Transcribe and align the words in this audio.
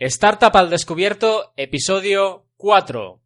Startup 0.00 0.54
al 0.54 0.70
Descubierto, 0.70 1.52
episodio 1.56 2.44
4. 2.56 3.20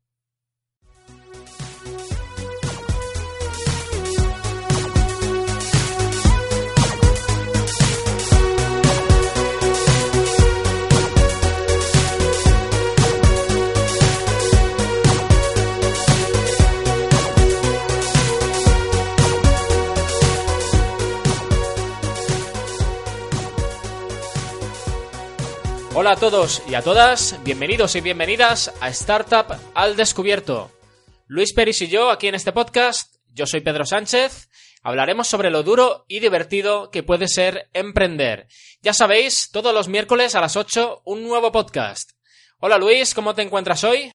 Hola 26.02 26.14
a 26.14 26.16
todos 26.16 26.64
y 26.68 26.74
a 26.74 26.82
todas, 26.82 27.38
bienvenidos 27.44 27.94
y 27.94 28.00
bienvenidas 28.00 28.74
a 28.80 28.88
Startup 28.88 29.46
al 29.72 29.94
Descubierto. 29.94 30.72
Luis 31.28 31.52
Peris 31.52 31.80
y 31.80 31.86
yo 31.86 32.10
aquí 32.10 32.26
en 32.26 32.34
este 32.34 32.50
podcast, 32.50 33.18
yo 33.32 33.46
soy 33.46 33.60
Pedro 33.60 33.84
Sánchez, 33.84 34.50
hablaremos 34.82 35.28
sobre 35.28 35.48
lo 35.48 35.62
duro 35.62 36.04
y 36.08 36.18
divertido 36.18 36.90
que 36.90 37.04
puede 37.04 37.28
ser 37.28 37.68
emprender. 37.72 38.48
Ya 38.82 38.94
sabéis, 38.94 39.50
todos 39.52 39.72
los 39.72 39.86
miércoles 39.86 40.34
a 40.34 40.40
las 40.40 40.56
8 40.56 41.02
un 41.04 41.22
nuevo 41.22 41.52
podcast. 41.52 42.10
Hola 42.58 42.78
Luis, 42.78 43.14
¿cómo 43.14 43.36
te 43.36 43.42
encuentras 43.42 43.84
hoy? 43.84 44.10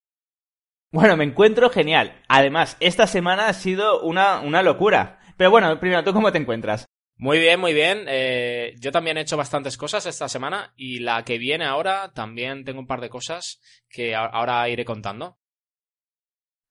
Bueno, 0.91 1.15
me 1.15 1.23
encuentro 1.23 1.69
genial. 1.69 2.21
Además, 2.27 2.75
esta 2.81 3.07
semana 3.07 3.47
ha 3.47 3.53
sido 3.53 4.01
una, 4.01 4.41
una 4.41 4.61
locura. 4.61 5.21
Pero 5.37 5.51
bueno, 5.51 5.79
primero, 5.79 6.03
¿tú 6.03 6.11
cómo 6.11 6.33
te 6.33 6.37
encuentras? 6.37 6.85
Muy 7.17 7.39
bien, 7.39 7.59
muy 7.59 7.73
bien. 7.73 8.05
Eh, 8.07 8.75
yo 8.79 8.91
también 8.91 9.17
he 9.17 9.21
hecho 9.21 9.37
bastantes 9.37 9.75
cosas 9.75 10.05
esta 10.05 10.29
semana 10.29 10.73
y 10.75 10.99
la 10.99 11.23
que 11.25 11.39
viene 11.39 11.65
ahora 11.65 12.11
también 12.13 12.63
tengo 12.63 12.79
un 12.79 12.87
par 12.87 13.01
de 13.01 13.09
cosas 13.09 13.59
que 13.89 14.15
ahora 14.15 14.69
iré 14.69 14.85
contando. 14.85 15.37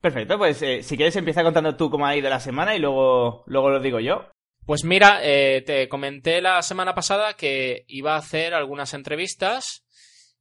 Perfecto, 0.00 0.38
pues 0.38 0.62
eh, 0.62 0.84
si 0.84 0.96
quieres 0.96 1.16
empieza 1.16 1.42
contando 1.42 1.76
tú 1.76 1.90
cómo 1.90 2.06
ha 2.06 2.16
ido 2.16 2.30
la 2.30 2.38
semana 2.38 2.76
y 2.76 2.78
luego, 2.78 3.42
luego 3.46 3.70
lo 3.70 3.80
digo 3.80 3.98
yo. 3.98 4.30
Pues 4.64 4.84
mira, 4.84 5.18
eh, 5.22 5.62
te 5.66 5.88
comenté 5.88 6.40
la 6.40 6.62
semana 6.62 6.94
pasada 6.94 7.34
que 7.34 7.84
iba 7.88 8.14
a 8.14 8.18
hacer 8.18 8.54
algunas 8.54 8.94
entrevistas. 8.94 9.84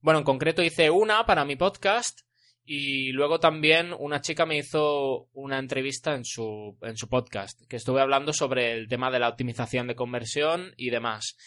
Bueno, 0.01 0.19
en 0.19 0.25
concreto 0.25 0.61
hice 0.61 0.91
una 0.91 1.25
para 1.25 1.45
mi 1.45 1.55
podcast 1.55 2.24
y 2.65 3.11
luego 3.11 3.39
también 3.39 3.93
una 3.97 4.21
chica 4.21 4.47
me 4.47 4.57
hizo 4.57 5.29
una 5.33 5.59
entrevista 5.59 6.15
en 6.15 6.25
su, 6.25 6.75
en 6.81 6.97
su 6.97 7.07
podcast, 7.07 7.61
que 7.67 7.75
estuve 7.75 8.01
hablando 8.01 8.33
sobre 8.33 8.73
el 8.73 8.87
tema 8.87 9.11
de 9.11 9.19
la 9.19 9.29
optimización 9.29 9.85
de 9.85 9.95
conversión 9.95 10.73
y 10.75 10.89
demás. 10.89 11.37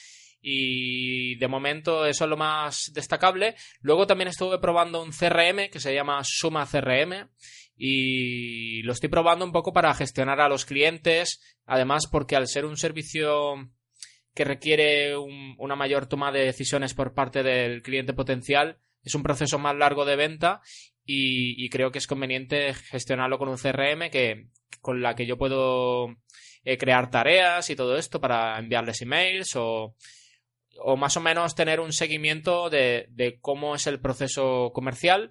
Y 0.41 1.35
de 1.37 1.49
momento 1.49 2.07
eso 2.07 2.25
es 2.25 2.31
lo 2.31 2.37
más 2.37 2.93
destacable. 2.95 3.57
Luego 3.81 4.07
también 4.07 4.29
estuve 4.29 4.61
probando 4.61 5.03
un 5.03 5.11
CRM 5.11 5.71
que 5.73 5.81
se 5.81 5.93
llama 5.93 6.21
Suma 6.23 6.69
CRM 6.71 7.29
y 7.77 8.83
lo 8.83 8.93
estoy 8.93 9.09
probando 9.09 9.45
un 9.45 9.51
poco 9.51 9.73
para 9.73 9.93
gestionar 9.95 10.41
a 10.41 10.49
los 10.49 10.65
clientes. 10.65 11.41
Además, 11.67 12.07
porque 12.07 12.37
al 12.37 12.47
ser 12.47 12.65
un 12.65 12.77
servicio 12.77 13.55
que 14.35 14.45
requiere 14.45 15.17
una 15.17 15.75
mayor 15.75 16.07
toma 16.07 16.31
de 16.31 16.45
decisiones 16.45 16.95
por 16.95 17.13
parte 17.13 17.43
del 17.43 17.83
cliente 17.83 18.13
potencial, 18.13 18.79
es 19.03 19.17
un 19.17 19.25
proceso 19.25 19.59
más 19.59 19.75
largo 19.75 20.05
de 20.05 20.15
venta 20.15 20.61
y, 21.11 21.71
creo 21.71 21.91
que 21.91 21.99
es 21.99 22.07
conveniente 22.07 22.75
gestionarlo 22.75 23.39
con 23.39 23.49
un 23.49 23.57
CRM 23.57 24.11
que, 24.11 24.49
con 24.83 25.01
la 25.01 25.15
que 25.15 25.25
yo 25.25 25.39
puedo 25.39 26.09
eh, 26.65 26.77
crear 26.77 27.11
tareas 27.11 27.71
y 27.71 27.77
todo 27.77 27.97
esto 27.97 28.21
para 28.21 28.59
enviarles 28.59 29.01
emails 29.01 29.57
o, 29.57 29.95
o 30.77 30.97
más 30.99 31.17
o 31.17 31.21
menos 31.23 31.55
tener 31.55 31.81
un 31.81 31.95
seguimiento 31.95 32.69
de, 32.69 33.07
de 33.09 33.39
cómo 33.41 33.75
es 33.75 33.87
el 33.87 34.01
proceso 34.01 34.71
comercial. 34.75 35.31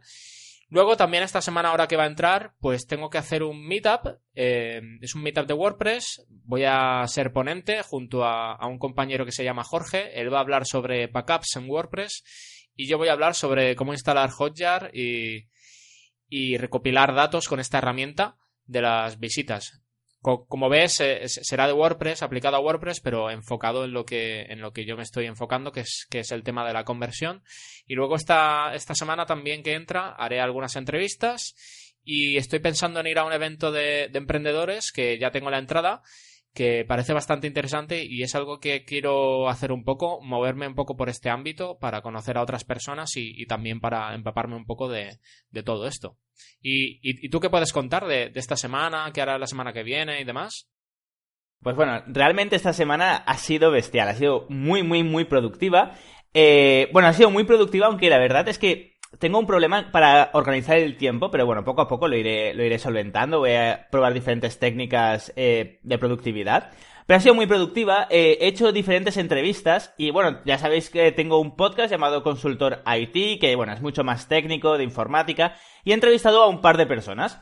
Luego 0.69 0.97
también 0.97 1.21
esta 1.21 1.41
semana 1.41 1.69
ahora 1.69 1.87
que 1.87 1.95
va 1.95 2.05
a 2.05 2.07
entrar, 2.07 2.55
pues 2.59 2.87
tengo 2.87 3.11
que 3.11 3.19
hacer 3.19 3.43
un 3.43 3.63
meetup. 3.63 4.17
Eh, 4.33 4.81
es 4.99 5.13
un 5.13 5.21
meetup 5.21 5.45
de 5.45 5.53
WordPress. 5.53 6.25
Voy 6.27 6.63
a 6.65 7.03
ser 7.05 7.31
ponente 7.31 7.83
junto 7.83 8.25
a, 8.25 8.55
a, 8.55 8.65
un 8.65 8.79
compañero 8.79 9.25
que 9.25 9.31
se 9.31 9.43
llama 9.43 9.63
Jorge. 9.63 10.19
Él 10.19 10.33
va 10.33 10.39
a 10.39 10.41
hablar 10.41 10.65
sobre 10.65 11.05
backups 11.05 11.55
en 11.57 11.69
WordPress 11.69 12.23
y 12.75 12.87
yo 12.87 12.97
voy 12.97 13.09
a 13.09 13.13
hablar 13.13 13.35
sobre 13.35 13.75
cómo 13.75 13.93
instalar 13.93 14.31
Hotjar 14.31 14.89
y, 14.91 15.45
y 16.29 16.57
recopilar 16.57 17.13
datos 17.13 17.47
con 17.47 17.59
esta 17.59 17.77
herramienta 17.77 18.37
de 18.65 18.81
las 18.81 19.19
visitas. 19.19 19.81
Como 20.21 20.67
ves, 20.67 20.99
eh, 20.99 21.21
será 21.29 21.67
de 21.67 21.73
WordPress, 21.73 22.21
aplicado 22.21 22.57
a 22.57 22.59
WordPress, 22.59 22.99
pero 22.99 23.29
enfocado 23.29 23.85
en 23.85 23.93
lo 23.93 24.03
que, 24.03 24.41
en 24.49 24.59
lo 24.59 24.73
que 24.73 24.83
yo 24.83 24.97
me 24.97 25.03
estoy 25.03 25.25
enfocando, 25.25 25.71
que 25.71 25.81
es, 25.81 26.05
que 26.09 26.19
es 26.19 26.31
el 26.31 26.43
tema 26.43 26.67
de 26.67 26.73
la 26.73 26.83
conversión. 26.83 27.43
Y 27.85 27.95
luego 27.95 28.15
esta, 28.15 28.73
esta 28.73 28.93
semana 28.93 29.25
también 29.25 29.63
que 29.63 29.73
entra, 29.73 30.09
haré 30.09 30.41
algunas 30.41 30.75
entrevistas 30.75 31.55
y 32.03 32.35
estoy 32.35 32.59
pensando 32.59 32.99
en 32.99 33.07
ir 33.07 33.19
a 33.19 33.25
un 33.25 33.31
evento 33.31 33.71
de, 33.71 34.09
de 34.09 34.17
emprendedores 34.17 34.91
que 34.91 35.17
ya 35.17 35.31
tengo 35.31 35.49
la 35.49 35.59
entrada 35.59 36.01
que 36.57 36.85
parece 36.87 37.13
bastante 37.13 37.45
interesante 37.45 38.03
y 38.03 38.23
es 38.23 38.33
algo 38.33 38.59
que 38.59 38.83
quiero 38.83 39.47
hacer 39.47 39.71
un 39.71 39.83
poco, 39.83 40.19
moverme 40.23 40.67
un 40.67 40.73
poco 40.73 40.97
por 40.97 41.07
este 41.07 41.29
ámbito 41.29 41.77
para 41.77 42.01
conocer 42.01 42.35
a 42.35 42.41
otras 42.41 42.63
personas 42.63 43.11
y, 43.15 43.45
también 43.45 43.79
para 43.79 44.15
empaparme 44.15 44.55
un 44.55 44.65
poco 44.65 44.89
de, 44.89 45.19
todo 45.63 45.85
esto. 45.85 46.17
¿Y, 46.59 47.29
tú 47.29 47.39
qué 47.39 47.51
puedes 47.51 47.71
contar 47.71 48.07
de, 48.07 48.31
esta 48.33 48.55
semana, 48.55 49.11
qué 49.13 49.21
hará 49.21 49.37
la 49.37 49.45
semana 49.45 49.71
que 49.71 49.83
viene 49.83 50.19
y 50.19 50.23
demás? 50.23 50.67
Pues 51.61 51.75
bueno, 51.75 52.01
realmente 52.07 52.55
esta 52.55 52.73
semana 52.73 53.17
ha 53.17 53.37
sido 53.37 53.69
bestial, 53.69 54.07
ha 54.07 54.15
sido 54.15 54.47
muy, 54.49 54.81
muy, 54.81 55.03
muy 55.03 55.25
productiva. 55.25 55.93
Eh, 56.33 56.89
bueno, 56.91 57.07
ha 57.07 57.13
sido 57.13 57.29
muy 57.29 57.43
productiva, 57.43 57.85
aunque 57.85 58.09
la 58.09 58.17
verdad 58.17 58.47
es 58.47 58.57
que 58.57 58.96
tengo 59.19 59.39
un 59.39 59.47
problema 59.47 59.91
para 59.91 60.29
organizar 60.33 60.77
el 60.77 60.97
tiempo, 60.97 61.31
pero 61.31 61.45
bueno, 61.45 61.63
poco 61.63 61.81
a 61.81 61.87
poco 61.87 62.07
lo 62.07 62.15
iré, 62.15 62.53
lo 62.53 62.63
iré 62.63 62.77
solventando. 62.77 63.39
Voy 63.39 63.53
a 63.53 63.87
probar 63.91 64.13
diferentes 64.13 64.59
técnicas 64.59 65.31
eh, 65.35 65.79
de 65.83 65.97
productividad. 65.97 66.71
Pero 67.05 67.17
ha 67.17 67.21
sido 67.21 67.35
muy 67.35 67.47
productiva. 67.47 68.07
Eh, 68.09 68.37
he 68.41 68.47
hecho 68.47 68.73
diferentes 68.73 69.15
entrevistas 69.15 69.93
y 69.97 70.11
bueno, 70.11 70.41
ya 70.45 70.57
sabéis 70.57 70.89
que 70.89 71.11
tengo 71.13 71.39
un 71.39 71.55
podcast 71.55 71.89
llamado 71.89 72.21
Consultor 72.21 72.83
IT, 72.85 73.39
que 73.39 73.55
bueno, 73.55 73.73
es 73.73 73.81
mucho 73.81 74.03
más 74.03 74.27
técnico, 74.27 74.77
de 74.77 74.83
informática, 74.83 75.55
y 75.85 75.91
he 75.91 75.93
entrevistado 75.93 76.43
a 76.43 76.47
un 76.47 76.59
par 76.59 76.77
de 76.77 76.85
personas. 76.85 77.39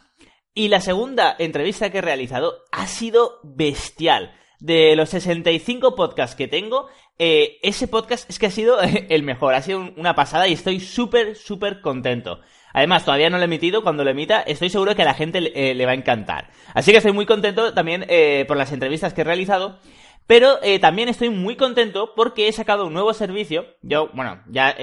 Y 0.53 0.69
la 0.69 0.81
segunda 0.81 1.35
entrevista 1.37 1.89
que 1.89 1.97
he 1.97 2.01
realizado 2.01 2.59
ha 2.71 2.85
sido 2.85 3.39
bestial. 3.43 4.35
De 4.59 4.95
los 4.95 5.09
65 5.09 5.95
podcasts 5.95 6.35
que 6.35 6.47
tengo, 6.47 6.87
eh, 7.17 7.59
ese 7.61 7.87
podcast 7.87 8.29
es 8.29 8.39
que 8.39 8.47
ha 8.47 8.51
sido 8.51 8.77
el 9.09 9.23
mejor, 9.23 9.53
ha 9.53 9.61
sido 9.61 9.91
una 9.95 10.15
pasada 10.15 10.47
y 10.47 10.53
estoy 10.53 10.79
súper, 10.79 11.35
súper 11.35 11.81
contento. 11.81 12.41
Además, 12.73 13.05
todavía 13.05 13.29
no 13.29 13.37
lo 13.37 13.43
he 13.43 13.45
emitido, 13.45 13.83
cuando 13.83 14.03
lo 14.03 14.09
emita 14.09 14.41
estoy 14.41 14.69
seguro 14.69 14.95
que 14.95 15.03
a 15.03 15.05
la 15.05 15.13
gente 15.13 15.39
le, 15.39 15.51
eh, 15.53 15.85
va 15.85 15.91
a 15.91 15.95
encantar. 15.95 16.49
Así 16.73 16.91
que 16.91 16.97
estoy 16.97 17.13
muy 17.13 17.25
contento 17.25 17.73
también 17.73 18.05
eh, 18.09 18.43
por 18.49 18.57
las 18.57 18.73
entrevistas 18.73 19.13
que 19.13 19.21
he 19.21 19.25
realizado. 19.25 19.79
Pero 20.27 20.57
también 20.81 21.07
estoy 21.07 21.29
muy 21.29 21.55
contento 21.55 22.13
porque 22.15 22.47
he 22.47 22.51
sacado 22.51 22.87
un 22.87 22.93
nuevo 22.93 23.13
servicio. 23.13 23.67
Yo, 23.83 24.09
bueno, 24.13 24.41
ya 24.47 24.75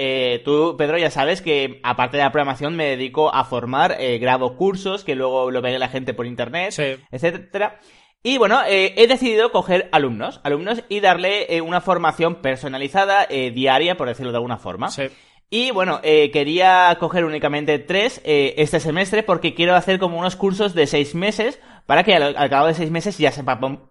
tú, 0.45 0.75
Pedro, 0.77 0.97
ya 0.97 1.11
sabes 1.11 1.41
que 1.41 1.81
aparte 1.83 2.15
de 2.15 2.23
la 2.23 2.31
programación 2.31 2.77
me 2.77 2.85
dedico 2.85 3.29
a 3.35 3.43
formar, 3.43 3.97
grabo 4.21 4.55
cursos 4.55 5.03
que 5.03 5.15
luego 5.15 5.51
lo 5.51 5.61
ve 5.61 5.77
la 5.77 5.89
gente 5.89 6.13
por 6.13 6.27
internet, 6.27 6.71
sí. 6.71 6.95
etcétera. 7.11 7.81
Y 8.25 8.37
bueno, 8.37 8.61
eh, 8.65 8.93
he 8.95 9.07
decidido 9.07 9.51
coger 9.51 9.89
alumnos, 9.91 10.39
alumnos 10.45 10.81
y 10.87 11.01
darle 11.01 11.53
eh, 11.53 11.59
una 11.59 11.81
formación 11.81 12.35
personalizada, 12.35 13.27
eh, 13.29 13.51
diaria, 13.51 13.97
por 13.97 14.07
decirlo 14.07 14.31
de 14.31 14.37
alguna 14.37 14.57
forma. 14.57 14.89
Sí. 14.89 15.09
Y 15.49 15.71
bueno, 15.71 16.01
quería 16.01 16.97
coger 16.99 17.25
únicamente 17.25 17.77
tres 17.77 18.19
este 18.25 18.79
semestre 18.79 19.21
porque 19.21 19.53
quiero 19.53 19.75
hacer 19.75 19.99
como 19.99 20.17
unos 20.17 20.35
cursos 20.35 20.73
de 20.73 20.87
seis 20.87 21.13
meses 21.13 21.59
para 21.85 22.03
que 22.03 22.15
al, 22.15 22.49
cabo 22.49 22.65
de 22.65 22.73
seis 22.73 22.89
meses 22.89 23.19
ya, 23.19 23.31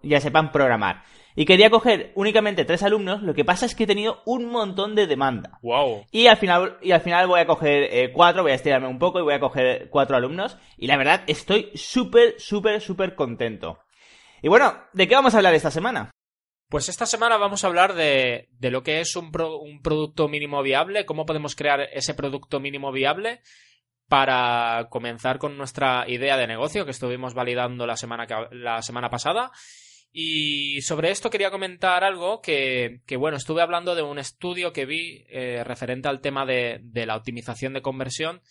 ya 0.01 0.19
sepan 0.19 0.51
programar. 0.51 1.03
Y 1.37 1.45
quería 1.45 1.69
coger 1.69 2.11
únicamente 2.15 2.65
tres 2.65 2.83
alumnos, 2.83 3.21
lo 3.21 3.33
que 3.33 3.45
pasa 3.45 3.65
es 3.65 3.75
que 3.75 3.85
he 3.85 3.87
tenido 3.87 4.21
un 4.25 4.47
montón 4.47 4.93
de 4.93 5.07
demanda. 5.07 5.57
Wow. 5.61 6.05
Y 6.11 6.27
al 6.27 6.35
final, 6.35 6.79
y 6.81 6.91
al 6.91 6.99
final 6.99 7.27
voy 7.27 7.39
a 7.39 7.47
coger 7.47 8.11
cuatro, 8.11 8.43
voy 8.43 8.51
a 8.51 8.55
estirarme 8.55 8.89
un 8.89 8.99
poco 8.99 9.19
y 9.19 9.23
voy 9.23 9.35
a 9.35 9.39
coger 9.39 9.87
cuatro 9.89 10.17
alumnos. 10.17 10.57
Y 10.77 10.87
la 10.87 10.97
verdad, 10.97 11.21
estoy 11.27 11.71
súper, 11.75 12.35
súper, 12.39 12.81
súper 12.81 13.15
contento. 13.15 13.79
Y 14.43 14.49
bueno, 14.49 14.75
¿de 14.91 15.07
qué 15.07 15.15
vamos 15.15 15.33
a 15.33 15.37
hablar 15.37 15.55
esta 15.55 15.71
semana? 15.71 16.11
Pues 16.67 16.89
esta 16.89 17.05
semana 17.05 17.37
vamos 17.37 17.63
a 17.63 17.67
hablar 17.67 17.95
de, 17.95 18.49
lo 18.59 18.83
que 18.83 18.99
es 18.99 19.15
un, 19.15 19.31
un, 19.41 19.81
producto 19.81 20.27
mínimo 20.27 20.61
viable, 20.61 21.05
cómo 21.05 21.25
podemos 21.25 21.55
crear 21.55 21.87
ese 21.93 22.13
producto 22.13 22.59
mínimo 22.59 22.91
viable 22.91 23.41
para 24.09 24.87
comenzar 24.89 25.39
con 25.39 25.57
nuestra 25.57 26.03
idea 26.09 26.35
de 26.35 26.47
negocio 26.47 26.83
que 26.83 26.91
estuvimos 26.91 27.33
validando 27.33 27.87
la 27.87 27.95
semana, 27.95 28.27
la 28.51 28.81
semana 28.81 29.09
pasada. 29.09 29.49
Y 30.11 30.81
sobre 30.81 31.11
esto 31.11 31.29
quería 31.29 31.49
comentar 31.49 32.03
algo 32.03 32.41
que, 32.41 32.99
bueno, 33.17 33.37
estuve 33.37 33.61
hablando 33.61 33.95
de 33.95 34.01
un 34.01 34.19
estudio 34.19 34.73
que 34.73 34.85
vi 34.85 35.25
eh, 35.29 35.63
referente 35.63 36.09
al 36.09 36.19
tema 36.19 36.45
de, 36.45 36.81
de, 36.83 37.05
la 37.05 37.15
optimización 37.15 37.71
de 37.71 37.81
conversión 37.81 38.41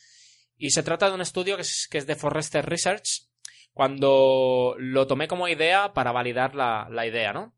y 0.56 0.70
se 0.70 0.82
trata 0.82 1.10
de 1.10 1.16
un 1.16 1.20
estudio 1.20 1.56
que 1.56 1.62
es, 1.62 1.86
que 1.90 1.98
es 1.98 2.06
de 2.06 2.16
Forrester 2.16 2.64
Research 2.64 3.28
cuando 3.72 4.74
lo 4.78 5.06
tomé 5.06 5.28
como 5.28 5.48
idea 5.48 5.92
para 5.92 6.12
validar 6.12 6.54
la, 6.54 7.06
idea, 7.06 7.32
¿no? 7.32 7.54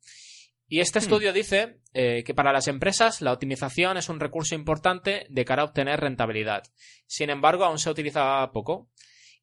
Y 0.69 0.81
este 0.81 0.99
Hmm. 0.99 1.02
estudio 1.02 1.32
dice 1.32 1.81
eh, 1.93 2.22
que 2.25 2.34
para 2.34 2.52
las 2.52 2.69
empresas 2.69 3.20
la 3.20 3.32
optimización 3.32 3.96
es 3.96 4.08
un 4.08 4.20
recurso 4.20 4.55
importante 4.55 5.26
de 5.28 5.44
cara 5.44 5.62
a 5.62 5.66
obtener 5.66 6.00
rentabilidad. 6.00 6.62
Sin 7.06 7.31
embargo, 7.31 7.64
aún 7.64 7.78
se 7.78 7.90
utiliza 7.90 8.50
poco. 8.52 8.88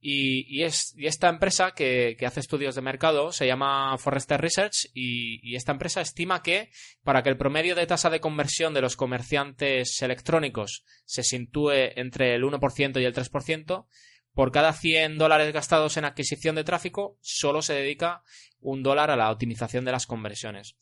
Y, 0.03 0.47
y 0.49 0.63
es, 0.63 0.95
y 0.97 1.05
esta 1.05 1.29
empresa 1.29 1.73
que, 1.75 2.15
que 2.17 2.25
hace 2.25 2.39
estudios 2.39 2.73
de 2.73 2.81
mercado 2.81 3.31
se 3.31 3.45
llama 3.45 3.95
Forrester 3.99 4.41
Research 4.41 4.89
y, 4.95 5.39
y 5.47 5.55
esta 5.55 5.73
empresa 5.73 6.01
estima 6.01 6.41
que 6.41 6.71
para 7.03 7.21
que 7.21 7.29
el 7.29 7.37
promedio 7.37 7.75
de 7.75 7.85
tasa 7.85 8.09
de 8.09 8.19
conversión 8.19 8.73
de 8.73 8.81
los 8.81 8.95
comerciantes 8.95 10.01
electrónicos 10.01 10.85
se 11.05 11.21
sitúe 11.21 11.91
entre 11.97 12.33
el 12.33 12.41
1% 12.41 12.99
y 12.99 13.05
el 13.05 13.13
3%, 13.13 13.85
por 14.33 14.51
cada 14.51 14.73
100 14.73 15.17
dólares 15.17 15.53
gastados 15.53 15.97
en 15.97 16.05
adquisición 16.05 16.55
de 16.55 16.63
tráfico, 16.63 17.17
solo 17.21 17.61
se 17.61 17.73
dedica 17.73 18.23
un 18.59 18.83
dólar 18.83 19.11
a 19.11 19.15
la 19.15 19.31
optimización 19.31 19.85
de 19.85 19.91
las 19.91 20.05
conversiones. 20.05 20.75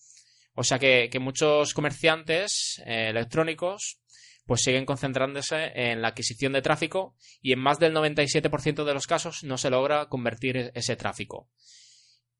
O 0.53 0.63
sea 0.63 0.79
que, 0.79 1.09
muchos 1.19 1.73
comerciantes 1.73 2.81
eh, 2.85 3.09
electrónicos 3.09 3.99
pues 4.45 4.61
siguen 4.61 4.85
concentrándose 4.85 5.71
en 5.75 6.01
la 6.01 6.07
adquisición 6.07 6.53
de 6.53 6.63
tráfico 6.63 7.15
y 7.39 7.53
en 7.53 7.59
más 7.59 7.77
del 7.77 7.93
97% 7.93 8.83
de 8.83 8.93
los 8.95 9.05
casos 9.05 9.43
no 9.43 9.59
se 9.59 9.69
logra 9.69 10.07
convertir 10.07 10.57
e- 10.57 10.71
ese 10.73 10.95
tráfico. 10.95 11.47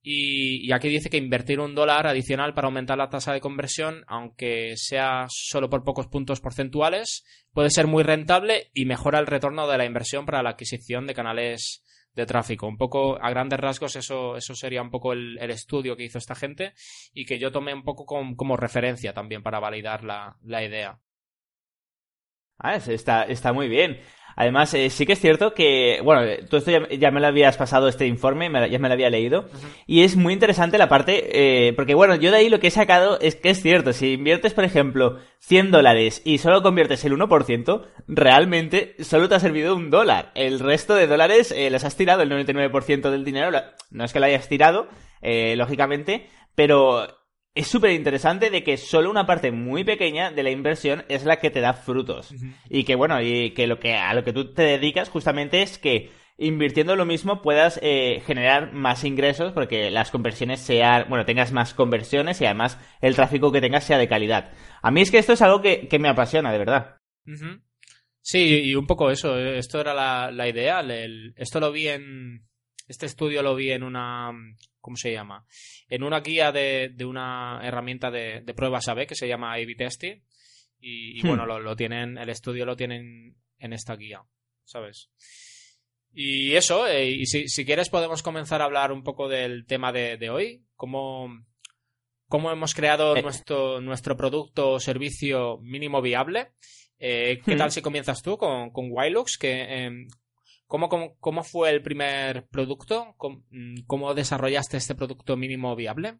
Y, 0.01 0.71
aquí 0.71 0.87
dice 0.87 1.09
que 1.09 1.17
invertir 1.17 1.59
un 1.59 1.75
dólar 1.75 2.07
adicional 2.07 2.53
para 2.53 2.67
aumentar 2.67 2.97
la 2.97 3.09
tasa 3.09 3.33
de 3.33 3.41
conversión, 3.41 4.05
aunque 4.07 4.73
sea 4.75 5.25
solo 5.29 5.69
por 5.69 5.83
pocos 5.83 6.07
puntos 6.07 6.39
porcentuales, 6.39 7.25
puede 7.51 7.69
ser 7.69 7.87
muy 7.87 8.03
rentable 8.03 8.69
y 8.73 8.85
mejora 8.85 9.19
el 9.19 9.27
retorno 9.27 9.67
de 9.67 9.77
la 9.77 9.85
inversión 9.85 10.25
para 10.25 10.41
la 10.41 10.51
adquisición 10.51 11.05
de 11.05 11.13
canales 11.13 11.83
de 12.13 12.25
tráfico. 12.25 12.67
Un 12.67 12.77
poco, 12.77 13.21
a 13.21 13.29
grandes 13.29 13.59
rasgos, 13.59 13.95
eso, 13.97 14.37
eso 14.37 14.55
sería 14.55 14.81
un 14.81 14.89
poco 14.89 15.13
el, 15.13 15.37
estudio 15.51 15.95
que 15.97 16.05
hizo 16.05 16.17
esta 16.17 16.35
gente 16.35 16.73
y 17.13 17.25
que 17.25 17.37
yo 17.37 17.51
tomé 17.51 17.73
un 17.73 17.83
poco 17.83 18.05
com- 18.05 18.35
como 18.35 18.55
referencia 18.57 19.13
también 19.13 19.43
para 19.43 19.59
validar 19.59 20.03
la, 20.03 20.37
la 20.43 20.63
idea. 20.63 20.99
Ah, 22.57 22.75
es- 22.75 22.87
está, 22.87 23.23
está 23.23 23.53
muy 23.53 23.67
bien. 23.67 23.99
Además, 24.39 24.73
eh, 24.73 24.89
sí 24.89 25.05
que 25.05 25.11
es 25.11 25.19
cierto 25.19 25.53
que, 25.53 25.99
bueno, 26.01 26.21
tú 26.49 26.55
esto 26.55 26.71
ya, 26.71 26.87
ya 26.87 27.11
me 27.11 27.19
lo 27.19 27.27
habías 27.27 27.57
pasado 27.57 27.89
este 27.89 28.07
informe, 28.07 28.49
me 28.49 28.69
ya 28.69 28.79
me 28.79 28.87
lo 28.87 28.93
había 28.93 29.09
leído, 29.09 29.49
y 29.85 30.03
es 30.03 30.15
muy 30.15 30.31
interesante 30.31 30.77
la 30.77 30.87
parte, 30.87 31.67
eh, 31.67 31.73
porque 31.73 31.93
bueno, 31.93 32.15
yo 32.15 32.31
de 32.31 32.37
ahí 32.37 32.47
lo 32.47 32.61
que 32.61 32.67
he 32.67 32.71
sacado 32.71 33.19
es 33.19 33.35
que 33.35 33.49
es 33.49 33.61
cierto, 33.61 33.91
si 33.91 34.13
inviertes, 34.13 34.53
por 34.53 34.63
ejemplo, 34.63 35.17
100 35.39 35.71
dólares 35.71 36.21
y 36.23 36.37
solo 36.37 36.63
conviertes 36.63 37.03
el 37.03 37.17
1%, 37.17 37.85
realmente 38.07 38.95
solo 39.03 39.27
te 39.27 39.35
ha 39.35 39.41
servido 39.41 39.75
un 39.75 39.89
dólar. 39.89 40.31
El 40.35 40.61
resto 40.61 40.95
de 40.95 41.07
dólares 41.07 41.51
eh, 41.51 41.69
los 41.69 41.83
has 41.83 41.97
tirado, 41.97 42.21
el 42.21 42.31
99% 42.31 43.11
del 43.11 43.25
dinero, 43.25 43.51
no 43.91 44.05
es 44.05 44.13
que 44.13 44.21
lo 44.21 44.25
hayas 44.25 44.47
tirado, 44.47 44.87
eh, 45.21 45.57
lógicamente, 45.57 46.29
pero 46.55 47.18
es 47.59 47.67
súper 47.67 47.91
interesante 47.91 48.49
de 48.49 48.63
que 48.63 48.77
solo 48.77 49.09
una 49.09 49.25
parte 49.25 49.51
muy 49.51 49.83
pequeña 49.83 50.31
de 50.31 50.43
la 50.43 50.51
inversión 50.51 51.03
es 51.09 51.25
la 51.25 51.37
que 51.37 51.49
te 51.49 51.61
da 51.61 51.73
frutos. 51.73 52.31
Y 52.69 52.83
que 52.83 52.95
bueno, 52.95 53.21
y 53.21 53.51
que 53.51 53.67
lo 53.67 53.79
que 53.79 53.93
a 53.95 54.13
lo 54.13 54.23
que 54.23 54.33
tú 54.33 54.53
te 54.53 54.63
dedicas 54.63 55.09
justamente 55.09 55.61
es 55.61 55.77
que 55.77 56.11
invirtiendo 56.41 56.95
lo 56.95 57.05
mismo 57.05 57.41
puedas 57.41 57.79
eh, 57.83 58.21
generar 58.25 58.71
más 58.71 59.03
ingresos 59.03 59.51
porque 59.51 59.91
las 59.91 60.09
conversiones 60.09 60.61
sean, 60.61 61.05
bueno, 61.09 61.25
tengas 61.25 61.51
más 61.51 61.73
conversiones 61.73 62.39
y 62.39 62.45
además 62.45 62.79
el 63.01 63.15
tráfico 63.15 63.51
que 63.51 63.59
tengas 63.61 63.83
sea 63.83 63.97
de 63.97 64.07
calidad. 64.07 64.51
A 64.81 64.89
mí 64.91 65.01
es 65.01 65.11
que 65.11 65.17
esto 65.17 65.33
es 65.33 65.41
algo 65.41 65.61
que, 65.61 65.87
que 65.89 65.99
me 65.99 66.07
apasiona, 66.07 66.51
de 66.53 66.57
verdad. 66.57 66.95
Sí, 68.21 68.61
y 68.63 68.75
un 68.75 68.85
poco 68.87 69.11
eso. 69.11 69.37
eh, 69.37 69.57
Esto 69.57 69.81
era 69.81 69.93
la, 69.93 70.31
la 70.31 70.47
idea. 70.47 70.79
el- 70.81 71.33
esto 71.35 71.59
lo 71.59 71.71
vi 71.71 71.87
en. 71.89 72.47
Este 72.89 73.05
estudio 73.05 73.41
lo 73.41 73.55
vi 73.55 73.71
en 73.71 73.83
una. 73.83 74.31
¿Cómo 74.81 74.97
se 74.97 75.13
llama? 75.13 75.45
En 75.89 76.03
una 76.03 76.19
guía 76.19 76.51
de, 76.51 76.89
de 76.93 77.05
una 77.05 77.61
herramienta 77.63 78.11
de, 78.11 78.41
de 78.41 78.53
pruebas 78.53 78.87
AB 78.89 79.05
que 79.07 79.15
se 79.15 79.27
llama 79.27 79.53
A-B 79.53 79.75
Testing. 79.77 80.21
Y, 80.81 81.19
y 81.19 81.23
Hmm. 81.23 81.27
bueno, 81.27 81.45
lo, 81.45 81.59
lo 81.59 81.75
tienen. 81.75 82.17
El 82.17 82.29
estudio 82.29 82.65
lo 82.65 82.75
tienen 82.75 83.35
en 83.59 83.73
esta 83.73 83.95
guía. 83.95 84.21
¿Sabes? 84.65 85.09
Y 86.11 86.55
eso, 86.55 86.87
eh, 86.87 87.09
y 87.11 87.25
si, 87.27 87.47
si 87.47 87.63
quieres 87.65 87.89
podemos 87.89 88.23
comenzar 88.23 88.61
a 88.61 88.65
hablar 88.65 88.91
un 88.91 89.03
poco 89.03 89.29
del 89.29 89.65
tema 89.65 89.91
de, 89.91 90.17
de 90.17 90.29
hoy. 90.31 90.63
Cómo, 90.75 91.29
cómo 92.27 92.51
hemos 92.51 92.73
creado 92.73 93.15
Eh. 93.15 93.21
nuestro, 93.21 93.79
nuestro 93.81 94.17
producto 94.17 94.71
o 94.71 94.79
servicio 94.79 95.59
mínimo 95.61 96.01
viable. 96.01 96.53
Eh, 96.97 97.39
¿Qué 97.45 97.53
Hmm. 97.53 97.57
tal 97.59 97.71
si 97.71 97.81
comienzas 97.81 98.21
tú 98.23 98.37
con, 98.37 98.71
con 98.71 98.87
Wilux? 98.89 99.37
Que, 99.37 99.61
em, 99.85 100.07
¿cómo, 100.69 100.87
cómo, 100.87 101.17
cómo 101.19 101.43
fue 101.43 101.71
el 101.71 101.81
primer 101.81 102.47
producto? 102.47 103.15
¿Cómo, 103.17 103.43
mm, 103.49 103.81
cómo 103.87 104.13
desarrollaste 104.13 104.77
este 104.77 104.95
producto 104.95 105.35
mínimo 105.35 105.75
viable? 105.75 106.19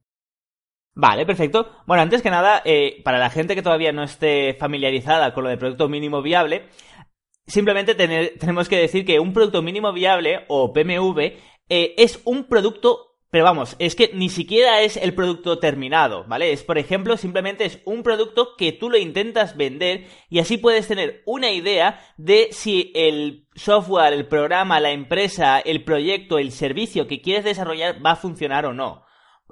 Vale, 0.96 1.26
perfecto. 1.26 1.72
Bueno, 1.86 2.04
antes 2.04 2.22
que 2.22 2.32
nada, 2.32 2.62
eh, 2.66 3.02
para 3.06 3.20
la 3.20 3.30
gente 3.30 3.56
que 3.56 3.62
todavía 3.62 3.94
no 3.94 4.04
esté 4.04 4.56
familiarizada 4.56 5.34
con 5.34 5.46
lo 5.46 5.50
de 5.50 5.58
producto 5.58 5.88
mínimo 5.88 6.22
viable, 6.22 6.68
simplemente 7.46 7.96
tenemos 7.96 8.68
que 8.68 8.78
decir 8.78 9.06
que 9.06 9.20
un 9.20 9.32
producto 9.32 9.62
mínimo 9.62 9.94
viable 9.94 10.46
o 10.50 10.74
PMV 10.74 11.20
eh, 11.70 11.94
es 11.98 12.20
un 12.26 12.46
producto, 12.46 13.09
pero 13.32 13.44
vamos, 13.44 13.76
es 13.78 13.96
que 13.96 14.10
ni 14.14 14.30
siquiera 14.30 14.82
es 14.82 14.98
el 14.98 15.14
producto 15.14 15.60
terminado, 15.60 16.26
¿vale? 16.28 16.52
Es, 16.52 16.64
por 16.64 16.80
ejemplo, 16.80 17.16
simplemente 17.16 17.64
es 17.64 17.80
un 17.86 18.02
producto 18.02 18.56
que 18.58 18.72
tú 18.72 18.90
lo 18.90 18.98
intentas 18.98 19.56
vender 19.56 20.08
y 20.30 20.40
así 20.40 20.58
puedes 20.58 20.88
tener 20.88 21.22
una 21.26 21.52
idea 21.52 22.00
de 22.18 22.50
si 22.52 22.92
el 22.96 23.46
software, 23.54 24.14
el 24.14 24.28
programa, 24.28 24.80
la 24.80 24.92
empresa, 24.92 25.60
el 25.60 25.84
proyecto, 25.84 26.40
el 26.40 26.52
servicio 26.52 27.08
que 27.08 27.22
quieres 27.22 27.44
desarrollar 27.44 28.04
va 28.04 28.12
a 28.12 28.16
funcionar 28.16 28.66
o 28.66 28.74
no. 28.74 29.04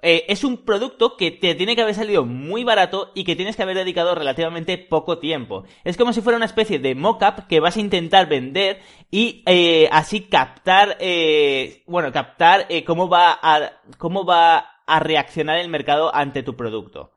Eh, 0.01 0.25
es 0.27 0.43
un 0.43 0.57
producto 0.57 1.17
que 1.17 1.31
te 1.31 1.55
tiene 1.55 1.75
que 1.75 1.81
haber 1.81 1.95
salido 1.95 2.25
muy 2.25 2.63
barato 2.63 3.11
y 3.15 3.23
que 3.23 3.35
tienes 3.35 3.55
que 3.55 3.63
haber 3.63 3.77
dedicado 3.77 4.15
relativamente 4.15 4.77
poco 4.77 5.19
tiempo. 5.19 5.63
Es 5.83 5.97
como 5.97 6.13
si 6.13 6.21
fuera 6.21 6.37
una 6.37 6.45
especie 6.45 6.79
de 6.79 6.95
mock-up 6.95 7.47
que 7.47 7.59
vas 7.59 7.77
a 7.77 7.81
intentar 7.81 8.27
vender 8.27 8.79
y 9.09 9.43
eh, 9.45 9.87
así 9.91 10.21
captar, 10.21 10.97
eh, 10.99 11.83
bueno, 11.87 12.11
captar 12.11 12.65
eh, 12.69 12.83
cómo 12.83 13.09
va 13.09 13.39
a 13.41 13.81
cómo 13.97 14.25
va 14.25 14.57
a 14.85 14.99
reaccionar 14.99 15.57
el 15.59 15.69
mercado 15.69 16.13
ante 16.13 16.43
tu 16.43 16.55
producto. 16.55 17.11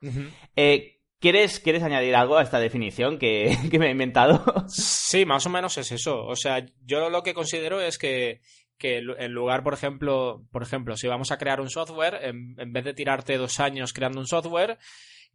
¿quieres, 1.20 1.60
¿Quieres 1.60 1.82
añadir 1.82 2.16
algo 2.16 2.36
a 2.36 2.42
esta 2.42 2.58
definición 2.58 3.18
que, 3.18 3.56
que 3.70 3.78
me 3.78 3.86
he 3.86 3.90
inventado? 3.90 4.42
Sí, 4.68 5.24
más 5.24 5.46
o 5.46 5.50
menos 5.50 5.76
es 5.78 5.92
eso. 5.92 6.24
O 6.26 6.34
sea, 6.34 6.64
yo 6.84 7.10
lo 7.10 7.22
que 7.22 7.34
considero 7.34 7.80
es 7.80 7.98
que, 7.98 8.40
que 8.80 8.96
en 8.96 9.32
lugar, 9.32 9.62
por 9.62 9.74
ejemplo, 9.74 10.42
por 10.50 10.62
ejemplo, 10.62 10.96
si 10.96 11.06
vamos 11.06 11.30
a 11.30 11.36
crear 11.36 11.60
un 11.60 11.68
software, 11.68 12.18
en, 12.22 12.56
en 12.58 12.72
vez 12.72 12.84
de 12.84 12.94
tirarte 12.94 13.36
dos 13.36 13.60
años 13.60 13.92
creando 13.92 14.18
un 14.18 14.26
software 14.26 14.78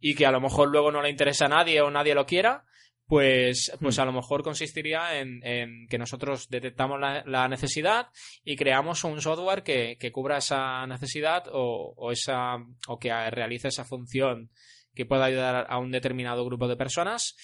y 0.00 0.16
que 0.16 0.26
a 0.26 0.32
lo 0.32 0.40
mejor 0.40 0.68
luego 0.68 0.90
no 0.90 1.00
le 1.00 1.10
interesa 1.10 1.46
a 1.46 1.48
nadie 1.48 1.80
o 1.80 1.90
nadie 1.90 2.16
lo 2.16 2.26
quiera, 2.26 2.64
pues, 3.06 3.70
pues 3.80 3.98
Hmm. 3.98 4.00
a 4.00 4.04
lo 4.04 4.12
mejor 4.12 4.42
consistiría 4.42 5.20
en, 5.20 5.40
en 5.44 5.86
que 5.88 5.96
nosotros 5.96 6.48
detectamos 6.48 7.00
la, 7.00 7.22
la 7.24 7.46
necesidad 7.46 8.08
y 8.44 8.56
creamos 8.56 9.04
un 9.04 9.20
software 9.20 9.62
que, 9.62 9.96
que 9.96 10.10
cubra 10.10 10.38
esa 10.38 10.84
necesidad 10.88 11.44
o, 11.52 11.94
o 11.96 12.10
esa 12.10 12.56
o 12.88 12.98
que 12.98 13.30
realice 13.30 13.68
esa 13.68 13.84
función 13.84 14.50
que 14.92 15.06
pueda 15.06 15.26
ayudar 15.26 15.66
a 15.68 15.78
un 15.78 15.92
determinado 15.92 16.44
grupo 16.44 16.66
de 16.66 16.76
personas 16.76 17.36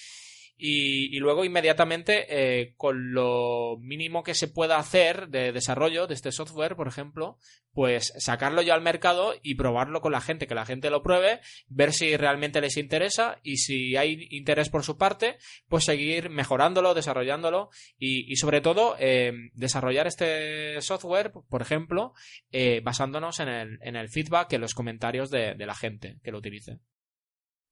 y, 0.55 1.17
luego 1.19 1.45
inmediatamente 1.45 2.25
eh, 2.29 2.73
con 2.77 3.13
lo 3.13 3.77
mínimo 3.79 4.23
que 4.23 4.35
se 4.35 4.47
pueda 4.47 4.77
hacer 4.77 5.29
de 5.29 5.51
desarrollo 5.51 6.07
de 6.07 6.13
este 6.13 6.31
software, 6.31 6.75
por 6.75 6.87
ejemplo, 6.87 7.37
pues 7.73 8.13
sacarlo 8.17 8.61
ya 8.61 8.75
al 8.75 8.81
mercado 8.81 9.33
y 9.41 9.55
probarlo 9.55 9.99
con 10.01 10.11
la 10.11 10.21
gente, 10.21 10.45
que 10.45 10.55
la 10.55 10.65
gente 10.65 10.89
lo 10.89 11.01
pruebe, 11.01 11.39
ver 11.67 11.91
si 11.91 12.15
realmente 12.17 12.61
les 12.61 12.77
interesa 12.77 13.39
y 13.41 13.57
si 13.57 13.95
hay 13.95 14.27
interés 14.29 14.69
por 14.69 14.83
su 14.83 14.97
parte, 14.97 15.37
pues 15.67 15.85
seguir 15.85 16.29
mejorándolo, 16.29 16.93
desarrollándolo 16.93 17.69
y, 17.97 18.35
sobre 18.35 18.61
todo 18.61 18.95
eh, 18.99 19.33
desarrollar 19.53 20.07
este 20.07 20.79
software, 20.81 21.31
por 21.49 21.61
ejemplo, 21.61 22.13
eh, 22.51 22.81
basándonos 22.83 23.39
en 23.39 23.49
el, 23.49 23.79
en 23.81 23.95
el 23.95 24.09
feedback, 24.09 24.53
en 24.53 24.61
los 24.61 24.75
comentarios 24.75 25.31
de 25.31 25.55
la 25.57 25.75
gente 25.75 26.19
que 26.23 26.31
lo 26.31 26.37
utilice. 26.37 26.79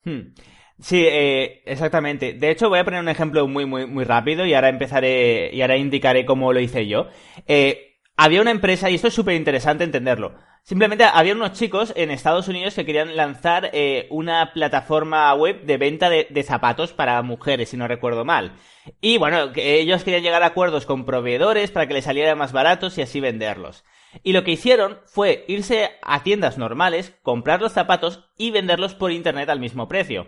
Hmm. 0.03 0.33
Sí, 0.79 1.05
eh, 1.07 1.61
exactamente. 1.65 2.33
De 2.33 2.49
hecho, 2.49 2.69
voy 2.69 2.79
a 2.79 2.83
poner 2.83 3.01
un 3.01 3.09
ejemplo 3.09 3.47
muy, 3.47 3.65
muy, 3.65 3.85
muy 3.85 4.03
rápido 4.03 4.45
y 4.45 4.53
ahora 4.53 4.69
empezaré 4.69 5.51
y 5.53 5.61
ahora 5.61 5.77
indicaré 5.77 6.25
cómo 6.25 6.53
lo 6.53 6.59
hice 6.59 6.87
yo. 6.87 7.07
Eh, 7.47 7.99
había 8.17 8.41
una 8.41 8.51
empresa, 8.51 8.89
y 8.89 8.95
esto 8.95 9.07
es 9.07 9.13
súper 9.13 9.35
interesante 9.35 9.83
entenderlo. 9.83 10.35
Simplemente 10.63 11.05
había 11.05 11.33
unos 11.33 11.53
chicos 11.53 11.91
en 11.95 12.11
Estados 12.11 12.47
Unidos 12.47 12.75
que 12.75 12.85
querían 12.85 13.15
lanzar 13.15 13.71
eh, 13.73 14.07
una 14.11 14.53
plataforma 14.53 15.33
web 15.33 15.63
de 15.65 15.77
venta 15.77 16.09
de, 16.09 16.43
zapatos 16.43 16.93
para 16.93 17.21
mujeres, 17.23 17.69
si 17.69 17.77
no 17.77 17.87
recuerdo 17.87 18.25
mal. 18.25 18.53
Y 19.01 19.17
bueno, 19.17 19.51
ellos 19.55 20.03
querían 20.03 20.23
llegar 20.23 20.43
a 20.43 20.47
acuerdos 20.47 20.85
con 20.85 21.05
proveedores 21.05 21.71
para 21.71 21.87
que 21.87 21.95
les 21.95 22.05
salieran 22.05 22.37
más 22.37 22.51
baratos 22.51 22.97
y 22.97 23.01
así 23.01 23.19
venderlos. 23.19 23.83
Y 24.23 24.33
lo 24.33 24.43
que 24.43 24.51
hicieron 24.51 24.99
fue 25.05 25.45
irse 25.47 25.91
a 26.01 26.23
tiendas 26.23 26.57
normales, 26.57 27.13
comprar 27.23 27.61
los 27.61 27.71
zapatos 27.71 28.25
y 28.37 28.51
venderlos 28.51 28.95
por 28.95 29.11
internet 29.11 29.49
al 29.49 29.59
mismo 29.59 29.87
precio. 29.87 30.27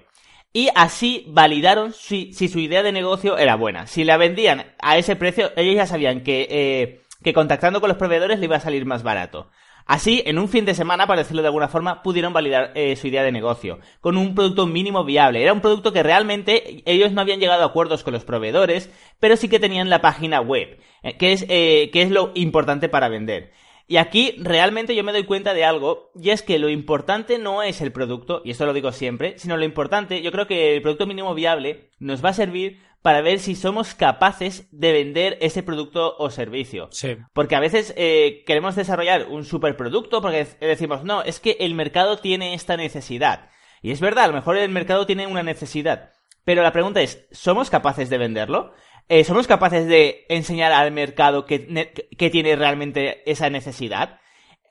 Y 0.53 0.69
así 0.75 1.25
validaron 1.29 1.93
si, 1.93 2.33
su 2.33 2.59
idea 2.59 2.83
de 2.83 2.91
negocio 2.91 3.37
era 3.37 3.55
buena. 3.55 3.87
Si 3.87 4.03
la 4.03 4.17
vendían 4.17 4.75
a 4.81 4.97
ese 4.97 5.15
precio, 5.15 5.51
ellos 5.55 5.75
ya 5.75 5.87
sabían 5.87 6.21
que, 6.21 6.47
eh, 6.49 7.01
que 7.23 7.33
contactando 7.33 7.81
con 7.81 7.89
los 7.89 7.97
proveedores 7.97 8.39
le 8.39 8.45
iba 8.45 8.57
a 8.57 8.61
salir 8.61 8.85
más 8.85 9.03
barato. 9.03 9.49
Así, 9.85 10.23
en 10.25 10.39
un 10.39 10.47
fin 10.47 10.63
de 10.63 10.75
semana, 10.75 11.07
para 11.07 11.21
decirlo 11.21 11.41
de 11.41 11.49
alguna 11.49 11.67
forma, 11.67 12.03
pudieron 12.03 12.31
validar 12.31 12.71
eh, 12.73 12.95
su 12.95 13.07
idea 13.07 13.23
de 13.23 13.33
negocio, 13.33 13.79
con 13.99 14.15
un 14.15 14.33
producto 14.33 14.65
mínimo 14.65 15.03
viable. 15.03 15.41
Era 15.41 15.51
un 15.51 15.59
producto 15.59 15.91
que 15.91 16.03
realmente 16.03 16.83
ellos 16.85 17.11
no 17.11 17.19
habían 17.19 17.39
llegado 17.39 17.63
a 17.63 17.67
acuerdos 17.67 18.03
con 18.03 18.13
los 18.13 18.23
proveedores, 18.23 18.89
pero 19.19 19.35
sí 19.35 19.49
que 19.49 19.59
tenían 19.59 19.89
la 19.89 20.01
página 20.01 20.39
web, 20.39 20.79
eh, 21.01 21.17
que, 21.17 21.33
es, 21.33 21.45
eh, 21.49 21.89
que 21.91 22.01
es 22.01 22.11
lo 22.11 22.31
importante 22.35 22.87
para 22.87 23.09
vender. 23.09 23.51
Y 23.87 23.97
aquí 23.97 24.35
realmente 24.39 24.95
yo 24.95 25.03
me 25.03 25.11
doy 25.11 25.25
cuenta 25.25 25.53
de 25.53 25.65
algo, 25.65 26.11
y 26.15 26.29
es 26.29 26.41
que 26.41 26.59
lo 26.59 26.69
importante 26.69 27.37
no 27.37 27.63
es 27.63 27.81
el 27.81 27.91
producto, 27.91 28.41
y 28.45 28.51
esto 28.51 28.65
lo 28.65 28.73
digo 28.73 28.91
siempre, 28.91 29.37
sino 29.37 29.57
lo 29.57 29.65
importante, 29.65 30.21
yo 30.21 30.31
creo 30.31 30.47
que 30.47 30.75
el 30.75 30.81
producto 30.81 31.05
mínimo 31.05 31.33
viable 31.35 31.89
nos 31.99 32.23
va 32.23 32.29
a 32.29 32.33
servir 32.33 32.79
para 33.01 33.21
ver 33.21 33.39
si 33.39 33.55
somos 33.55 33.93
capaces 33.93 34.69
de 34.71 34.93
vender 34.93 35.37
ese 35.41 35.61
producto 35.61 36.15
o 36.17 36.29
servicio. 36.29 36.87
Sí. 36.91 37.17
Porque 37.33 37.55
a 37.55 37.59
veces 37.59 37.93
eh, 37.97 38.43
queremos 38.47 38.77
desarrollar 38.77 39.27
un 39.27 39.43
superproducto 39.43 40.21
porque 40.21 40.47
decimos, 40.61 41.03
no, 41.03 41.21
es 41.21 41.41
que 41.41 41.57
el 41.59 41.75
mercado 41.75 42.17
tiene 42.17 42.53
esta 42.53 42.77
necesidad. 42.77 43.49
Y 43.81 43.91
es 43.91 43.99
verdad, 43.99 44.23
a 44.23 44.27
lo 44.27 44.33
mejor 44.33 44.55
el 44.55 44.69
mercado 44.69 45.05
tiene 45.05 45.27
una 45.27 45.43
necesidad. 45.43 46.11
Pero 46.45 46.63
la 46.63 46.71
pregunta 46.71 47.01
es, 47.01 47.27
¿somos 47.31 47.69
capaces 47.69 48.09
de 48.09 48.17
venderlo? 48.17 48.73
Eh, 49.09 49.23
¿Somos 49.23 49.47
capaces 49.47 49.87
de 49.87 50.25
enseñar 50.29 50.71
al 50.71 50.91
mercado 50.91 51.45
que, 51.45 52.07
que 52.17 52.29
tiene 52.29 52.55
realmente 52.55 53.29
esa 53.29 53.49
necesidad? 53.49 54.19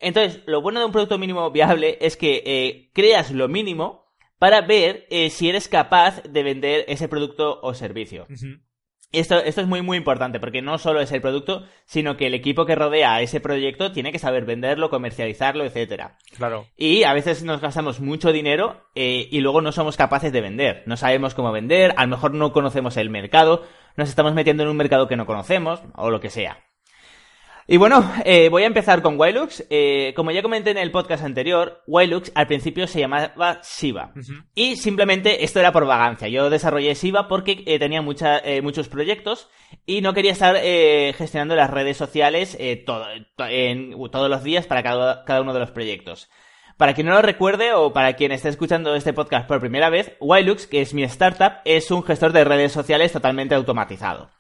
Entonces, 0.01 0.43
lo 0.47 0.61
bueno 0.61 0.81
de 0.81 0.87
un 0.87 0.93
producto 0.93 1.17
mínimo 1.17 1.51
viable 1.51 1.97
es 2.01 2.17
que 2.17 2.43
eh, 2.45 2.91
creas 2.93 3.31
lo 3.31 3.49
mínimo 3.49 4.03
para 4.39 4.61
ver 4.61 5.07
eh, 5.11 5.31
si 5.31 5.49
eres 5.49 5.69
capaz 5.69 6.23
de 6.25 6.43
vender 6.43 6.85
ese 6.89 7.07
producto 7.07 7.61
o 7.63 7.75
servicio. 7.75 8.27
Esto, 9.13 9.39
esto 9.39 9.61
es 9.61 9.69
muy 9.69 9.83
muy 9.83 9.99
importante 9.99 10.41
porque 10.41 10.63
no 10.63 10.79
solo 10.79 11.01
es 11.01 11.13
el 11.13 11.21
producto, 11.21 11.67
sino 11.85 12.17
que 12.17 12.27
el 12.27 12.35
equipo 12.35 12.67
que 12.67 12.75
rodea 12.75 13.15
a 13.15 13.21
ese 13.21 13.41
proyecto 13.41 13.93
tiene 13.93 14.11
que 14.11 14.19
saber 14.19 14.45
venderlo, 14.45 14.91
comercializarlo, 14.91 15.65
etcétera. 15.65 16.17
Claro. 16.37 16.67
Y 16.77 17.05
a 17.05 17.13
veces 17.13 17.45
nos 17.45 17.61
gastamos 17.61 18.01
mucho 18.01 18.33
dinero 18.33 18.89
eh, 18.97 19.29
y 19.31 19.41
luego 19.41 19.61
no 19.61 19.71
somos 19.71 19.97
capaces 19.97 20.33
de 20.33 20.41
vender. 20.41 20.83
No 20.87 20.97
sabemos 20.97 21.35
cómo 21.35 21.53
vender, 21.53 21.95
a 21.97 22.03
lo 22.05 22.09
mejor 22.09 22.35
no 22.35 22.53
conocemos 22.53 22.97
el 22.97 23.11
mercado, 23.11 23.65
nos 23.97 24.09
estamos 24.09 24.35
metiendo 24.35 24.63
en 24.63 24.69
un 24.69 24.77
mercado 24.77 25.09
que 25.09 25.17
no 25.17 25.27
conocemos 25.27 25.83
o 25.95 26.11
lo 26.11 26.21
que 26.21 26.31
sea. 26.31 26.59
Y 27.69 27.77
bueno, 27.77 28.13
eh, 28.25 28.49
voy 28.49 28.65
a 28.65 28.67
empezar 28.67 29.03
con 29.03 29.19
Wilux. 29.19 29.65
Eh, 29.71 30.13
como 30.17 30.33
ya 30.33 30.43
comenté 30.43 30.71
en 30.71 30.79
el 30.79 30.91
podcast 30.91 31.25
anterior, 31.25 31.83
Wilux 31.87 32.33
al 32.35 32.49
principio 32.49 32.87
se 32.87 33.01
llamaba 33.01 33.61
Shiva. 33.63 34.13
Y 34.55 34.77
simplemente 34.77 35.45
esto 35.45 35.61
era 35.61 35.73
por 35.73 35.87
vagancia. 35.87 36.29
Yo 36.29 36.51
desarrollé 36.51 36.95
Shiva 36.95 37.29
porque 37.29 37.63
eh, 37.67 37.79
tenía 37.79 38.03
muchos 38.03 38.89
proyectos 38.89 39.49
y 39.87 40.01
no 40.01 40.13
quería 40.13 40.33
estar 40.33 40.57
gestionando 40.57 41.55
las 41.55 41.71
redes 41.71 41.97
sociales 41.97 42.59
todo, 42.85 43.07
en, 43.39 43.95
todos 44.11 44.29
los 44.29 44.43
días 44.43 44.67
para 44.67 44.83
cada, 44.83 45.25
cada 45.25 45.41
uno 45.41 45.55
de 45.55 45.61
los 45.61 45.71
proyectos. 45.71 46.31
Para 46.83 46.95
quien 46.95 47.07
no 47.07 47.13
lo 47.13 47.23
recuerde 47.23 47.75
o 47.75 47.93
para 47.93 48.15
quien 48.15 48.33
esté 48.33 48.49
escuchando 48.49 48.97
este 48.97 49.13
podcast 49.13 49.47
por 49.47 49.61
primera 49.61 49.89
vez, 49.89 50.17
Wilux, 50.19 50.67
que 50.67 50.81
es 50.81 50.95
mi 50.95 51.05
startup, 51.05 51.61
es 51.65 51.93
un 51.93 52.03
gestor 52.03 52.33
de 52.33 52.43
redes 52.43 52.73
sociales 52.73 53.13
totalmente 53.13 53.55
automatizado. 53.55 54.31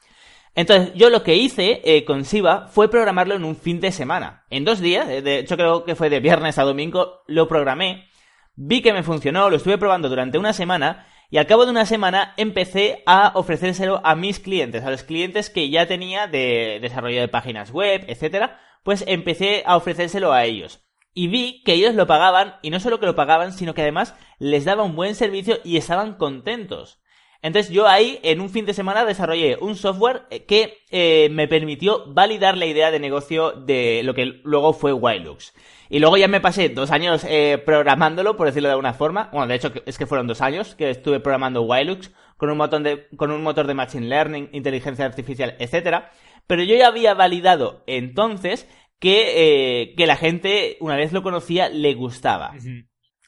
Entonces, 0.56 0.92
yo 0.96 1.08
lo 1.08 1.22
que 1.22 1.36
hice 1.36 1.80
eh, 1.84 2.04
con 2.04 2.24
Siva 2.24 2.66
fue 2.66 2.90
programarlo 2.90 3.36
en 3.36 3.44
un 3.44 3.54
fin 3.54 3.78
de 3.78 3.92
semana. 3.92 4.44
En 4.50 4.64
dos 4.64 4.80
días, 4.80 5.08
eh, 5.08 5.22
de 5.22 5.38
hecho 5.38 5.56
creo 5.56 5.84
que 5.84 5.94
fue 5.94 6.10
de 6.10 6.18
viernes 6.18 6.58
a 6.58 6.64
domingo, 6.64 7.22
lo 7.28 7.46
programé, 7.46 8.08
vi 8.56 8.82
que 8.82 8.92
me 8.92 9.04
funcionó, 9.04 9.48
lo 9.48 9.58
estuve 9.58 9.78
probando 9.78 10.08
durante 10.08 10.36
una 10.36 10.52
semana 10.52 11.06
y 11.30 11.38
al 11.38 11.46
cabo 11.46 11.64
de 11.64 11.70
una 11.70 11.86
semana 11.86 12.34
empecé 12.36 13.04
a 13.06 13.30
ofrecérselo 13.36 14.00
a 14.02 14.16
mis 14.16 14.40
clientes, 14.40 14.82
a 14.82 14.90
los 14.90 15.04
clientes 15.04 15.48
que 15.48 15.70
ya 15.70 15.86
tenía 15.86 16.26
de 16.26 16.80
desarrollo 16.82 17.20
de 17.20 17.28
páginas 17.28 17.70
web, 17.70 18.04
etcétera, 18.08 18.58
pues 18.82 19.04
empecé 19.06 19.62
a 19.64 19.76
ofrecérselo 19.76 20.32
a 20.32 20.44
ellos. 20.44 20.82
Y 21.14 21.28
vi 21.28 21.62
que 21.64 21.74
ellos 21.74 21.94
lo 21.94 22.06
pagaban, 22.06 22.56
y 22.62 22.70
no 22.70 22.80
solo 22.80 23.00
que 23.00 23.06
lo 23.06 23.14
pagaban, 23.14 23.52
sino 23.52 23.74
que 23.74 23.82
además 23.82 24.14
les 24.38 24.64
daba 24.64 24.82
un 24.82 24.96
buen 24.96 25.14
servicio 25.14 25.58
y 25.64 25.76
estaban 25.76 26.14
contentos. 26.14 27.02
Entonces 27.42 27.72
yo 27.72 27.88
ahí 27.88 28.20
en 28.22 28.40
un 28.40 28.50
fin 28.50 28.66
de 28.66 28.72
semana 28.72 29.04
desarrollé 29.04 29.58
un 29.60 29.74
software 29.74 30.26
que 30.46 30.78
eh, 30.90 31.28
me 31.32 31.48
permitió 31.48 32.04
validar 32.06 32.56
la 32.56 32.66
idea 32.66 32.92
de 32.92 33.00
negocio 33.00 33.50
de 33.50 34.02
lo 34.04 34.14
que 34.14 34.40
luego 34.44 34.72
fue 34.72 34.92
Wilux. 34.92 35.52
Y 35.90 35.98
luego 35.98 36.16
ya 36.16 36.28
me 36.28 36.40
pasé 36.40 36.68
dos 36.68 36.92
años 36.92 37.26
eh, 37.28 37.60
programándolo, 37.66 38.36
por 38.36 38.46
decirlo 38.46 38.68
de 38.68 38.74
alguna 38.74 38.94
forma. 38.94 39.28
Bueno, 39.32 39.48
de 39.48 39.56
hecho 39.56 39.72
es 39.84 39.98
que 39.98 40.06
fueron 40.06 40.28
dos 40.28 40.40
años 40.40 40.76
que 40.76 40.88
estuve 40.88 41.18
programando 41.18 41.62
Wilux 41.62 42.12
con 42.36 42.48
un 42.48 42.56
motor 42.56 42.80
de, 42.82 43.08
con 43.16 43.32
un 43.32 43.42
motor 43.42 43.66
de 43.66 43.74
Machine 43.74 44.06
Learning, 44.06 44.48
inteligencia 44.52 45.04
artificial, 45.04 45.56
etcétera. 45.58 46.12
Pero 46.46 46.62
yo 46.62 46.76
ya 46.76 46.86
había 46.86 47.14
validado 47.14 47.82
entonces 47.86 48.68
que, 49.02 49.92
que 49.98 50.06
la 50.06 50.16
gente, 50.16 50.78
una 50.80 50.96
vez 50.96 51.12
lo 51.12 51.22
conocía, 51.22 51.68
le 51.68 51.92
gustaba. 51.92 52.54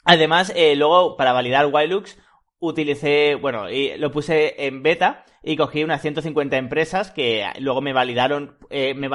Además, 0.05 0.55
luego, 0.77 1.19
para 1.19 1.33
validar 1.35 1.67
Wilux, 1.67 2.17
utilicé, 2.59 3.35
bueno, 3.35 3.69
y 3.69 3.97
lo 3.99 4.11
puse 4.11 4.67
en 4.67 4.83
beta 4.83 5.25
y 5.43 5.57
cogí 5.57 5.85
unas 5.85 6.01
150 6.03 6.57
empresas 6.57 7.11
que 7.11 7.47
luego 7.61 7.81
me 7.81 7.93
validaron, 7.93 8.59
eh, 8.71 8.95
me, 8.95 9.09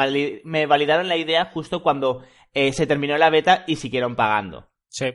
me, 0.44 0.66
validaron 0.66 1.08
la 1.08 1.18
idea 1.18 1.46
justo 1.46 1.82
cuando 1.82 2.24
eh, 2.54 2.72
se 2.74 2.88
terminó 2.88 3.18
la 3.18 3.30
beta 3.30 3.64
y 3.68 3.78
siguieron 3.78 4.16
pagando. 4.16 4.70
Sí. 4.88 5.08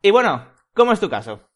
Y 0.00 0.10
bueno, 0.10 0.52
¿cómo 0.74 0.92
es 0.92 1.00
tu 1.00 1.08
caso? 1.08 1.48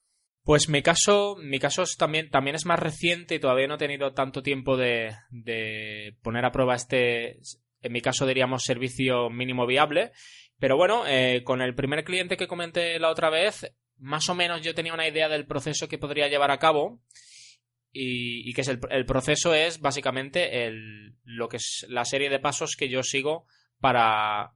Pues 0.43 0.69
mi 0.69 0.83
caso, 0.83 1.37
mi 1.41 1.59
caso 1.59 1.83
es 1.83 1.97
también, 1.97 2.31
también 2.31 2.55
es 2.55 2.67
más 2.67 2.79
reciente 2.79 3.35
y 3.35 3.41
todavía 3.41 3.67
no 3.67 3.75
he 3.75 3.79
tenido 3.79 4.12
tanto 4.12 4.43
tiempo 4.43 4.76
de, 4.76 5.12
de 5.31 6.17
poner 6.23 6.45
a 6.45 6.53
prueba 6.53 6.76
este, 6.76 7.41
en 7.87 7.93
mi 7.93 8.00
caso 8.00 8.26
diríamos 8.26 8.64
servicio 8.64 9.31
mínimo 9.31 9.66
viable. 9.66 10.12
Pero 10.59 10.76
bueno, 10.76 11.07
eh, 11.07 11.43
con 11.45 11.61
el 11.61 11.75
primer 11.75 12.05
cliente 12.05 12.37
que 12.37 12.47
comenté 12.47 12.99
la 12.99 13.11
otra 13.11 13.31
vez, 13.31 13.73
más 13.99 14.28
o 14.28 14.35
menos 14.35 14.62
yo 14.62 14.75
tenía 14.75 14.95
una 14.95 15.09
idea 15.09 15.28
del 15.28 15.47
proceso 15.47 15.88
que 15.88 15.99
podría 15.99 16.28
llevar 16.28 16.50
a 16.50 16.59
cabo 16.59 17.00
y, 17.93 18.52
que 18.52 18.61
es 18.61 18.69
el, 18.69 19.07
proceso 19.07 19.55
es 19.55 19.81
básicamente 19.81 20.71
lo 21.25 21.49
que 21.49 21.57
es 21.57 21.87
la 21.88 22.05
serie 22.05 22.28
de 22.28 22.38
pasos 22.38 22.76
que 22.76 22.90
yo 22.90 23.02
sigo 23.02 23.47
para 23.81 24.52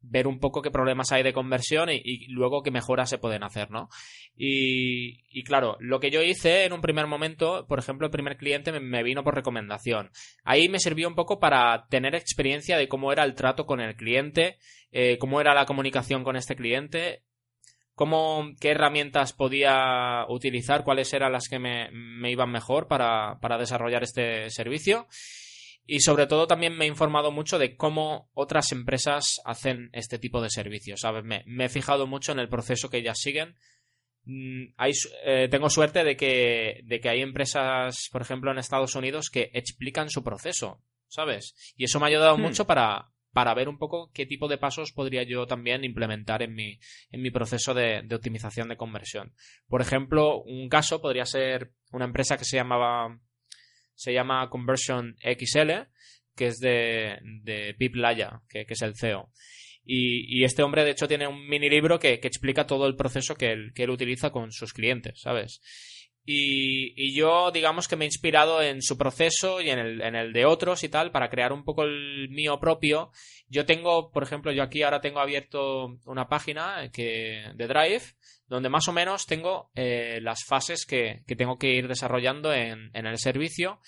ver 0.00 0.26
un 0.26 0.38
poco 0.38 0.62
qué 0.62 0.70
problemas 0.70 1.12
hay 1.12 1.22
de 1.22 1.32
conversión 1.32 1.88
y, 1.90 2.26
luego 2.28 2.62
qué 2.62 2.70
mejoras 2.70 3.10
se 3.10 3.18
pueden 3.18 3.42
hacer, 3.42 3.70
¿no? 3.70 3.88
Y, 4.36 5.42
claro, 5.44 5.76
lo 5.80 6.00
que 6.00 6.10
yo 6.10 6.22
hice 6.22 6.64
en 6.64 6.72
un 6.72 6.80
primer 6.80 7.06
momento, 7.06 7.66
por 7.66 7.78
ejemplo, 7.78 8.06
el 8.06 8.12
primer 8.12 8.36
cliente 8.36 8.72
me, 8.78 9.02
vino 9.02 9.24
por 9.24 9.34
recomendación. 9.34 10.10
Ahí 10.44 10.68
me 10.68 10.78
sirvió 10.78 11.08
un 11.08 11.14
poco 11.14 11.40
para 11.40 11.86
tener 11.88 12.14
experiencia 12.14 12.76
de 12.76 12.88
cómo 12.88 13.12
era 13.12 13.24
el 13.24 13.34
trato 13.34 13.66
con 13.66 13.80
el 13.80 13.96
cliente, 13.96 14.58
eh, 14.92 15.18
cómo 15.18 15.40
era 15.40 15.54
la 15.54 15.66
comunicación 15.66 16.24
con 16.24 16.36
este 16.36 16.56
cliente 16.56 17.22
cómo, 17.98 18.52
qué 18.60 18.70
herramientas 18.70 19.34
podía 19.34 20.24
utilizar, 20.28 20.84
cuáles 20.84 21.12
eran 21.12 21.32
las 21.32 21.48
que 21.48 21.58
me, 21.58 21.90
iban 22.30 22.50
mejor 22.50 22.86
para, 22.86 23.36
desarrollar 23.58 24.04
este 24.04 24.48
servicio. 24.50 25.08
Y 25.90 26.00
sobre 26.00 26.26
todo 26.26 26.46
también 26.46 26.76
me 26.76 26.84
he 26.84 26.88
informado 26.88 27.32
mucho 27.32 27.58
de 27.58 27.74
cómo 27.74 28.28
otras 28.34 28.72
empresas 28.72 29.40
hacen 29.46 29.88
este 29.94 30.18
tipo 30.18 30.42
de 30.42 30.50
servicios. 30.50 31.00
¿sabes? 31.00 31.24
Me, 31.24 31.64
he 31.64 31.68
fijado 31.70 32.06
mucho 32.06 32.32
en 32.32 32.40
el 32.40 32.50
proceso 32.50 32.90
que 32.90 32.98
ellas 32.98 33.18
siguen. 33.18 33.56
Mm, 34.24 34.74
eh, 35.24 35.48
tengo 35.50 35.70
suerte 35.70 36.04
de 36.04 36.14
que, 36.14 36.82
de 36.84 37.00
que 37.00 37.08
hay 37.08 37.22
empresas, 37.22 38.10
por 38.12 38.20
ejemplo, 38.20 38.50
en 38.50 38.58
Estados 38.58 38.96
Unidos 38.96 39.30
que 39.30 39.50
explican 39.54 40.10
su 40.10 40.22
proceso, 40.22 40.82
¿sabes? 41.06 41.54
Y 41.74 41.84
eso 41.84 41.98
me 41.98 42.04
ha 42.04 42.08
ayudado 42.08 42.36
hmm. 42.36 42.42
mucho 42.42 42.66
para, 42.66 43.10
para 43.32 43.54
ver 43.54 43.70
un 43.70 43.78
poco 43.78 44.10
qué 44.12 44.26
tipo 44.26 44.46
de 44.46 44.58
pasos 44.58 44.92
podría 44.92 45.22
yo 45.22 45.46
también 45.46 45.84
implementar 45.84 46.42
en 46.42 46.54
mi, 46.54 46.78
en 47.10 47.22
mi 47.22 47.30
proceso 47.30 47.72
de, 47.72 48.06
optimización 48.12 48.68
de 48.68 48.76
conversión. 48.76 49.32
Por 49.68 49.80
ejemplo, 49.80 50.42
un 50.42 50.68
caso 50.68 51.00
podría 51.00 51.24
ser 51.24 51.72
una 51.92 52.04
empresa 52.04 52.36
que 52.36 52.44
se 52.44 52.56
llamaba 52.56 53.18
se 53.98 54.12
llama 54.12 54.48
Conversion 54.48 55.16
XL, 55.22 55.72
que 56.36 56.46
es 56.46 56.58
de, 56.60 57.18
de 57.42 57.74
Pip 57.74 57.96
Laya, 57.96 58.42
que, 58.48 58.64
es 58.68 58.82
el 58.82 58.96
CEO. 58.96 59.30
Y, 59.84 60.44
este 60.44 60.62
hombre, 60.62 60.84
de 60.84 60.90
hecho, 60.92 61.08
tiene 61.08 61.26
un 61.26 61.48
mini 61.48 61.68
libro 61.68 61.98
que, 61.98 62.20
que 62.20 62.28
explica 62.28 62.66
todo 62.66 62.86
el 62.86 62.94
proceso 62.94 63.34
que 63.34 63.52
él, 63.52 63.72
que 63.74 63.84
él 63.84 63.90
utiliza 63.90 64.30
con 64.30 64.52
sus 64.52 64.72
clientes, 64.72 65.20
¿sabes? 65.20 65.60
Y, 66.30 67.14
yo, 67.14 67.50
digamos 67.50 67.88
que 67.88 67.96
me 67.96 68.04
he 68.04 68.06
inspirado 68.06 68.62
en 68.62 68.82
su 68.82 68.98
proceso 68.98 69.62
y 69.62 69.70
en 69.70 69.78
el, 69.78 70.02
en 70.02 70.14
el, 70.14 70.34
de 70.34 70.44
otros 70.44 70.84
y 70.84 70.90
tal, 70.90 71.10
para 71.10 71.30
crear 71.30 71.54
un 71.54 71.64
poco 71.64 71.84
el 71.84 72.28
mío 72.28 72.60
propio. 72.60 73.10
Yo 73.48 73.64
tengo, 73.64 74.12
por 74.12 74.22
ejemplo, 74.22 74.52
yo 74.52 74.62
aquí 74.62 74.82
ahora 74.82 75.00
tengo 75.00 75.20
abierto 75.20 75.96
una 76.04 76.28
página 76.28 76.90
que, 76.92 77.50
de 77.54 77.66
Drive, 77.66 78.02
donde 78.48 78.68
más 78.68 78.88
o 78.88 78.92
menos 78.92 79.26
tengo 79.26 79.70
eh, 79.74 80.20
las 80.22 80.44
fases 80.46 80.86
que, 80.86 81.22
que, 81.26 81.36
tengo 81.36 81.58
que 81.58 81.72
ir 81.74 81.88
desarrollando 81.88 82.52
en, 82.52 82.90
en 82.94 83.06
el 83.06 83.18
servicio. 83.18 83.80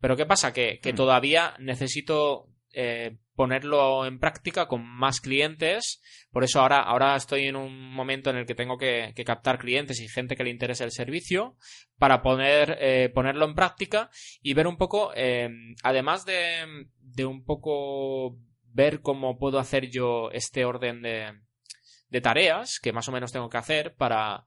Pero 0.00 0.16
¿qué 0.16 0.26
pasa? 0.26 0.52
Que, 0.52 0.80
que 0.80 0.92
mm. 0.92 0.96
todavía 0.96 1.54
necesito 1.58 2.48
eh, 2.74 3.18
ponerlo 3.34 4.06
en 4.06 4.18
práctica 4.18 4.66
con 4.66 4.86
más 4.86 5.20
clientes. 5.20 6.00
Por 6.30 6.44
eso 6.44 6.60
ahora, 6.60 6.80
ahora 6.80 7.16
estoy 7.16 7.44
en 7.44 7.56
un 7.56 7.92
momento 7.92 8.30
en 8.30 8.36
el 8.36 8.46
que 8.46 8.54
tengo 8.54 8.78
que, 8.78 9.12
captar 9.26 9.58
clientes 9.58 10.00
y 10.00 10.08
gente 10.08 10.36
que 10.36 10.44
le 10.44 10.50
interese 10.50 10.84
el 10.84 10.90
servicio 10.90 11.56
para 11.98 12.22
poder 12.22 12.78
eh, 12.80 13.10
ponerlo 13.14 13.46
en 13.46 13.54
práctica 13.54 14.10
y 14.42 14.54
ver 14.54 14.66
un 14.66 14.76
poco, 14.76 15.12
eh, 15.14 15.50
además 15.82 16.24
de, 16.24 16.86
de 17.00 17.24
un 17.24 17.44
poco 17.44 18.38
ver 18.64 19.00
cómo 19.00 19.38
puedo 19.38 19.58
hacer 19.58 19.90
yo 19.90 20.30
este 20.30 20.64
orden 20.64 21.02
de, 21.02 21.32
de 22.12 22.20
tareas 22.20 22.78
que 22.80 22.92
más 22.92 23.08
o 23.08 23.12
menos 23.12 23.32
tengo 23.32 23.48
que 23.48 23.56
hacer 23.56 23.94
para 23.96 24.44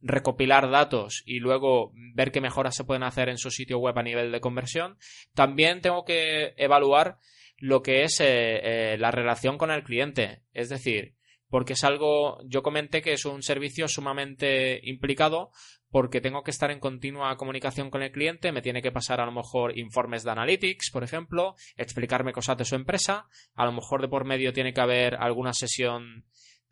recopilar 0.00 0.68
datos 0.68 1.22
y 1.24 1.38
luego 1.38 1.92
ver 2.14 2.32
qué 2.32 2.40
mejoras 2.40 2.74
se 2.74 2.84
pueden 2.84 3.04
hacer 3.04 3.28
en 3.28 3.38
su 3.38 3.50
sitio 3.50 3.78
web 3.78 3.96
a 3.96 4.02
nivel 4.02 4.32
de 4.32 4.40
conversión, 4.40 4.98
también 5.32 5.80
tengo 5.80 6.04
que 6.04 6.54
evaluar 6.56 7.18
lo 7.56 7.82
que 7.82 8.02
es 8.02 8.20
eh, 8.20 8.24
eh, 8.26 8.96
la 8.98 9.12
relación 9.12 9.56
con 9.56 9.70
el 9.70 9.84
cliente. 9.84 10.42
Es 10.52 10.68
decir, 10.68 11.14
porque 11.48 11.74
es 11.74 11.84
algo, 11.84 12.40
yo 12.46 12.64
comenté 12.64 13.00
que 13.00 13.12
es 13.12 13.24
un 13.24 13.42
servicio 13.42 13.86
sumamente 13.86 14.80
implicado 14.82 15.52
porque 15.88 16.20
tengo 16.20 16.42
que 16.42 16.50
estar 16.50 16.72
en 16.72 16.80
continua 16.80 17.36
comunicación 17.36 17.88
con 17.88 18.02
el 18.02 18.10
cliente, 18.10 18.50
me 18.50 18.62
tiene 18.62 18.82
que 18.82 18.90
pasar 18.90 19.20
a 19.20 19.26
lo 19.26 19.30
mejor 19.30 19.78
informes 19.78 20.24
de 20.24 20.32
analytics, 20.32 20.90
por 20.90 21.04
ejemplo, 21.04 21.54
explicarme 21.76 22.32
cosas 22.32 22.58
de 22.58 22.64
su 22.64 22.74
empresa, 22.74 23.28
a 23.54 23.64
lo 23.64 23.70
mejor 23.70 24.02
de 24.02 24.08
por 24.08 24.24
medio 24.24 24.52
tiene 24.52 24.74
que 24.74 24.80
haber 24.80 25.14
alguna 25.14 25.52
sesión 25.52 26.24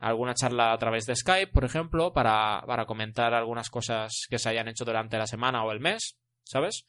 alguna 0.02 0.34
charla 0.34 0.72
a 0.72 0.78
través 0.78 1.06
de 1.06 1.14
Skype, 1.14 1.52
por 1.52 1.64
ejemplo, 1.64 2.12
para, 2.12 2.62
para 2.66 2.86
comentar 2.86 3.32
algunas 3.34 3.70
cosas 3.70 4.26
que 4.28 4.38
se 4.38 4.48
hayan 4.48 4.68
hecho 4.68 4.84
durante 4.84 5.16
la 5.16 5.26
semana 5.26 5.64
o 5.64 5.72
el 5.72 5.80
mes, 5.80 6.18
¿sabes? 6.42 6.86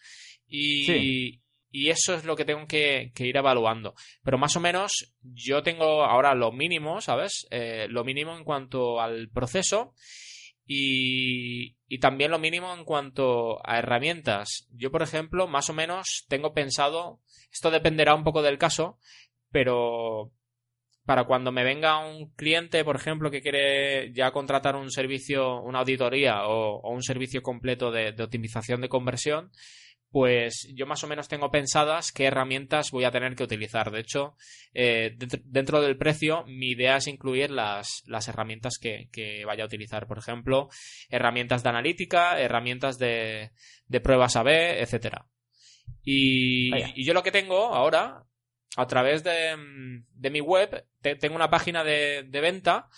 Y, 0.48 1.42
y 1.72 1.90
eso 1.90 2.14
es 2.14 2.26
lo 2.26 2.36
que 2.36 2.46
tengo 2.46 2.68
que, 2.68 3.12
ir 3.16 3.38
evaluando. 3.38 3.96
Pero 4.24 4.38
más 4.38 4.56
o 4.56 4.60
menos 4.60 5.14
yo 5.22 5.64
tengo 5.64 6.04
ahora 6.04 6.34
lo 6.36 6.52
mínimo, 6.52 7.02
¿sabes? 7.02 7.48
Eh, 7.52 7.88
lo 7.90 8.04
mínimo 8.04 8.36
en 8.36 8.44
cuanto 8.44 9.00
al 9.00 9.30
proceso 9.30 9.94
y, 10.66 11.76
y 11.88 12.00
también 12.00 12.32
lo 12.32 12.40
mínimo 12.40 12.74
en 12.74 12.84
cuanto 12.84 13.60
a 13.68 13.80
herramientas. 13.80 14.68
Yo, 14.72 14.92
por 14.92 15.04
ejemplo, 15.04 15.48
más 15.48 15.70
o 15.70 15.74
menos 15.74 16.26
tengo 16.28 16.54
pensado, 16.54 17.20
esto 17.52 17.70
dependerá 17.72 18.16
un 18.16 18.24
poco 18.24 18.42
del 18.42 18.58
caso, 18.58 18.98
pero 19.52 20.32
para 21.06 21.26
cuando 21.26 21.52
me 21.52 21.64
venga 21.64 22.00
un 22.00 22.32
cliente, 22.32 22.84
por 22.84 22.96
ejemplo, 22.96 23.30
que 23.30 23.42
quiere 23.42 24.14
ya 24.14 24.32
contratar 24.32 24.76
un 24.76 24.90
servicio, 24.90 25.62
una 25.62 25.80
auditoría 25.80 26.48
o, 26.48 26.90
un 26.90 27.04
servicio 27.04 27.42
completo 27.42 27.92
de, 27.92 28.16
optimización 28.22 28.82
de 28.82 28.90
conversión, 28.90 29.52
pues 30.12 30.72
yo 30.76 30.86
más 30.86 31.04
o 31.04 31.08
menos 31.08 31.28
tengo 31.28 31.50
pensadas 31.50 32.12
qué 32.12 32.26
herramientas 32.26 32.92
voy 32.92 33.04
a 33.04 33.12
tener 33.12 33.36
que 33.36 33.44
utilizar. 33.44 33.92
De 33.92 34.00
hecho, 34.00 34.36
eh, 34.74 35.18
dentro, 35.44 35.82
del 35.82 35.98
precio, 35.98 36.46
mi 36.46 36.70
idea 36.70 36.98
es 36.98 37.08
incluir 37.08 37.50
las, 37.50 38.04
las 38.06 38.28
herramientas 38.28 38.78
que, 38.80 39.44
vaya 39.46 39.64
a 39.64 39.68
utilizar. 39.68 40.08
Por 40.08 40.20
ejemplo, 40.20 40.70
herramientas 41.10 41.64
de 41.64 41.70
analítica, 41.70 42.40
herramientas 42.40 42.98
de, 42.98 43.52
de 43.88 44.02
pruebas 44.02 44.36
AB, 44.36 44.50
etcétera. 44.80 45.26
Y, 46.04 46.74
y, 46.96 47.06
yo 47.06 47.14
lo 47.14 47.24
que 47.24 47.32
tengo 47.32 47.74
ahora 47.74 48.24
a 48.76 48.88
través 48.88 49.24
de, 49.24 49.56
mi 50.32 50.42
web 50.42 50.86
tengo 51.02 51.36
una 51.36 51.50
página 51.50 51.84
de, 51.84 52.28
venta 52.32 52.90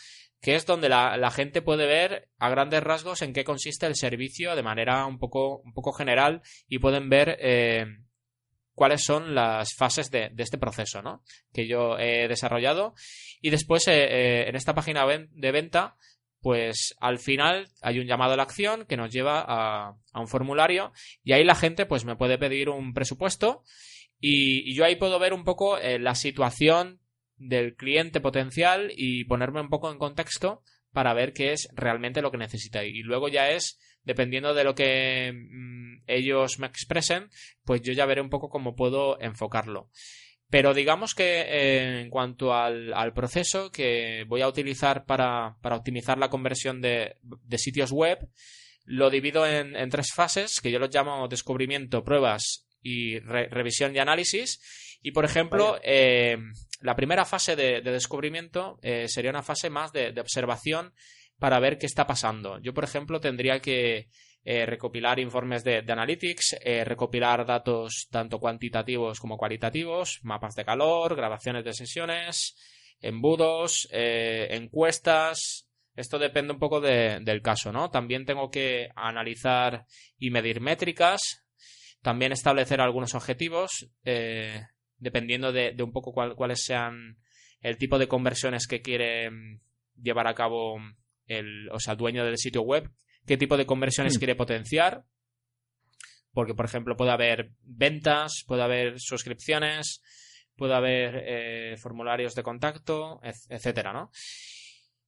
que 0.42 0.56
es 0.56 0.66
donde 0.66 0.90
la, 0.90 1.32
gente 1.32 1.62
puede 1.62 1.86
ver 1.86 2.30
a 2.38 2.50
grandes 2.50 2.84
rasgos 2.84 3.22
en 3.22 3.34
qué 3.34 3.44
consiste 3.44 3.86
el 3.86 3.96
servicio 3.96 4.56
de 4.56 4.64
manera 4.64 5.06
un 5.06 5.18
poco, 5.18 5.58
un 5.60 5.74
poco 5.74 5.92
general 5.92 6.42
y 6.68 6.80
pueden 6.80 7.10
ver 7.10 7.38
eh, 7.42 7.86
cuáles 8.74 9.04
son 9.04 9.34
las 9.34 9.74
fases 9.76 10.12
de, 10.12 10.32
este 10.38 10.58
proceso 10.58 11.02
¿no? 11.02 11.24
que 11.52 11.68
yo 11.68 11.98
he 11.98 12.28
desarrollado. 12.28 12.94
Y 13.42 13.50
después 13.50 13.88
eh, 13.88 14.04
eh, 14.04 14.50
en 14.50 14.56
esta 14.56 14.76
página 14.76 15.06
de 15.06 15.52
venta 15.52 15.98
pues 16.42 16.96
al 17.00 17.18
final 17.18 17.68
hay 17.82 17.98
un 17.98 18.06
llamado 18.06 18.34
a 18.34 18.38
la 18.38 18.44
acción 18.44 18.86
que 18.86 18.98
nos 18.98 19.12
lleva 19.12 19.42
a, 19.42 19.96
a, 20.14 20.20
un 20.20 20.28
formulario 20.28 20.94
y 21.24 21.34
ahí 21.34 21.44
la 21.44 21.56
gente 21.56 21.88
pues 21.88 22.06
me 22.06 22.16
puede 22.16 22.38
pedir 22.38 22.70
un 22.70 22.94
presupuesto 22.94 23.64
y, 24.20 24.74
yo 24.74 24.86
ahí 24.86 24.96
puedo 24.96 25.20
ver 25.20 25.34
un 25.34 25.44
poco 25.44 25.78
eh, 25.78 26.00
la 26.00 26.16
situación 26.16 27.00
del 27.38 27.76
cliente 27.76 28.22
potencial 28.22 28.92
y 28.96 29.26
ponerme 29.26 29.62
un 29.62 29.70
poco 29.70 29.92
en 29.92 29.98
contexto 29.98 30.62
para 30.92 31.14
ver 31.14 31.34
qué 31.34 31.52
es 31.52 31.68
realmente 31.74 32.22
lo 32.22 32.32
que 32.32 32.38
necesita. 32.38 32.84
Y 32.86 33.04
luego 33.04 33.28
ya 33.28 33.52
es, 33.52 33.78
dependiendo 34.04 34.54
de 34.54 34.64
lo 34.64 34.74
que 34.76 35.34
mm, 35.34 36.04
ellos 36.08 36.60
me 36.60 36.68
expresen, 36.68 37.30
pues 37.66 37.82
yo 37.82 37.94
ya 37.94 38.06
veré 38.06 38.22
un 38.22 38.30
poco 38.30 38.50
cómo 38.50 38.76
puedo 38.76 39.20
enfocarlo. 39.20 39.90
Pero 40.50 40.74
digamos 40.74 41.16
que 41.16 41.42
eh, 41.42 42.02
en 42.02 42.10
cuanto 42.10 42.54
al, 42.54 43.14
proceso 43.14 43.72
que 43.72 44.24
voy 44.28 44.42
a 44.42 44.48
utilizar 44.48 45.06
para, 45.06 45.58
optimizar 45.64 46.18
la 46.18 46.30
conversión 46.30 46.82
de, 46.82 47.18
sitios 47.58 47.92
web, 47.92 48.30
lo 48.86 49.10
divido 49.10 49.46
en, 49.46 49.76
en, 49.76 49.90
tres 49.90 50.14
fases, 50.14 50.62
que 50.62 50.72
yo 50.72 50.80
los 50.80 50.94
llamo 50.94 51.28
descubrimiento, 51.28 52.04
pruebas 52.04 52.65
y 52.86 53.18
revisión 53.20 53.96
y 53.96 54.00
análisis. 54.00 54.62
Y, 55.02 55.12
por 55.12 55.26
ejemplo, 55.26 55.80
eh, 55.84 56.38
la 56.82 56.96
primera 56.96 57.26
fase 57.26 57.56
de, 57.56 57.82
descubrimiento 57.82 58.78
eh, 58.84 59.08
sería 59.08 59.32
una 59.32 59.42
fase 59.42 59.72
más 59.72 59.92
de, 59.92 60.14
observación 60.20 60.94
para 61.40 61.60
ver 61.60 61.80
qué 61.80 61.88
está 61.88 62.06
pasando. 62.06 62.60
Yo, 62.60 62.76
por 62.76 62.84
ejemplo, 62.84 63.20
tendría 63.20 63.60
que 63.60 64.08
eh, 64.44 64.68
recopilar 64.68 65.20
informes 65.20 65.64
de, 65.64 65.80
analytics, 65.80 66.58
recopilar 66.86 67.46
datos 67.46 68.08
tanto 68.12 68.40
cuantitativos 68.40 69.20
como 69.20 69.38
cualitativos, 69.38 70.20
mapas 70.22 70.54
de 70.54 70.64
calor, 70.64 71.16
grabaciones 71.16 71.66
de 71.66 71.74
sesiones, 71.74 72.56
embudos, 73.02 73.90
encuestas, 73.92 75.68
esto 75.96 76.20
depende 76.20 76.54
un 76.54 76.60
poco 76.60 76.82
del 76.82 77.42
caso, 77.42 77.72
¿no? 77.72 77.90
También 77.90 78.26
tengo 78.26 78.52
que 78.52 78.90
analizar 78.96 79.86
y 80.20 80.30
medir 80.30 80.60
métricas, 80.60 81.45
también 82.06 82.32
establecer 82.32 82.82
algunos 82.82 83.16
objetivos, 83.16 83.90
eh, 84.04 84.62
dependiendo 85.00 85.52
de, 85.52 85.76
un 85.82 85.92
poco 85.92 86.14
cuáles 86.14 86.64
sean 86.64 87.18
el 87.62 87.80
tipo 87.80 87.98
de 87.98 88.08
conversiones 88.08 88.68
que 88.68 88.84
quiere 88.84 89.32
mm, 89.32 89.60
llevar 90.04 90.28
a 90.28 90.36
cabo 90.36 90.78
el, 91.26 91.68
o 91.72 91.80
sea, 91.80 91.96
dueño 91.96 92.24
del 92.24 92.38
sitio 92.38 92.62
web, 92.62 92.92
qué 93.26 93.38
tipo 93.38 93.58
de 93.58 93.66
conversiones 93.66 94.18
mm. 94.18 94.20
quiere 94.20 94.36
potenciar. 94.36 95.04
Porque, 96.32 96.54
por 96.54 96.66
ejemplo, 96.66 96.96
puede 96.96 97.10
haber 97.10 97.54
ventas, 97.64 98.44
puede 98.46 98.62
haber 98.62 99.00
suscripciones, 99.00 100.04
puede 100.56 100.76
haber 100.76 101.24
eh, 101.26 101.78
formularios 101.78 102.36
de 102.36 102.44
contacto, 102.44 103.20
etcétera, 103.50 103.94
¿no? 103.94 104.12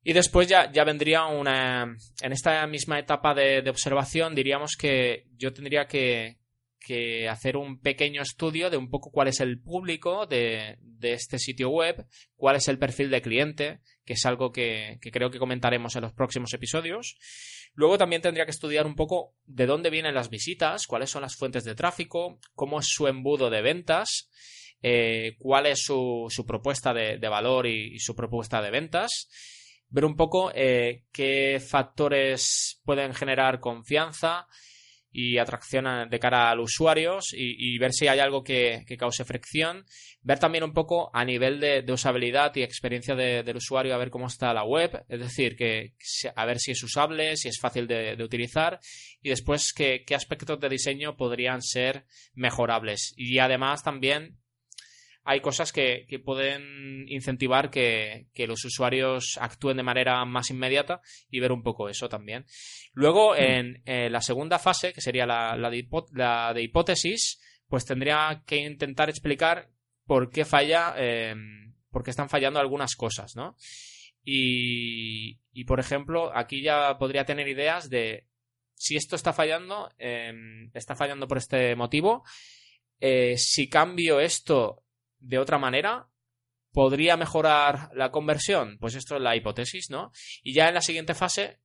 Y 0.01 0.13
después 0.13 0.47
ya, 0.47 0.71
ya 0.71 0.83
vendría 0.83 1.25
una. 1.25 1.95
En 2.23 2.31
esta 2.31 2.65
misma 2.65 2.97
etapa 2.97 3.35
de, 3.35 3.69
observación, 3.69 4.33
diríamos 4.33 4.75
que 4.79 5.27
yo 5.37 5.53
tendría 5.53 5.85
que, 5.85 6.37
que 6.87 7.27
hacer 7.27 7.57
un 7.57 7.81
pequeño 7.81 8.21
estudio 8.21 8.69
de 8.69 8.77
un 8.77 8.89
poco 8.89 9.11
cuál 9.11 9.27
es 9.27 9.41
el 9.41 9.59
público 9.59 10.25
de, 10.25 10.77
este 11.01 11.37
sitio 11.37 11.69
web, 11.69 12.07
cuál 12.37 12.55
es 12.55 12.69
el 12.69 12.79
perfil 12.79 13.09
de 13.09 13.21
cliente, 13.21 13.81
que 14.05 14.13
es 14.13 14.25
algo 14.25 14.53
que, 14.53 14.97
creo 15.11 15.29
que 15.29 15.37
comentaremos 15.37 15.97
en 15.97 16.03
los 16.03 16.13
próximos 16.13 16.53
episodios. 16.53 17.17
Luego 17.73 17.97
también 17.97 18.21
tendría 18.21 18.45
que 18.45 18.51
estudiar 18.51 18.87
un 18.87 18.95
poco 18.95 19.35
de 19.45 19.65
dónde 19.65 19.89
vienen 19.89 20.15
las 20.15 20.29
visitas, 20.29 20.87
cuáles 20.87 21.09
son 21.09 21.23
las 21.23 21.35
fuentes 21.35 21.65
de 21.65 21.75
tráfico, 21.75 22.39
cómo 22.55 22.79
es 22.79 22.87
su 22.87 23.07
embudo 23.07 23.49
de 23.49 23.61
ventas, 23.61 24.29
eh, 24.81 25.35
cuál 25.39 25.65
es 25.65 25.83
su, 25.83 26.29
propuesta 26.47 26.93
de, 26.93 27.17
valor 27.27 27.67
y, 27.67 27.99
su 27.99 28.15
propuesta 28.15 28.61
de 28.61 28.71
ventas 28.71 29.27
ver 29.89 30.05
un 30.05 30.15
poco 30.15 30.51
eh, 30.53 31.03
qué 31.11 31.61
factores 31.65 32.81
pueden 32.83 33.13
generar 33.13 33.59
confianza, 33.59 34.47
y 35.19 35.39
atracción 35.39 36.07
de 36.11 36.19
cara 36.19 36.51
al 36.51 36.59
usuario 36.59 37.17
y, 37.33 37.75
ver 37.79 37.91
si 37.91 38.07
hay 38.07 38.19
algo 38.19 38.43
que, 38.43 38.85
cause 38.99 39.25
fricción. 39.25 39.83
Ver 40.21 40.37
también 40.37 40.63
un 40.63 40.73
poco 40.73 41.09
a 41.11 41.25
nivel 41.25 41.59
de, 41.59 41.83
usabilidad 41.91 42.55
y 42.55 42.61
experiencia 42.61 43.15
del 43.15 43.55
usuario, 43.55 43.95
a 43.95 43.97
ver 43.97 44.11
cómo 44.11 44.27
está 44.27 44.53
la 44.53 44.63
web, 44.63 45.03
es 45.09 45.19
decir, 45.19 45.55
que, 45.55 45.95
a 46.35 46.45
ver 46.45 46.59
si 46.59 46.73
es 46.73 46.83
usable, 46.83 47.35
si 47.35 47.47
es 47.47 47.57
fácil 47.59 47.87
de, 47.87 48.15
utilizar 48.23 48.79
y 49.19 49.29
después 49.29 49.73
qué, 49.73 50.03
qué 50.05 50.13
aspectos 50.13 50.59
de 50.59 50.69
diseño 50.69 51.17
podrían 51.17 51.63
ser 51.63 52.05
mejorables. 52.35 53.15
Y 53.17 53.39
además 53.39 53.81
también 53.81 54.37
hay 55.29 55.41
cosas 55.41 55.73
que, 55.73 56.07
pueden 56.23 57.05
incentivar 57.09 57.69
que, 57.69 58.27
los 58.47 58.63
usuarios 58.63 59.37
actúen 59.41 59.75
de 59.75 59.83
manera 59.83 60.23
más 60.23 60.49
inmediata 60.51 61.01
y 61.29 61.41
ver 61.41 61.51
un 61.51 61.63
poco 61.63 61.89
eso 61.89 62.07
también. 62.07 62.45
Luego, 62.93 63.33
hmm. 63.33 63.37
en 63.85 64.11
la 64.13 64.21
segunda 64.21 64.57
fase, 64.57 64.93
que 64.93 65.01
sería 65.01 65.25
la, 65.25 65.69
de, 65.69 66.63
hipótesis, 66.63 67.41
pues 67.67 67.83
tendría 67.83 68.41
que 68.45 68.55
intentar 68.55 69.09
explicar 69.09 69.69
por 70.05 70.29
qué 70.29 70.45
falla, 70.45 70.93
em, 70.95 71.73
por 71.91 72.05
qué 72.05 72.11
están 72.11 72.29
fallando 72.29 72.61
algunas 72.61 72.95
cosas, 72.95 73.35
¿no? 73.35 73.57
Y, 74.23 75.35
por 75.65 75.81
ejemplo, 75.81 76.31
aquí 76.33 76.61
ya 76.61 76.97
podría 76.97 77.25
tener 77.25 77.49
ideas 77.49 77.89
de 77.89 78.27
si 78.75 78.95
esto 78.95 79.17
está 79.17 79.33
fallando, 79.33 79.89
em, 79.97 80.71
está 80.73 80.95
fallando 80.95 81.27
por 81.27 81.37
este 81.37 81.75
motivo. 81.75 82.23
Eh, 83.01 83.37
si 83.37 83.67
cambio 83.67 84.21
esto, 84.21 84.83
de 85.19 85.39
otra 85.39 85.57
manera, 85.57 86.07
¿podría 86.71 87.17
mejorar 87.17 87.89
la 87.93 88.11
conversión? 88.11 88.77
Pues 88.79 88.95
esto 88.95 89.15
es 89.15 89.21
la 89.21 89.35
hipótesis, 89.35 89.89
¿no? 89.89 90.11
Y 90.43 90.53
ya 90.53 90.67
en 90.67 90.75
la 90.75 90.81
siguiente 90.81 91.13
fase, 91.13 91.59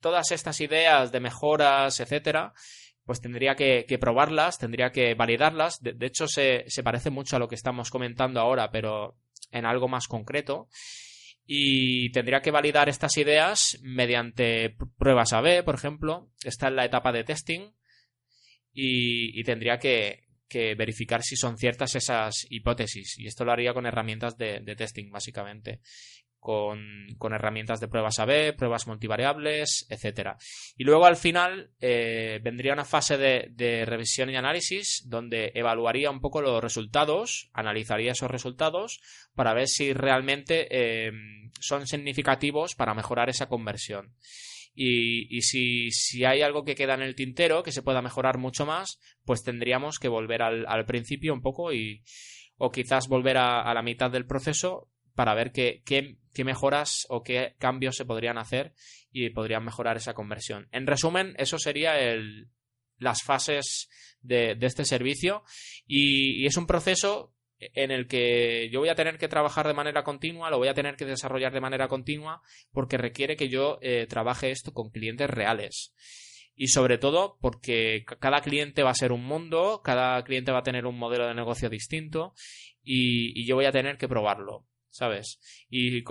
todas 0.00 0.30
estas 0.32 0.60
ideas 0.60 1.12
de 1.12 1.20
mejoras, 1.20 1.98
etcétera, 2.00 2.52
pues 3.04 3.20
tendría 3.20 3.54
que, 3.54 3.84
probarlas, 4.00 4.58
tendría 4.58 4.90
que 4.90 5.14
validarlas. 5.14 5.80
De, 5.82 6.06
hecho, 6.06 6.26
se, 6.26 6.64
parece 6.82 7.10
mucho 7.10 7.36
a 7.36 7.38
lo 7.38 7.48
que 7.48 7.54
estamos 7.54 7.90
comentando 7.90 8.40
ahora, 8.40 8.70
pero 8.70 9.16
en 9.50 9.66
algo 9.66 9.88
más 9.88 10.08
concreto 10.08 10.68
y 11.46 12.10
tendría 12.12 12.40
que 12.40 12.50
validar 12.50 12.88
estas 12.88 13.16
ideas 13.18 13.78
mediante 13.82 14.74
pruebas 14.96 15.34
A-B, 15.34 15.62
por 15.62 15.74
ejemplo. 15.74 16.30
Está 16.42 16.68
en 16.68 16.76
la 16.76 16.86
etapa 16.86 17.12
de 17.12 17.24
testing 17.24 17.72
y, 18.72 19.44
tendría 19.44 19.78
que, 19.78 20.23
verificar 20.50 21.22
si 21.22 21.36
son 21.36 21.58
ciertas 21.58 21.94
esas 21.94 22.46
hipótesis. 22.48 23.18
Y 23.18 23.26
esto 23.26 23.44
lo 23.44 23.52
haría 23.52 23.74
con 23.74 23.86
herramientas 23.86 24.36
de 24.36 24.74
testing, 24.76 25.10
básicamente 25.10 25.80
con, 26.44 27.32
herramientas 27.32 27.80
de 27.80 27.88
pruebas 27.88 28.18
A-B, 28.18 28.52
pruebas 28.52 28.86
multivariables, 28.86 29.86
etcétera. 29.88 30.36
Y 30.76 30.84
luego 30.84 31.06
al 31.06 31.16
final 31.16 31.70
eh, 31.80 32.38
vendría 32.42 32.74
una 32.74 32.84
fase 32.84 33.16
de, 33.16 33.84
revisión 33.86 34.28
y 34.28 34.36
análisis 34.36 35.04
donde 35.06 35.52
evaluaría 35.54 36.10
un 36.10 36.20
poco 36.20 36.42
los 36.42 36.62
resultados, 36.62 37.48
analizaría 37.54 38.12
esos 38.12 38.30
resultados 38.30 39.00
para 39.34 39.54
ver 39.54 39.68
si 39.68 39.94
realmente 39.94 40.68
eh, 40.70 41.12
son 41.60 41.86
significativos 41.86 42.74
para 42.74 42.92
mejorar 42.92 43.30
esa 43.30 43.48
conversión. 43.48 44.12
Y, 44.74 45.40
si, 45.42 46.24
hay 46.24 46.42
algo 46.42 46.64
que 46.64 46.74
queda 46.74 46.94
en 46.94 47.02
el 47.02 47.14
tintero 47.14 47.62
que 47.62 47.72
se 47.72 47.82
pueda 47.82 48.02
mejorar 48.02 48.38
mucho 48.38 48.66
más, 48.66 48.98
pues 49.24 49.42
tendríamos 49.44 49.98
que 49.98 50.08
volver 50.08 50.42
al, 50.42 50.84
principio 50.86 51.32
un 51.32 51.42
poco 51.42 51.72
y 51.72 52.02
o 52.56 52.70
quizás 52.70 53.08
volver 53.08 53.36
a, 53.36 53.62
a 53.62 53.74
la 53.74 53.82
mitad 53.82 54.10
del 54.10 54.26
proceso 54.26 54.88
para 55.14 55.34
ver 55.34 55.52
qué, 55.52 55.82
qué, 55.84 56.44
mejoras 56.44 57.06
o 57.08 57.22
qué 57.22 57.54
cambios 57.58 57.96
se 57.96 58.04
podrían 58.04 58.38
hacer 58.38 58.74
y 59.12 59.30
podrían 59.30 59.64
mejorar 59.64 59.96
esa 59.96 60.14
conversión. 60.14 60.68
En 60.72 60.86
resumen, 60.86 61.34
eso 61.38 61.58
sería 61.58 61.98
el, 61.98 62.48
las 62.98 63.22
fases 63.22 63.88
de, 64.20 64.56
este 64.60 64.84
servicio 64.84 65.44
y, 65.86 66.46
es 66.46 66.56
un 66.56 66.66
proceso 66.66 67.33
en 67.58 67.90
el 67.90 68.06
que 68.06 68.68
yo 68.70 68.80
voy 68.80 68.88
a 68.88 68.94
tener 68.94 69.18
que 69.18 69.28
trabajar 69.28 69.66
de 69.66 69.74
manera 69.74 70.04
continua, 70.04 70.50
lo 70.50 70.58
voy 70.58 70.68
a 70.68 70.74
tener 70.74 70.96
que 70.96 71.04
desarrollar 71.04 71.52
de 71.52 71.60
manera 71.60 71.88
continua 71.88 72.42
porque 72.72 72.98
requiere 72.98 73.36
que 73.36 73.48
yo 73.48 73.78
eh, 73.80 74.06
trabaje 74.08 74.50
esto 74.50 74.72
con 74.72 74.90
clientes 74.90 75.30
reales. 75.30 75.94
Y 76.56 76.68
sobre 76.68 76.98
todo 76.98 77.36
porque 77.40 78.04
cada 78.20 78.40
cliente 78.40 78.82
va 78.82 78.90
a 78.90 78.94
ser 78.94 79.10
un 79.10 79.24
mundo, 79.24 79.80
cada 79.82 80.22
cliente 80.22 80.52
va 80.52 80.60
a 80.60 80.64
tener 80.64 80.86
un 80.86 80.98
modelo 80.98 81.26
de 81.26 81.34
negocio 81.34 81.68
distinto 81.68 82.34
y 82.82 83.44
yo 83.44 83.56
voy 83.56 83.64
a 83.64 83.72
tener 83.72 83.96
que 83.96 84.08
probarlo. 84.08 84.64
¿sabes? 84.94 85.40
Y, 85.68 86.04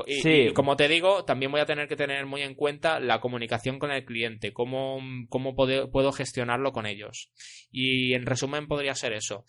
como 0.54 0.76
te 0.76 0.90
digo, 0.90 1.24
también 1.24 1.54
voy 1.54 1.62
a 1.62 1.66
tener 1.66 1.88
que 1.88 1.96
tener 1.96 2.26
muy 2.26 2.42
en 2.42 2.54
cuenta 2.54 3.00
la 3.00 3.22
comunicación 3.22 3.80
con 3.80 3.92
el 3.92 4.04
cliente, 4.04 4.52
cómo, 4.52 5.00
cómo 5.30 5.56
puedo, 5.56 6.12
gestionarlo 6.12 6.74
con 6.74 6.86
ellos. 6.86 7.32
Y 7.72 8.14
en 8.14 8.26
resumen 8.26 8.68
podría 8.68 8.94
ser 8.94 9.14
eso. 9.14 9.46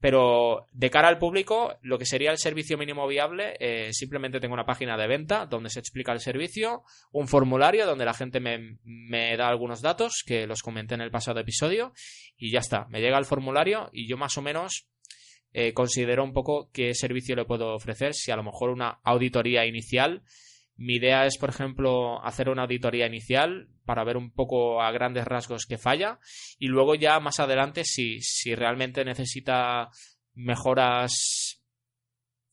Pero 0.00 0.66
de 0.72 0.90
cara 0.90 1.08
al 1.08 1.18
público, 1.18 1.74
lo 1.82 1.98
que 1.98 2.06
sería 2.06 2.30
el 2.30 2.38
servicio 2.38 2.78
mínimo 2.78 3.06
viable, 3.06 3.56
eh, 3.60 3.92
simplemente 3.92 4.40
tengo 4.40 4.54
una 4.54 4.64
página 4.64 4.96
de 4.96 5.06
venta 5.06 5.44
donde 5.44 5.68
se 5.68 5.78
explica 5.78 6.12
el 6.12 6.20
servicio, 6.20 6.84
un 7.12 7.28
formulario 7.28 7.84
donde 7.84 8.06
la 8.06 8.14
gente 8.14 8.40
me, 8.40 8.78
me, 8.82 9.36
da 9.36 9.48
algunos 9.48 9.82
datos 9.82 10.22
que 10.26 10.46
los 10.46 10.62
comenté 10.62 10.94
en 10.94 11.02
el 11.02 11.10
pasado 11.10 11.38
episodio 11.38 11.92
y 12.38 12.50
ya 12.50 12.60
está. 12.60 12.86
Me 12.88 13.00
llega 13.00 13.18
el 13.18 13.26
formulario 13.26 13.90
y 13.92 14.08
yo 14.08 14.16
más 14.16 14.38
o 14.38 14.42
menos 14.42 14.86
eh, 15.52 15.74
considero 15.74 16.24
un 16.24 16.32
poco 16.32 16.70
qué 16.72 16.94
servicio 16.94 17.36
le 17.36 17.44
puedo 17.44 17.74
ofrecer, 17.74 18.14
si 18.14 18.30
a 18.30 18.36
lo 18.36 18.42
mejor 18.42 18.70
una 18.70 19.00
auditoría 19.02 19.66
inicial. 19.66 20.22
Mi 20.80 20.94
idea 20.94 21.26
es, 21.26 21.36
por 21.36 21.50
ejemplo, 21.50 22.24
hacer 22.24 22.48
una 22.48 22.62
auditoría 22.62 23.06
inicial 23.06 23.68
para 23.84 24.02
ver 24.02 24.16
un 24.16 24.30
poco 24.30 24.80
a 24.80 24.90
grandes 24.92 25.26
rasgos 25.26 25.66
qué 25.66 25.76
falla 25.76 26.18
y 26.58 26.68
luego 26.68 26.94
ya 26.94 27.20
más 27.20 27.38
adelante 27.38 27.84
si, 27.84 28.22
si 28.22 28.54
realmente 28.54 29.04
necesita 29.04 29.90
mejoras 30.32 31.62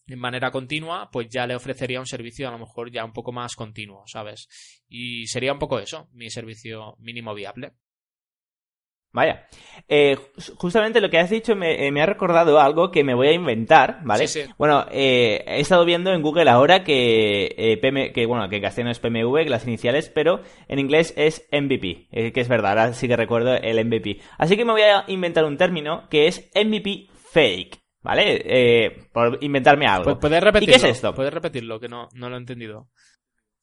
en 0.07 0.19
manera 0.19 0.51
continua, 0.51 1.09
pues 1.09 1.29
ya 1.29 1.47
le 1.47 1.55
ofrecería 1.55 2.01
un 2.01 2.05
servicio 2.05 2.49
a 2.49 2.51
lo 2.51 2.59
mejor 2.59 2.91
ya 2.91 3.05
un 3.05 3.13
poco 3.13 3.31
más 3.31 3.55
continuo, 3.55 4.03
¿sabes? 4.07 4.49
Y 4.89 5.25
sería 5.27 5.53
un 5.53 5.59
poco 5.59 5.79
eso, 5.79 6.09
mi 6.11 6.29
servicio 6.29 6.97
mínimo 6.99 7.33
viable. 7.33 7.75
Vaya. 9.17 9.47
Eh, 9.89 10.15
justamente 10.57 11.01
lo 11.01 11.09
que 11.09 11.17
has 11.17 11.31
dicho 11.31 11.55
me, 11.55 11.87
eh, 11.87 12.01
ha 12.01 12.05
recordado 12.05 12.59
algo 12.59 12.91
que 12.91 13.03
me 13.03 13.15
voy 13.15 13.29
a 13.29 13.31
inventar, 13.31 14.01
¿vale? 14.03 14.27
Sí, 14.27 14.43
sí. 14.43 14.49
Bueno, 14.59 14.85
eh, 14.91 15.43
he 15.47 15.59
estado 15.59 15.85
viendo 15.85 16.13
en 16.13 16.21
Google 16.21 16.51
ahora 16.51 16.83
que, 16.83 17.79
PM, 17.81 18.11
que, 18.11 18.27
bueno, 18.27 18.47
que 18.47 18.57
en 18.57 18.61
castellano 18.61 18.91
es 18.91 18.99
PMV, 18.99 19.45
que 19.45 19.49
las 19.49 19.65
iniciales, 19.65 20.11
pero 20.13 20.41
en 20.67 20.77
inglés 20.77 21.15
es 21.17 21.47
MVP, 21.51 22.31
que 22.31 22.39
es 22.39 22.47
verdad, 22.47 22.77
ahora 22.77 22.93
sí 22.93 23.07
que 23.07 23.15
recuerdo 23.15 23.55
el 23.55 23.83
MVP. 23.83 24.19
Así 24.37 24.55
que 24.55 24.65
me 24.65 24.73
voy 24.73 24.83
a 24.83 25.03
inventar 25.07 25.45
un 25.45 25.57
término 25.57 26.07
que 26.09 26.27
es 26.27 26.51
MVP 26.53 27.07
fake. 27.31 27.79
¿Vale? 28.03 29.09
por 29.11 29.39
inventarme 29.41 29.85
algo. 29.87 30.17
¿Puedes 30.17 30.41
repetirlo? 30.41 30.75
¿Y 30.75 30.79
qué 30.79 30.87
es 30.87 30.95
esto? 30.95 31.13
Puedes 31.13 31.33
repetirlo, 31.33 31.79
que 31.79 31.89
no, 31.89 32.07
no 32.13 32.29
lo 32.29 32.35
he 32.35 32.39
entendido. 32.39 32.87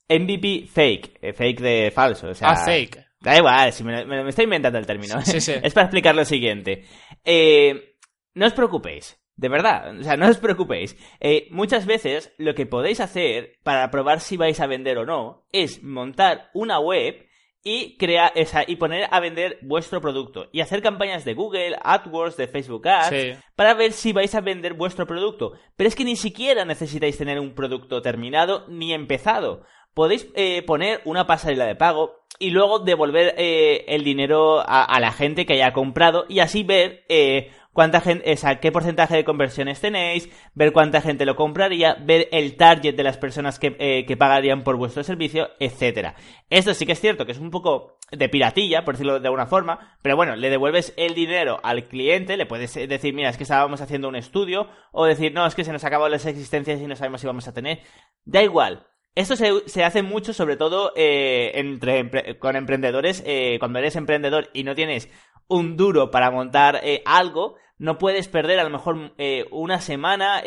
MVP 0.08 0.66
fake, 0.66 1.32
fake 1.34 1.60
de 1.60 1.90
falso. 1.94 2.28
O 2.28 2.34
sea, 2.34 2.50
ah, 2.50 2.56
fake. 2.56 3.03
Da 3.24 3.38
igual, 3.38 3.72
si 3.72 3.82
me, 3.82 4.04
me, 4.04 4.28
estoy 4.28 4.44
inventando 4.44 4.78
el 4.78 4.86
término. 4.86 5.18
es 5.26 5.74
para 5.74 5.86
explicar 5.86 6.14
lo 6.14 6.26
siguiente. 6.26 6.84
Eh, 7.24 7.96
no 8.34 8.46
os 8.46 8.52
preocupéis. 8.52 9.18
De 9.34 9.48
verdad, 9.48 9.98
o 9.98 10.02
sea, 10.02 10.16
no 10.16 10.28
os 10.28 10.36
preocupéis. 10.36 10.94
Eh, 11.20 11.48
muchas 11.50 11.86
veces 11.86 12.32
lo 12.36 12.54
que 12.54 12.66
podéis 12.66 13.00
hacer 13.00 13.58
para 13.62 13.90
probar 13.90 14.20
si 14.20 14.36
vais 14.36 14.60
a 14.60 14.66
vender 14.66 14.98
o 14.98 15.06
no 15.06 15.46
es 15.52 15.82
montar 15.82 16.50
una 16.52 16.78
web 16.78 17.26
y 17.64 17.96
crear 17.96 18.30
esa, 18.34 18.62
y 18.66 18.76
poner 18.76 19.08
a 19.10 19.20
vender 19.20 19.58
vuestro 19.62 20.02
producto 20.02 20.50
y 20.52 20.60
hacer 20.60 20.82
campañas 20.82 21.24
de 21.24 21.32
Google, 21.32 21.78
AdWords, 21.82 22.36
de 22.36 22.46
Facebook 22.46 22.86
Ads 22.86 23.38
para 23.56 23.72
ver 23.72 23.92
si 23.92 24.12
vais 24.12 24.34
a 24.34 24.42
vender 24.42 24.74
vuestro 24.74 25.06
producto. 25.06 25.54
Pero 25.74 25.88
es 25.88 25.96
que 25.96 26.04
ni 26.04 26.16
siquiera 26.16 26.66
necesitáis 26.66 27.16
tener 27.16 27.40
un 27.40 27.54
producto 27.54 28.02
terminado 28.02 28.66
ni 28.68 28.92
empezado 28.92 29.64
podéis 29.94 30.28
eh, 30.34 30.62
poner 30.62 31.00
una 31.04 31.26
pasarela 31.26 31.66
de 31.66 31.76
pago 31.76 32.24
y 32.38 32.50
luego 32.50 32.80
devolver 32.80 33.34
eh, 33.38 33.84
el 33.88 34.02
dinero 34.02 34.60
a, 34.66 34.98
la 34.98 35.12
gente 35.12 35.46
que 35.46 35.54
haya 35.54 35.72
comprado 35.72 36.26
y 36.28 36.40
así 36.40 36.64
ver 36.64 37.04
eh, 37.08 37.52
cuánta 37.72 38.00
gente, 38.00 38.32
o 38.32 38.36
sea, 38.36 38.58
qué 38.58 38.72
porcentaje 38.72 39.14
de 39.14 39.24
conversiones 39.24 39.80
tenéis, 39.80 40.28
ver 40.52 40.72
cuánta 40.72 41.00
gente 41.00 41.26
lo 41.26 41.36
compraría, 41.36 41.94
ver 41.94 42.28
el 42.32 42.56
target 42.56 42.96
de 42.96 43.04
las 43.04 43.18
personas 43.18 43.60
que, 43.60 44.04
que 44.04 44.16
pagarían 44.16 44.64
por 44.64 44.76
vuestro 44.76 45.04
servicio, 45.04 45.50
etcétera. 45.60 46.16
Esto 46.50 46.74
sí 46.74 46.86
que 46.86 46.92
es 46.92 47.00
cierto 47.00 47.24
que 47.24 47.32
es 47.32 47.38
un 47.38 47.52
poco 47.52 47.98
de 48.10 48.28
piratilla, 48.28 48.84
por 48.84 48.94
decirlo 48.94 49.20
de 49.20 49.28
alguna 49.28 49.46
forma, 49.46 49.96
pero 50.02 50.16
bueno, 50.16 50.34
le 50.34 50.50
devuelves 50.50 50.92
el 50.96 51.14
dinero 51.14 51.60
al 51.62 51.86
cliente, 51.86 52.36
le 52.36 52.46
puedes 52.46 52.74
decir, 52.74 53.14
mira, 53.14 53.28
es 53.28 53.36
que 53.36 53.44
estábamos 53.44 53.80
haciendo 53.80 54.08
un 54.08 54.16
estudio, 54.16 54.68
o 54.90 55.06
decir, 55.06 55.32
no, 55.32 55.46
es 55.46 55.54
que 55.54 55.64
se 55.64 55.72
nos 55.72 55.84
acabado 55.84 56.10
las 56.10 56.26
existencias 56.26 56.80
y 56.80 56.86
no 56.86 56.96
sabemos 56.96 57.20
si 57.20 57.28
vamos 57.28 57.46
a 57.46 57.54
tener. 57.54 57.80
Da 58.24 58.42
igual, 58.42 58.86
esto 59.14 59.36
se, 59.36 59.84
hace 59.84 60.02
mucho, 60.02 60.32
sobre 60.32 60.56
todo 60.56 60.92
eh, 60.96 61.52
entre, 61.54 62.38
con 62.38 62.56
emprendedores. 62.56 63.22
Eh, 63.26 63.56
cuando 63.60 63.78
eres 63.78 63.96
emprendedor 63.96 64.50
y 64.52 64.64
no 64.64 64.74
tienes 64.74 65.08
un 65.46 65.76
duro 65.76 66.10
para 66.10 66.30
montar 66.30 66.80
eh, 66.82 67.02
algo, 67.06 67.56
no 67.78 67.98
puedes 67.98 68.28
perder 68.28 68.58
a 68.58 68.64
lo 68.64 68.70
mejor 68.70 69.14
una 69.50 69.80
semana 69.80 70.42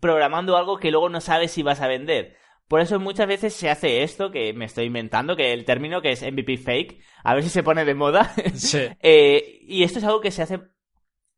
programando 0.00 0.56
algo 0.56 0.78
que 0.78 0.90
luego 0.90 1.08
no 1.08 1.20
sabes 1.20 1.50
si 1.52 1.62
vas 1.62 1.80
a 1.80 1.88
vender. 1.88 2.36
Por 2.68 2.80
eso 2.80 2.98
muchas 2.98 3.28
veces 3.28 3.54
se 3.54 3.70
hace 3.70 4.02
esto, 4.02 4.30
que 4.32 4.52
me 4.52 4.64
estoy 4.64 4.86
inventando, 4.86 5.36
que 5.36 5.52
el 5.52 5.64
término 5.64 6.02
que 6.02 6.10
es 6.10 6.22
MVP 6.22 6.56
fake, 6.56 7.00
a 7.22 7.34
ver 7.34 7.44
si 7.44 7.50
se 7.50 7.62
pone 7.62 7.84
de 7.84 7.94
moda. 7.94 8.32
Sí. 8.54 8.88
y 9.02 9.82
esto 9.84 9.98
es 9.98 10.04
algo 10.04 10.20
que 10.20 10.32
se 10.32 10.42
hace 10.42 10.60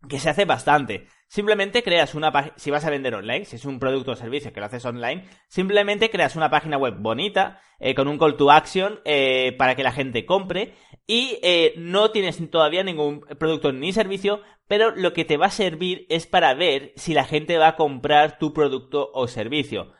que 0.08 0.18
se 0.18 0.30
hace 0.30 0.44
bastante. 0.44 1.06
Simplemente 1.26 1.82
creas 1.82 2.14
una 2.14 2.32
página, 2.32 2.54
si 2.56 2.70
vas 2.70 2.84
a 2.84 2.90
vender 2.90 3.14
online, 3.14 3.44
si 3.44 3.56
es 3.56 3.64
un 3.64 3.78
producto 3.78 4.12
o 4.12 4.16
servicio 4.16 4.52
que 4.52 4.61
lo 4.61 4.66
haces 4.66 4.84
online, 4.84 5.24
simplemente 5.48 6.11
creas 6.11 6.37
una 6.37 6.50
página 6.50 6.78
web 6.78 6.94
bonita, 6.98 7.61
eh, 7.80 7.94
con 7.94 8.08
un 8.08 8.18
call 8.18 8.37
to 8.37 8.50
action 8.50 9.00
eh, 9.04 9.54
para 9.58 9.74
que 9.74 9.82
la 9.82 9.92
gente 9.92 10.24
compre 10.24 10.74
y 11.06 11.38
eh, 11.42 11.74
no 11.76 12.11
tienes 12.12 12.38
todavía 12.50 12.82
ningún 12.82 13.20
producto 13.38 13.72
ni 13.72 13.92
servicio, 13.92 14.40
pero 14.68 14.94
lo 14.94 15.12
que 15.12 15.24
te 15.24 15.37
va 15.37 15.46
a 15.46 15.50
servir 15.50 16.06
es 16.08 16.26
para 16.26 16.54
ver 16.54 16.92
si 16.96 17.12
la 17.12 17.24
gente 17.24 17.58
va 17.58 17.68
a 17.68 17.76
comprar 17.76 18.38
tu 18.38 18.52
producto 18.54 19.11
o 19.12 19.28
servicio. 19.28 19.92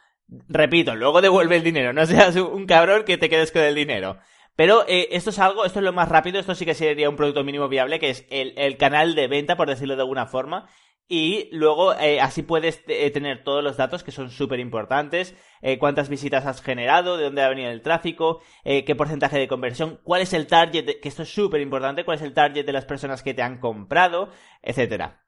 Repito, 0.49 0.95
luego 0.95 1.21
devuelve 1.23 1.57
el 1.57 1.63
dinero, 1.63 1.93
no 1.93 2.07
seas 2.07 2.37
un 2.37 2.67
cabrón 2.67 3.05
que 3.05 3.19
te 3.19 3.29
quedes 3.29 3.53
con 3.53 3.63
el 3.63 3.75
dinero. 3.75 4.19
Pero 4.59 4.85
eh, 4.89 5.11
esto 5.13 5.31
es 5.31 5.39
algo, 5.39 5.65
esto 5.65 5.79
es 5.79 5.85
lo 5.85 5.93
más 5.93 6.09
rápido, 6.09 6.41
esto 6.41 6.53
sí 6.57 6.65
que 6.67 6.75
sería 6.75 7.09
un 7.09 7.15
producto 7.15 7.45
mínimo 7.45 7.69
viable, 7.69 8.01
que 8.01 8.11
es 8.11 8.27
el, 8.29 8.77
canal 8.77 9.15
de 9.15 9.29
venta, 9.29 9.57
por 9.57 9.69
decirlo 9.69 9.95
de 9.95 10.03
alguna 10.03 10.27
forma. 10.27 10.69
Y 11.07 11.49
luego 11.53 11.95
eh, 11.95 12.21
así 12.21 12.43
puedes 12.43 12.83
eh, 12.89 13.09
tener 13.13 13.45
todos 13.45 13.63
los 13.63 13.77
datos 13.77 14.03
que 14.03 14.11
son 14.11 14.31
súper 14.31 14.59
importantes, 14.59 15.37
cuántas 15.79 16.09
visitas 16.09 16.45
has 16.45 16.61
generado, 16.61 17.17
de 17.17 17.25
dónde 17.25 17.43
ha 17.43 17.49
venido 17.49 17.71
el 17.71 17.83
tráfico, 17.83 18.43
qué 18.65 18.95
porcentaje 18.97 19.39
de 19.39 19.47
conversión, 19.47 20.01
cuál 20.03 20.23
es 20.23 20.33
el 20.33 20.49
target, 20.49 21.01
que 21.01 21.09
esto 21.09 21.23
es 21.23 21.33
súper 21.33 21.61
importante, 21.61 22.05
cuál 22.05 22.17
es 22.17 22.23
el 22.23 22.35
target 22.35 22.67
de 22.67 22.73
las 22.73 22.85
personas 22.85 23.23
que 23.23 23.35
te 23.35 23.43
han 23.43 23.61
comprado, 23.61 24.33
etcétera. 24.61 25.23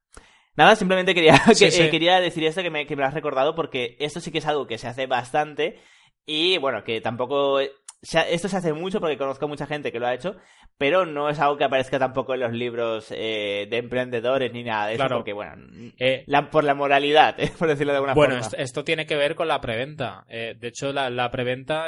Nada, 0.57 0.75
simplemente 0.75 1.15
quería, 1.15 1.41
quería 1.91 2.21
decir 2.21 2.43
esto 2.45 2.63
que 2.63 2.71
me, 2.71 2.85
que 2.85 2.97
me 2.97 3.03
lo 3.03 3.09
has 3.09 3.15
recordado 3.15 3.55
porque 3.55 3.97
esto 4.01 4.19
sí 4.19 4.33
que 4.33 4.39
es 4.39 4.47
algo 4.47 4.67
que 4.67 4.79
se 4.79 4.89
hace 4.89 5.07
bastante 5.07 5.79
y 6.27 6.59
bueno, 6.59 6.85
que 6.85 7.01
tampoco 7.01 7.59
esto 8.03 8.49
se 8.49 8.57
hace 8.57 8.73
mucho 8.73 9.01
porque 9.01 9.19
conozco 9.19 9.47
mucha 9.47 9.67
gente 9.67 9.93
que 9.93 10.01
lo 10.01 10.07
ha 10.07 10.15
hecho, 10.15 10.37
pero 10.79 11.05
no 11.05 11.29
es 11.29 11.39
algo 11.39 11.57
que 11.57 11.65
aparezca 11.65 11.99
tampoco 11.99 12.35
en 12.35 12.41
los 12.41 12.53
libros 12.53 13.11
eh, 13.11 13.67
de 13.71 13.77
emprendedores 13.77 14.53
ni 14.53 14.65
nada 14.65 14.87
de 14.87 14.95
eso, 14.95 15.07
porque, 15.09 15.33
bueno, 15.33 15.67
eh, 15.99 16.25
por 16.51 16.65
la 16.65 16.75
moralidad, 16.75 17.37
por 17.59 17.69
decirlo 17.69 17.93
de 17.93 17.97
alguna 17.99 18.15
forma. 18.15 18.39
Bueno, 18.41 18.49
esto, 18.57 18.85
tiene 18.85 19.07
que 19.07 19.17
ver 19.17 19.35
con 19.35 19.49
la 19.49 19.61
preventa. 19.61 20.25
de 20.29 20.69
hecho, 20.69 20.93
la, 20.93 21.31
preventa, 21.31 21.87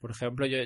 por 0.00 0.10
ejemplo, 0.10 0.46
yo, 0.46 0.58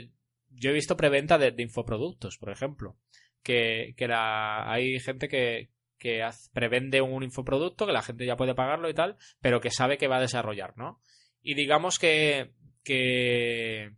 yo 0.50 0.70
he 0.70 0.74
visto 0.74 0.96
preventa 0.96 1.38
de, 1.38 1.54
infoproductos, 1.58 2.38
por 2.38 2.50
ejemplo, 2.50 2.96
que, 3.42 3.94
que 3.96 4.08
la, 4.08 4.70
hay 4.70 4.98
gente 5.00 5.28
que, 5.28 5.70
que 6.00 6.26
prevende 6.52 7.02
un 7.02 7.22
infoproducto, 7.22 7.86
que 7.86 7.92
la 7.92 8.02
gente 8.02 8.26
ya 8.26 8.36
puede 8.36 8.54
pagarlo 8.54 8.88
y 8.88 8.94
tal, 8.94 9.16
pero 9.40 9.60
que 9.60 9.70
sabe 9.70 9.98
que 9.98 10.08
va 10.08 10.16
a 10.16 10.22
desarrollar, 10.22 10.76
¿no? 10.76 11.00
Y 11.42 11.54
digamos 11.54 11.98
que, 11.98 12.52
que 12.82 13.92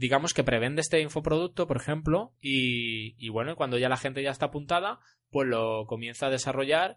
digamos 0.00 0.32
que 0.32 0.44
prevende 0.44 0.80
este 0.80 1.02
infoproducto, 1.02 1.66
por 1.66 1.76
ejemplo, 1.76 2.32
y, 2.40 3.14
y 3.18 3.28
bueno, 3.28 3.54
cuando 3.54 3.76
ya 3.76 3.90
la 3.90 3.98
gente 3.98 4.22
ya 4.22 4.30
está 4.30 4.46
apuntada, 4.46 4.98
pues 5.28 5.46
lo 5.46 5.84
comienza 5.86 6.26
a 6.26 6.30
desarrollar 6.30 6.96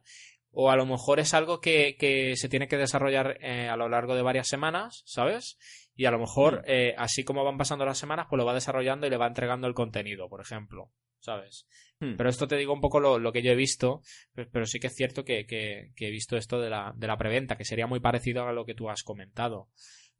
o 0.52 0.72
a 0.72 0.78
lo 0.78 0.86
mejor 0.86 1.20
es 1.20 1.34
algo 1.34 1.60
que, 1.60 1.98
que 2.00 2.38
se 2.38 2.48
tiene 2.48 2.70
que 2.70 2.78
desarrollar 2.78 3.38
eh, 3.42 3.68
a 3.68 3.76
lo 3.76 3.90
largo 3.90 4.16
de 4.16 4.22
varias 4.22 4.48
semanas, 4.48 5.04
¿sabes? 5.06 5.58
Y 5.96 6.06
a 6.06 6.12
lo 6.12 6.20
mejor, 6.20 6.62
mm. 6.62 6.64
eh, 6.68 6.96
así 6.98 7.26
como 7.26 7.44
van 7.44 7.58
pasando 7.58 7.84
las 7.84 7.98
semanas, 7.98 8.28
pues 8.30 8.38
lo 8.38 8.46
va 8.46 8.54
desarrollando 8.54 9.06
y 9.06 9.10
le 9.10 9.18
va 9.18 9.28
entregando 9.28 9.68
el 9.68 9.74
contenido, 9.74 10.30
por 10.30 10.40
ejemplo. 10.40 10.90
¿sabes? 11.24 11.66
Hmm. 12.00 12.16
Pero 12.18 12.30
esto 12.30 12.48
te 12.48 12.58
digo 12.58 12.74
un 12.74 12.82
poco 12.82 13.00
lo, 13.00 13.32
que 13.32 13.42
yo 13.42 13.52
he 13.52 13.56
visto, 13.56 14.02
pero, 14.34 14.66
sí 14.66 14.80
que 14.80 14.88
es 14.88 14.94
cierto 14.94 15.24
que, 15.24 15.46
he 15.48 16.12
visto 16.12 16.36
esto 16.36 16.60
de 16.60 16.70
la, 16.70 16.94
de 16.96 17.08
la 17.08 17.18
preventa, 17.18 17.56
que 17.56 17.64
sería 17.64 17.88
muy 17.88 18.02
parecido 18.02 18.46
a 18.46 18.52
lo 18.52 18.66
que 18.66 18.76
tú 18.76 18.90
has 18.90 19.04
comentado. 19.04 19.70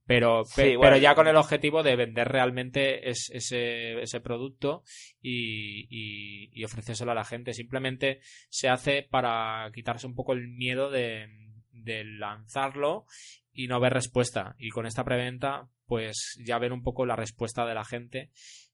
Pero, 0.06 0.44
pero 0.56 0.98
ya 0.98 1.16
con 1.16 1.28
el 1.28 1.38
objetivo 1.38 1.82
de 1.82 1.96
vender 1.96 2.28
realmente 2.28 3.10
ese, 3.10 4.02
ese 4.02 4.20
producto 4.20 4.84
y, 5.22 5.88
y, 5.90 6.64
ofrecérselo 6.66 7.12
a 7.14 7.16
la 7.16 7.24
gente. 7.24 7.54
Simplemente 7.54 8.20
se 8.50 8.68
hace 8.68 9.08
para 9.10 9.72
quitarse 9.74 10.06
un 10.06 10.16
poco 10.16 10.34
el 10.34 10.50
miedo 10.50 10.92
de, 10.92 11.28
de 11.72 12.04
lanzarlo 12.04 13.06
y 13.54 13.68
no 13.68 13.80
ver 13.80 13.94
respuesta. 13.94 14.56
Y 14.58 14.70
con 14.70 14.86
esta 14.86 15.06
preventa, 15.06 15.70
pues 15.86 16.38
ya 16.46 16.60
ver 16.60 16.74
un 16.74 16.84
poco 16.84 17.06
la 17.06 17.16
respuesta 17.16 17.66
de 17.66 17.74
la 17.74 17.86
gente 17.86 18.30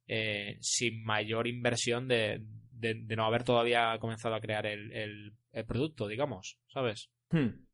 eh, 0.07 0.57
sin 0.61 1.03
mayor 1.03 1.47
inversión 1.47 2.07
de, 2.07 2.41
de, 2.71 2.95
no 3.15 3.25
haber 3.25 3.43
todavía 3.43 3.95
comenzado 3.99 4.33
a 4.33 4.41
crear 4.41 4.65
el, 4.65 4.91
el, 4.91 5.65
producto, 5.65 6.07
digamos, 6.07 6.57
¿sabes? 6.67 7.11
Hmm. 7.29 7.67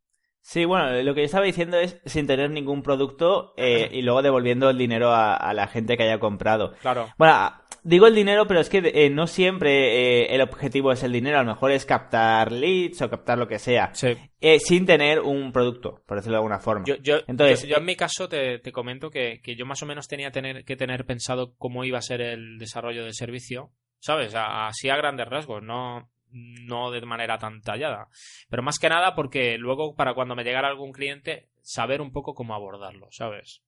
Sí, 0.45 0.63
bueno, 0.63 1.01
lo 1.01 1.15
que 1.15 1.21
yo 1.21 1.25
estaba 1.25 1.43
diciendo 1.43 1.79
es 1.79 1.99
sin 2.05 2.27
tener 2.27 2.51
ningún 2.51 2.84
producto 2.84 3.55
eh, 3.58 3.89
y 3.91 4.03
luego 4.03 4.21
devolviendo 4.21 4.69
el 4.69 4.77
dinero 4.77 5.12
a, 5.12 5.51
la 5.55 5.65
gente 5.65 5.97
que 5.97 6.03
haya 6.03 6.19
comprado. 6.19 6.73
Claro. 6.81 7.08
Bueno, 7.17 7.51
digo 7.81 8.05
el 8.05 8.13
dinero, 8.13 8.45
pero 8.45 8.60
es 8.60 8.69
que 8.69 8.77
eh, 8.93 9.10
no 9.10 9.25
siempre 9.25 10.21
eh, 10.21 10.36
el 10.36 10.41
objetivo 10.41 10.91
es 10.91 11.01
el 11.01 11.13
dinero. 11.13 11.39
A 11.39 11.41
lo 11.43 11.49
mejor 11.49 11.71
es 11.71 11.84
captar 11.88 12.51
leads 12.51 13.01
o 13.01 13.10
captar 13.10 13.39
lo 13.39 13.47
que 13.47 13.58
sea. 13.58 13.91
Eh, 14.39 14.60
sin 14.60 14.86
tener 14.86 15.19
un 15.19 15.51
producto, 15.51 16.03
por 16.05 16.17
decirlo 16.17 16.36
de 16.36 16.41
alguna 16.41 16.60
forma. 16.60 16.86
Yo, 16.86 16.97
yo, 16.97 17.21
Entonces, 17.25 17.67
yo, 17.67 17.77
en 17.77 17.86
mi 17.86 17.95
caso 17.95 18.29
te, 18.29 18.62
comento 18.71 19.10
que, 19.10 19.41
yo 19.58 19.65
más 19.65 19.81
o 19.81 19.88
menos 19.88 20.08
tenía 20.08 20.29
tener, 20.29 20.63
que 20.63 20.75
tener 20.75 21.08
pensado 21.08 21.55
cómo 21.58 21.86
iba 21.86 21.97
a 21.97 22.03
ser 22.03 22.21
el 22.21 22.60
desarrollo 22.60 23.03
del 23.03 23.15
servicio. 23.15 23.71
¿Sabes? 23.99 24.36
Así 24.36 24.89
a 24.89 24.95
grandes 24.97 25.27
rasgos, 25.27 25.63
no, 25.63 26.08
no 26.36 26.91
de 26.91 27.02
manera 27.02 27.38
tan 27.38 27.62
tallada. 27.62 28.10
Pero 28.50 28.62
más 28.62 28.78
que 28.78 28.89
nada 28.89 29.15
porque 29.15 29.58
luego, 29.58 29.95
para 29.95 30.13
cuando 30.13 30.36
me 30.36 30.43
llegara 30.43 30.67
algún 30.67 30.91
cliente, 30.91 31.50
saber 31.62 32.02
un 32.02 32.12
poco 32.12 32.34
cómo 32.34 32.54
abordarlo, 32.54 33.08
¿sabes? 33.12 33.62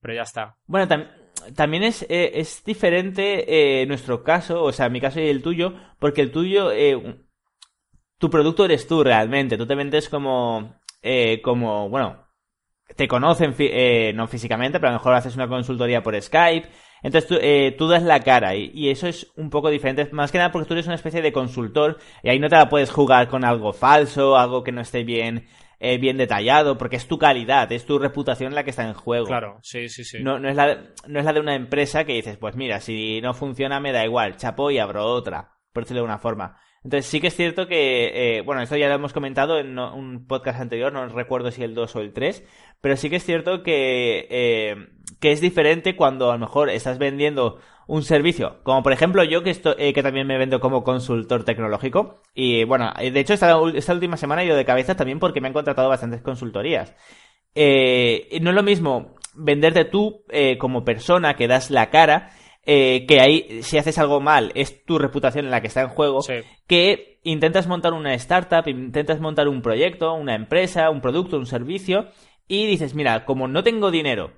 Pero 0.00 0.14
ya 0.14 0.22
está. 0.22 0.56
Bueno, 0.66 0.88
también 1.54 1.84
es, 1.84 2.02
eh, 2.08 2.32
es 2.34 2.64
diferente 2.64 3.82
eh, 3.82 3.86
nuestro 3.86 4.24
caso, 4.24 4.62
o 4.64 4.72
sea, 4.72 4.88
mi 4.88 5.00
caso 5.00 5.20
y 5.20 5.28
el 5.28 5.42
tuyo, 5.42 5.74
porque 5.98 6.22
el 6.22 6.32
tuyo, 6.32 6.72
eh, 6.72 7.20
tu 8.18 8.30
producto 8.30 8.64
eres 8.64 8.86
tú 8.86 9.04
realmente. 9.04 9.56
Tú 9.56 9.66
te 9.66 9.74
vendes 9.74 10.08
como, 10.08 10.80
eh, 11.02 11.40
como 11.42 11.88
bueno, 11.88 12.26
te 12.96 13.06
conocen 13.06 13.54
no 14.16 14.26
físicamente, 14.26 14.80
pero 14.80 14.88
a 14.88 14.92
lo 14.92 14.98
mejor 14.98 15.14
haces 15.14 15.36
una 15.36 15.48
consultoría 15.48 16.02
por 16.02 16.20
Skype. 16.20 16.68
Entonces 17.02 17.28
tú, 17.28 17.36
tú 17.76 17.88
das 17.88 18.02
la 18.02 18.20
cara 18.20 18.54
y, 18.54 18.70
y, 18.74 18.90
eso 18.90 19.08
es 19.08 19.32
un 19.36 19.50
poco 19.50 19.70
diferente, 19.70 20.08
más 20.12 20.30
que 20.30 20.38
nada 20.38 20.52
porque 20.52 20.68
tú 20.68 20.74
eres 20.74 20.86
una 20.86 20.94
especie 20.94 21.20
de 21.20 21.32
consultor 21.32 21.98
y 22.22 22.28
ahí 22.28 22.38
no 22.38 22.48
te 22.48 22.56
la 22.56 22.68
puedes 22.68 22.90
jugar 22.90 23.28
con 23.28 23.44
algo 23.44 23.72
falso, 23.72 24.36
algo 24.36 24.62
que 24.62 24.72
no 24.72 24.80
esté 24.80 25.02
bien 25.02 25.46
eh, 25.84 25.98
bien 25.98 26.16
detallado, 26.16 26.78
porque 26.78 26.94
es 26.94 27.08
tu 27.08 27.18
calidad, 27.18 27.72
es 27.72 27.84
tu 27.84 27.98
reputación 27.98 28.54
la 28.54 28.62
que 28.62 28.70
está 28.70 28.86
en 28.86 28.94
juego. 28.94 29.26
Claro, 29.26 29.58
sí, 29.62 29.88
sí, 29.88 30.04
sí. 30.04 30.22
No, 30.22 30.38
no, 30.38 30.48
es 30.48 30.54
la, 30.54 30.78
no 31.08 31.18
es 31.18 31.24
la 31.24 31.32
de 31.32 31.40
una 31.40 31.56
empresa 31.56 32.04
que 32.04 32.12
dices, 32.12 32.36
pues 32.36 32.54
mira, 32.54 32.78
si 32.78 33.20
no 33.20 33.34
funciona 33.34 33.80
me 33.80 33.90
da 33.90 34.04
igual, 34.04 34.36
chapo 34.36 34.70
y 34.70 34.78
abro 34.78 35.04
otra, 35.04 35.56
por 35.72 35.82
decirlo 35.82 36.02
de 36.02 36.06
una 36.06 36.20
forma. 36.20 36.56
Entonces 36.84 37.06
sí 37.06 37.20
que 37.20 37.28
es 37.28 37.36
cierto 37.36 37.68
que, 37.68 38.38
eh, 38.38 38.40
bueno, 38.42 38.62
esto 38.62 38.76
ya 38.76 38.88
lo 38.88 38.94
hemos 38.94 39.12
comentado 39.12 39.58
en 39.58 39.78
un 39.78 40.26
podcast 40.26 40.60
anterior, 40.60 40.92
no 40.92 41.06
recuerdo 41.08 41.50
si 41.50 41.62
el 41.62 41.74
2 41.74 41.96
o 41.96 42.00
el 42.00 42.12
3, 42.12 42.44
pero 42.80 42.96
sí 42.96 43.08
que 43.08 43.16
es 43.16 43.24
cierto 43.24 43.62
que, 43.62 44.26
eh, 44.30 44.88
que 45.20 45.32
es 45.32 45.40
diferente 45.40 45.94
cuando 45.94 46.30
a 46.30 46.34
lo 46.34 46.40
mejor 46.40 46.68
estás 46.70 46.98
vendiendo 46.98 47.60
un 47.86 48.02
servicio, 48.02 48.58
como 48.62 48.82
por 48.82 48.92
ejemplo 48.92 49.24
yo 49.24 49.42
que, 49.42 49.50
esto, 49.50 49.74
eh, 49.78 49.92
que 49.92 50.02
también 50.02 50.26
me 50.26 50.38
vendo 50.38 50.60
como 50.60 50.84
consultor 50.84 51.44
tecnológico. 51.44 52.22
Y 52.34 52.64
bueno, 52.64 52.92
eh, 52.98 53.10
de 53.10 53.20
hecho 53.20 53.34
esta, 53.34 53.56
esta 53.74 53.92
última 53.92 54.16
semana 54.16 54.42
he 54.42 54.46
ido 54.46 54.56
de 54.56 54.64
cabeza 54.64 54.96
también 54.96 55.18
porque 55.18 55.40
me 55.40 55.48
han 55.48 55.54
contratado 55.54 55.88
bastantes 55.88 56.22
consultorías. 56.22 56.94
Eh, 57.54 58.38
no 58.40 58.50
es 58.50 58.56
lo 58.56 58.62
mismo 58.62 59.14
venderte 59.34 59.84
tú 59.84 60.24
como 60.58 60.84
persona 60.84 61.36
que 61.36 61.48
das 61.48 61.70
la 61.70 61.90
cara, 61.90 62.30
que 62.64 63.18
ahí 63.20 63.62
si 63.62 63.78
haces 63.78 63.98
algo 63.98 64.20
mal 64.20 64.52
es 64.54 64.84
tu 64.84 64.98
reputación 64.98 65.46
en 65.46 65.50
la 65.50 65.60
que 65.60 65.66
está 65.66 65.82
en 65.82 65.88
juego, 65.88 66.20
que 66.66 67.20
intentas 67.24 67.66
montar 67.66 67.92
una 67.92 68.14
startup, 68.14 68.68
intentas 68.68 69.20
montar 69.20 69.48
un 69.48 69.62
proyecto, 69.62 70.14
una 70.14 70.34
empresa, 70.34 70.90
un 70.90 71.00
producto, 71.00 71.38
un 71.38 71.46
servicio, 71.46 72.08
y 72.48 72.66
dices, 72.66 72.94
mira, 72.94 73.24
como 73.24 73.48
no 73.48 73.62
tengo 73.62 73.90
dinero 73.90 74.32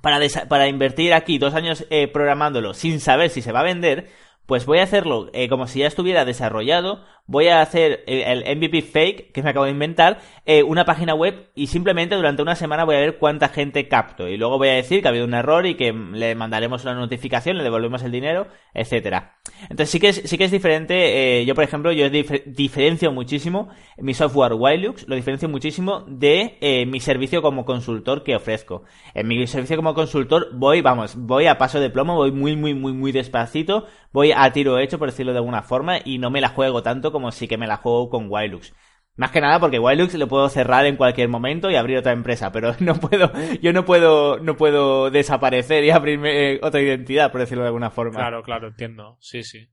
para, 0.00 0.18
para 0.48 0.68
invertir 0.68 1.12
aquí 1.12 1.38
dos 1.38 1.54
años 1.54 1.86
eh, 1.90 2.08
programándolo 2.08 2.74
sin 2.74 3.00
saber 3.00 3.30
si 3.30 3.42
se 3.42 3.52
va 3.52 3.60
a 3.60 3.64
vender, 3.64 4.10
pues 4.46 4.66
voy 4.66 4.78
a 4.78 4.84
hacerlo 4.84 5.30
eh, 5.32 5.48
como 5.48 5.66
si 5.66 5.80
ya 5.80 5.86
estuviera 5.86 6.24
desarrollado, 6.24 7.04
voy 7.26 7.48
a 7.48 7.62
hacer 7.62 8.04
el, 8.06 8.44
MVP 8.56 8.82
fake, 8.82 9.32
que 9.32 9.42
me 9.42 9.50
acabo 9.50 9.64
de 9.64 9.70
inventar, 9.70 10.18
eh, 10.44 10.62
una 10.62 10.84
página 10.84 11.14
web 11.14 11.50
y 11.54 11.68
simplemente 11.68 12.16
durante 12.16 12.42
una 12.42 12.54
semana 12.54 12.84
voy 12.84 12.96
a 12.96 13.00
ver 13.00 13.18
cuánta 13.18 13.48
gente 13.48 13.88
capto. 13.88 14.28
Y 14.28 14.36
luego 14.36 14.58
voy 14.58 14.68
a 14.68 14.74
decir 14.74 15.00
que 15.00 15.08
ha 15.08 15.10
habido 15.10 15.24
un 15.24 15.34
error 15.34 15.66
y 15.66 15.74
que 15.74 15.92
le 15.92 16.34
mandaremos 16.34 16.82
una 16.84 16.94
notificación, 16.94 17.56
le 17.56 17.62
devolvemos 17.62 18.02
el 18.02 18.12
dinero, 18.12 18.46
etcétera. 18.74 19.38
Entonces 19.62 19.90
sí 19.90 20.00
que 20.00 20.08
es, 20.08 20.22
sí 20.24 20.36
que 20.36 20.44
es 20.44 20.50
diferente, 20.50 21.40
eh, 21.40 21.46
yo 21.46 21.54
por 21.54 21.64
ejemplo, 21.64 21.92
yo 21.92 22.10
diferencio 22.10 23.10
muchísimo 23.12 23.68
mi 23.98 24.12
software 24.12 24.52
Wilux, 24.54 25.08
lo 25.08 25.14
diferencio 25.14 25.48
muchísimo 25.48 26.04
de 26.06 26.84
mi 26.86 27.00
servicio 27.00 27.40
como 27.40 27.64
consultor 27.64 28.22
que 28.22 28.36
ofrezco. 28.36 28.82
En 29.14 29.28
mi 29.28 29.46
servicio 29.46 29.76
como 29.76 29.94
consultor 29.94 30.48
voy, 30.52 30.82
vamos, 30.82 31.14
voy 31.16 31.46
a 31.46 31.56
paso 31.56 31.80
de 31.80 31.90
plomo, 31.90 32.16
voy 32.16 32.32
muy, 32.32 32.56
muy, 32.56 32.74
muy, 32.74 32.92
muy 32.92 33.12
despacito, 33.12 33.86
voy 34.12 34.32
a 34.34 34.50
tiro 34.52 34.78
hecho, 34.78 34.98
por 34.98 35.10
decirlo 35.10 35.32
de 35.32 35.38
alguna 35.38 35.62
forma, 35.62 35.98
y 36.04 36.18
no 36.18 36.30
me 36.30 36.40
la 36.40 36.48
juego 36.48 36.82
tanto 36.82 37.12
como 37.14 37.32
si 37.32 37.48
que 37.48 37.56
me 37.56 37.66
la 37.66 37.78
juego 37.78 38.10
con 38.10 38.26
Wilux. 38.28 38.74
Más 39.16 39.30
que 39.30 39.40
nada 39.40 39.60
porque 39.60 39.78
Wilux 39.78 40.14
lo 40.14 40.26
puedo 40.26 40.48
cerrar 40.48 40.86
en 40.86 40.96
cualquier 40.96 41.28
momento 41.28 41.70
y 41.70 41.76
abrir 41.76 41.98
otra 41.98 42.12
empresa, 42.12 42.50
pero 42.50 42.74
no 42.80 42.96
puedo, 42.96 43.32
yo 43.62 43.72
no 43.72 43.84
puedo, 43.84 44.38
no 44.40 44.56
puedo 44.56 45.10
desaparecer 45.10 45.84
y 45.84 45.90
abrirme 45.90 46.54
eh, 46.54 46.60
otra 46.62 46.80
identidad, 46.80 47.30
por 47.30 47.40
decirlo 47.40 47.62
de 47.62 47.68
alguna 47.68 47.90
forma. 47.90 48.18
Claro, 48.18 48.42
claro, 48.42 48.68
entiendo. 48.68 49.16
Sí, 49.20 49.44
sí. 49.44 49.68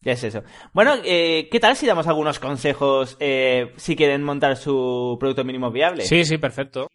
Ya 0.00 0.12
es 0.12 0.24
eso. 0.24 0.42
Bueno, 0.74 0.96
eh, 1.04 1.48
¿qué 1.50 1.60
tal 1.60 1.76
si 1.76 1.86
damos 1.86 2.06
algunos 2.08 2.38
consejos 2.38 3.16
eh, 3.20 3.72
si 3.76 3.96
quieren 3.96 4.22
montar 4.22 4.56
su 4.56 5.16
producto 5.18 5.44
mínimo 5.44 5.70
viable? 5.70 6.02
Sí, 6.02 6.24
sí, 6.26 6.36
perfecto. 6.36 6.88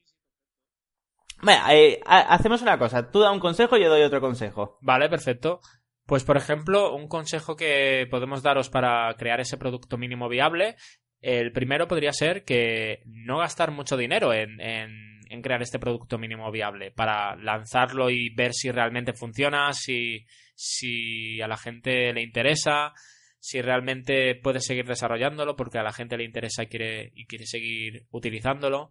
Bueno, 1.41 1.63
hacemos 2.05 2.61
una 2.61 2.77
cosa. 2.77 3.09
Tú 3.09 3.21
da 3.21 3.31
un 3.31 3.39
consejo 3.39 3.77
y 3.77 3.81
yo 3.81 3.89
doy 3.89 4.03
otro 4.03 4.19
consejo. 4.19 4.77
Vale, 4.81 5.09
perfecto. 5.09 5.61
Pues, 6.09 6.23
por 6.23 6.37
ejemplo, 6.37 6.95
un 6.95 7.07
consejo 7.07 7.55
que 7.55 8.07
podemos 8.09 8.41
daros 8.41 8.71
para 8.71 9.13
crear 9.13 9.39
ese 9.41 9.57
producto 9.57 9.95
mínimo 9.95 10.27
viable, 10.27 10.75
el 11.21 11.51
primero 11.51 11.87
podría 11.87 12.13
ser 12.13 12.43
que 12.43 13.03
no 13.05 13.37
gastar 13.37 13.69
mucho 13.69 13.95
dinero 13.95 14.33
en, 14.33 14.59
en, 14.59 15.41
crear 15.43 15.61
este 15.61 15.77
producto 15.77 16.17
mínimo 16.17 16.51
viable, 16.51 16.89
para 16.89 17.35
lanzarlo 17.35 18.09
y 18.09 18.33
ver 18.33 18.55
si 18.55 18.71
realmente 18.71 19.13
funciona, 19.13 19.71
si, 19.73 20.25
si 20.55 21.39
a 21.41 21.47
la 21.47 21.57
gente 21.57 22.11
le 22.11 22.23
interesa, 22.23 22.91
si 23.37 23.61
realmente 23.61 24.33
puede 24.33 24.61
seguir 24.61 24.87
desarrollándolo 24.87 25.55
porque 25.55 25.77
a 25.77 25.83
la 25.83 25.93
gente 25.93 26.17
le 26.17 26.23
interesa 26.23 26.63
y 26.63 26.67
quiere, 26.69 27.11
y 27.13 27.27
quiere 27.27 27.45
seguir 27.45 28.07
utilizándolo. 28.09 28.89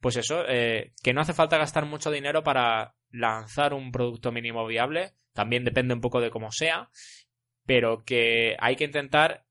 Pues 0.00 0.16
eso, 0.16 0.42
eh, 0.48 0.94
que 1.00 1.12
no 1.12 1.20
hace 1.20 1.32
falta 1.32 1.58
gastar 1.58 1.86
mucho 1.86 2.10
dinero 2.10 2.42
para 2.42 2.96
lanzar 3.10 3.72
un 3.72 3.92
producto 3.92 4.32
mínimo 4.32 4.66
viable, 4.66 5.12
también 5.38 5.64
depende 5.64 5.94
un 5.94 6.00
poco 6.00 6.20
de 6.20 6.30
cómo 6.30 6.50
sea, 6.50 6.90
pero 7.64 8.02
que 8.04 8.56
hay 8.58 8.74
que 8.74 8.82
intentar 8.82 9.44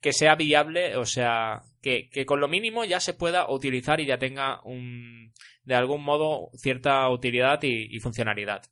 que 0.00 0.14
sea 0.14 0.36
viable, 0.36 0.96
o 0.96 1.04
sea, 1.04 1.60
que, 1.82 2.08
con 2.24 2.40
lo 2.40 2.48
mínimo 2.48 2.86
ya 2.86 2.98
se 2.98 3.12
pueda 3.12 3.50
utilizar 3.50 4.00
y 4.00 4.06
ya 4.06 4.16
tenga 4.16 4.62
un, 4.64 5.34
de 5.64 5.74
algún 5.74 6.02
modo 6.02 6.48
cierta 6.54 7.06
utilidad 7.10 7.62
y, 7.62 8.00
funcionalidad. 8.00 8.62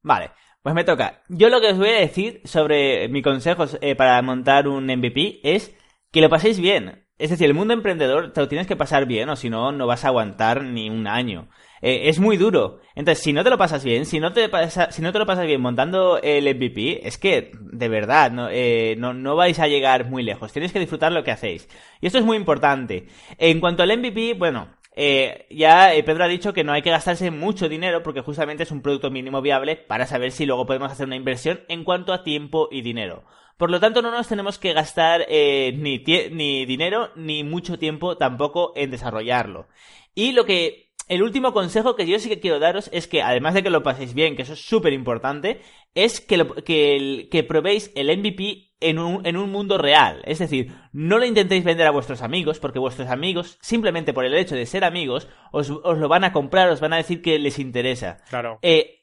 Vale, 0.00 0.30
pues 0.62 0.74
me 0.74 0.84
toca. 0.84 1.22
Yo 1.28 1.50
lo 1.50 1.60
que 1.60 1.72
os 1.72 1.76
voy 1.76 1.90
a 1.90 2.00
decir 2.00 2.40
sobre 2.44 3.06
mis 3.10 3.22
consejos 3.22 3.76
eh, 3.82 3.94
para 3.94 4.22
montar 4.22 4.66
un 4.66 4.86
MVP 4.86 5.40
es 5.42 5.76
que 6.10 6.22
lo 6.22 6.30
paséis 6.30 6.58
bien. 6.58 7.06
Es 7.18 7.30
decir, 7.30 7.46
el 7.46 7.54
mundo 7.54 7.74
emprendedor 7.74 8.32
te 8.32 8.40
lo 8.40 8.48
tienes 8.48 8.66
que 8.66 8.76
pasar 8.76 9.06
bien 9.06 9.28
o 9.28 9.36
si 9.36 9.50
no, 9.50 9.72
no 9.72 9.86
vas 9.86 10.04
a 10.04 10.08
aguantar 10.08 10.62
ni 10.62 10.88
un 10.88 11.06
año. 11.08 11.48
Eh, 11.82 12.08
es 12.08 12.18
muy 12.20 12.36
duro. 12.36 12.80
Entonces, 12.94 13.22
si 13.22 13.32
no 13.32 13.44
te 13.44 13.50
lo 13.50 13.58
pasas 13.58 13.84
bien, 13.84 14.06
si 14.06 14.20
no 14.20 14.32
te, 14.32 14.48
si 14.90 15.02
no 15.02 15.12
te 15.12 15.18
lo 15.18 15.26
pasas 15.26 15.46
bien 15.46 15.60
montando 15.60 16.20
el 16.22 16.44
MVP, 16.54 17.06
es 17.06 17.18
que, 17.18 17.52
de 17.60 17.88
verdad, 17.88 18.30
no, 18.30 18.48
eh, 18.50 18.96
no, 18.98 19.14
no, 19.14 19.36
vais 19.36 19.58
a 19.58 19.68
llegar 19.68 20.08
muy 20.08 20.22
lejos. 20.22 20.52
Tienes 20.52 20.72
que 20.72 20.80
disfrutar 20.80 21.12
lo 21.12 21.24
que 21.24 21.30
hacéis. 21.30 21.68
Y 22.00 22.06
esto 22.06 22.18
es 22.18 22.24
muy 22.24 22.36
importante. 22.36 23.06
En 23.36 23.60
cuanto 23.60 23.82
al 23.82 23.96
MVP, 23.96 24.34
bueno, 24.34 24.68
eh, 24.94 25.46
ya 25.50 25.90
Pedro 26.04 26.24
ha 26.24 26.28
dicho 26.28 26.52
que 26.52 26.64
no 26.64 26.72
hay 26.72 26.82
que 26.82 26.90
gastarse 26.90 27.30
mucho 27.30 27.68
dinero 27.68 28.02
porque 28.02 28.20
justamente 28.20 28.64
es 28.64 28.72
un 28.72 28.82
producto 28.82 29.10
mínimo 29.10 29.40
viable 29.42 29.76
para 29.76 30.06
saber 30.06 30.32
si 30.32 30.46
luego 30.46 30.66
podemos 30.66 30.90
hacer 30.90 31.06
una 31.06 31.16
inversión 31.16 31.60
en 31.68 31.84
cuanto 31.84 32.12
a 32.12 32.24
tiempo 32.24 32.68
y 32.70 32.82
dinero. 32.82 33.24
Por 33.58 33.70
lo 33.70 33.80
tanto, 33.80 34.00
no 34.00 34.10
nos 34.10 34.28
tenemos 34.28 34.58
que 34.58 34.72
gastar 34.72 35.26
ni, 35.28 36.02
ni 36.30 36.64
dinero 36.64 37.10
ni 37.16 37.44
mucho 37.44 37.78
tiempo 37.78 38.16
tampoco 38.16 38.72
en 38.76 38.90
desarrollarlo. 38.90 39.66
Y 40.14 40.32
lo 40.32 40.46
que 40.46 40.88
el 41.08 41.22
último 41.22 41.52
consejo 41.52 41.96
que 41.96 42.06
yo 42.06 42.18
sí 42.18 42.28
que 42.28 42.40
quiero 42.40 42.58
daros 42.58 42.90
es 42.92 43.08
que, 43.08 43.22
además 43.22 43.54
de 43.54 43.62
que 43.62 43.70
lo 43.70 43.82
paséis 43.82 44.12
bien, 44.14 44.36
que 44.36 44.42
eso 44.42 44.52
es 44.52 44.60
súper 44.60 44.92
importante, 44.92 45.62
es 45.94 46.20
que, 46.20 46.46
que, 46.64 47.28
que, 47.30 47.42
probéis 47.44 47.90
el 47.94 48.16
MVP 48.16 48.68
en 48.80 48.98
un, 48.98 49.26
en 49.26 49.38
un 49.38 49.50
mundo 49.50 49.78
real. 49.78 50.22
Es 50.26 50.38
decir, 50.38 50.72
no 50.92 51.18
lo 51.18 51.24
intentéis 51.24 51.64
vender 51.64 51.86
a 51.86 51.92
vuestros 51.92 52.20
amigos, 52.20 52.58
porque 52.58 52.78
vuestros 52.78 53.08
amigos, 53.08 53.56
simplemente 53.62 54.12
por 54.12 54.26
el 54.26 54.34
hecho 54.34 54.54
de 54.54 54.66
ser 54.66 54.84
amigos, 54.84 55.28
os, 55.50 55.70
os 55.70 55.98
lo 55.98 56.08
van 56.08 56.24
a 56.24 56.32
comprar, 56.32 56.68
os 56.68 56.80
van 56.80 56.92
a 56.92 56.98
decir 56.98 57.22
que 57.22 57.38
les 57.38 57.58
interesa. 57.58 58.18
Claro. 58.28 58.58
Eh, 58.60 58.97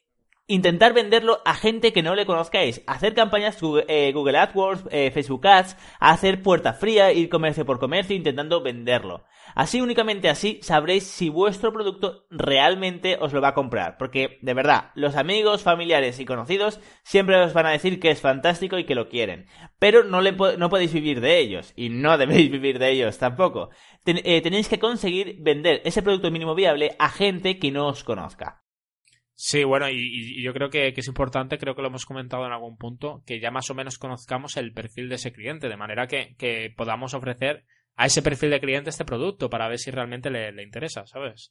intentar 0.48 0.92
venderlo 0.92 1.40
a 1.44 1.54
gente 1.54 1.92
que 1.92 2.02
no 2.02 2.14
le 2.14 2.26
conozcáis, 2.26 2.82
hacer 2.86 3.14
campañas 3.14 3.60
Google, 3.60 3.84
eh, 3.88 4.14
AdWords, 4.14 4.84
eh, 4.90 5.10
Facebook 5.10 5.46
Ads, 5.46 5.76
hacer 5.98 6.42
puerta 6.42 6.72
fría, 6.72 7.12
ir 7.12 7.28
comercio 7.28 7.66
por 7.66 7.80
comercio 7.80 8.14
intentando 8.14 8.62
venderlo. 8.62 9.24
Así 9.54 9.80
únicamente 9.80 10.28
así 10.28 10.60
sabréis 10.62 11.04
si 11.04 11.30
vuestro 11.30 11.72
producto 11.72 12.26
realmente 12.30 13.16
os 13.20 13.32
lo 13.32 13.40
va 13.40 13.48
a 13.48 13.54
comprar, 13.54 13.96
porque 13.98 14.38
de 14.42 14.54
verdad, 14.54 14.90
los 14.94 15.16
amigos, 15.16 15.62
familiares 15.62 16.20
y 16.20 16.24
conocidos 16.24 16.80
siempre 17.02 17.36
os 17.42 17.52
van 17.52 17.66
a 17.66 17.70
decir 17.70 17.98
que 17.98 18.10
es 18.10 18.20
fantástico 18.20 18.78
y 18.78 18.84
que 18.84 18.94
lo 18.94 19.08
quieren, 19.08 19.46
pero 19.78 20.04
no, 20.04 20.20
le 20.20 20.32
podéis 20.32 20.92
vivir 20.92 21.20
de 21.20 21.38
ellos 21.38 21.72
y 21.74 21.88
no 21.88 22.18
debéis 22.18 22.50
vivir 22.50 22.78
de 22.78 22.90
ellos 22.90 23.18
tampoco. 23.18 23.70
Eh, 24.04 24.40
tenéis 24.42 24.68
que 24.68 24.78
conseguir 24.78 25.38
vender 25.40 25.82
ese 25.84 26.02
producto 26.02 26.30
mínimo 26.30 26.54
viable 26.54 26.94
a 26.98 27.08
gente 27.08 27.58
que 27.58 27.72
no 27.72 27.88
os 27.88 28.04
conozca. 28.04 28.65
Sí, 29.38 29.64
bueno, 29.64 29.90
y, 29.90 30.42
yo 30.42 30.54
creo 30.54 30.70
que, 30.70 30.94
es 30.96 31.08
importante, 31.08 31.58
creo 31.58 31.76
que 31.76 31.82
lo 31.82 31.88
hemos 31.88 32.06
comentado 32.06 32.46
en 32.46 32.52
algún 32.52 32.78
punto, 32.78 33.22
que 33.26 33.38
ya 33.38 33.50
más 33.50 33.68
o 33.68 33.74
menos 33.74 33.98
conozcamos 33.98 34.56
el 34.56 34.72
perfil 34.72 35.10
de 35.10 35.16
ese 35.16 35.30
cliente, 35.30 35.68
de 35.68 35.76
manera 35.76 36.06
que, 36.06 36.72
podamos 36.74 37.12
ofrecer 37.12 37.64
a 37.96 38.06
ese 38.06 38.22
perfil 38.22 38.50
de 38.50 38.60
cliente 38.60 38.88
este 38.88 39.04
producto 39.04 39.50
para 39.50 39.68
ver 39.68 39.78
si 39.78 39.90
realmente 39.90 40.30
le, 40.30 40.62
interesa, 40.62 41.06
¿sabes? 41.06 41.50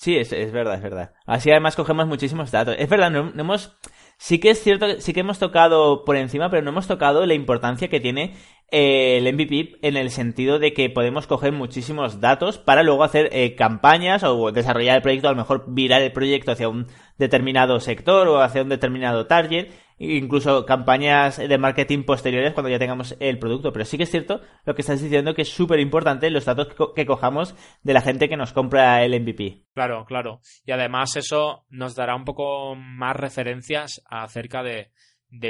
Sí, 0.00 0.16
es, 0.16 0.32
es, 0.32 0.50
verdad, 0.50 0.76
es 0.76 0.82
verdad. 0.82 1.12
Así 1.26 1.50
además 1.50 1.76
cogemos 1.76 2.06
muchísimos 2.06 2.50
datos. 2.50 2.74
Es 2.78 2.88
verdad, 2.88 3.10
no 3.10 3.32
hemos 3.38 3.78
Sí 4.22 4.38
que 4.38 4.50
es 4.50 4.62
cierto, 4.62 5.00
sí 5.00 5.14
que 5.14 5.20
hemos 5.20 5.38
tocado 5.38 6.04
por 6.04 6.14
encima, 6.14 6.50
pero 6.50 6.60
no 6.60 6.72
hemos 6.72 6.86
tocado 6.86 7.24
la 7.24 7.32
importancia 7.32 7.88
que 7.88 8.00
tiene 8.00 8.34
eh, 8.70 9.16
el 9.16 9.32
MVP 9.32 9.78
en 9.80 9.96
el 9.96 10.10
sentido 10.10 10.58
de 10.58 10.74
que 10.74 10.90
podemos 10.90 11.26
coger 11.26 11.52
muchísimos 11.52 12.20
datos 12.20 12.58
para 12.58 12.82
luego 12.82 13.02
hacer 13.02 13.30
eh, 13.32 13.54
campañas 13.54 14.22
o 14.22 14.52
desarrollar 14.52 14.96
el 14.96 15.02
proyecto, 15.02 15.28
a 15.28 15.30
lo 15.30 15.38
mejor 15.38 15.64
virar 15.68 16.02
el 16.02 16.12
proyecto 16.12 16.52
hacia 16.52 16.68
un 16.68 16.86
determinado 17.16 17.80
sector 17.80 18.28
o 18.28 18.42
hacia 18.42 18.60
un 18.60 18.68
determinado 18.68 19.26
target 19.26 19.70
incluso 20.00 20.64
campañas 20.64 21.36
de 21.36 21.58
marketing 21.58 22.04
posteriores 22.04 22.54
cuando 22.54 22.70
ya 22.70 22.78
tengamos 22.78 23.14
el 23.20 23.38
producto. 23.38 23.70
Pero 23.72 23.84
sí 23.84 23.98
que 23.98 24.04
es 24.04 24.10
cierto 24.10 24.40
lo 24.64 24.74
que 24.74 24.80
estás 24.80 25.02
diciendo 25.02 25.34
que 25.34 25.42
es 25.42 25.50
súper 25.50 25.78
importante 25.78 26.30
los 26.30 26.46
datos 26.46 26.68
que, 26.96 27.06
cojamos 27.06 27.54
de 27.82 27.92
la 27.92 28.00
gente 28.00 28.28
que 28.28 28.36
nos 28.36 28.54
compra 28.54 29.04
el 29.04 29.20
MVP. 29.20 29.66
Claro, 29.74 30.06
claro. 30.06 30.40
Y 30.64 30.72
además 30.72 31.16
eso 31.16 31.66
nos 31.68 31.94
dará 31.94 32.16
un 32.16 32.24
poco 32.24 32.74
más 32.74 33.14
referencias 33.14 34.02
acerca 34.06 34.62
de, 34.62 34.90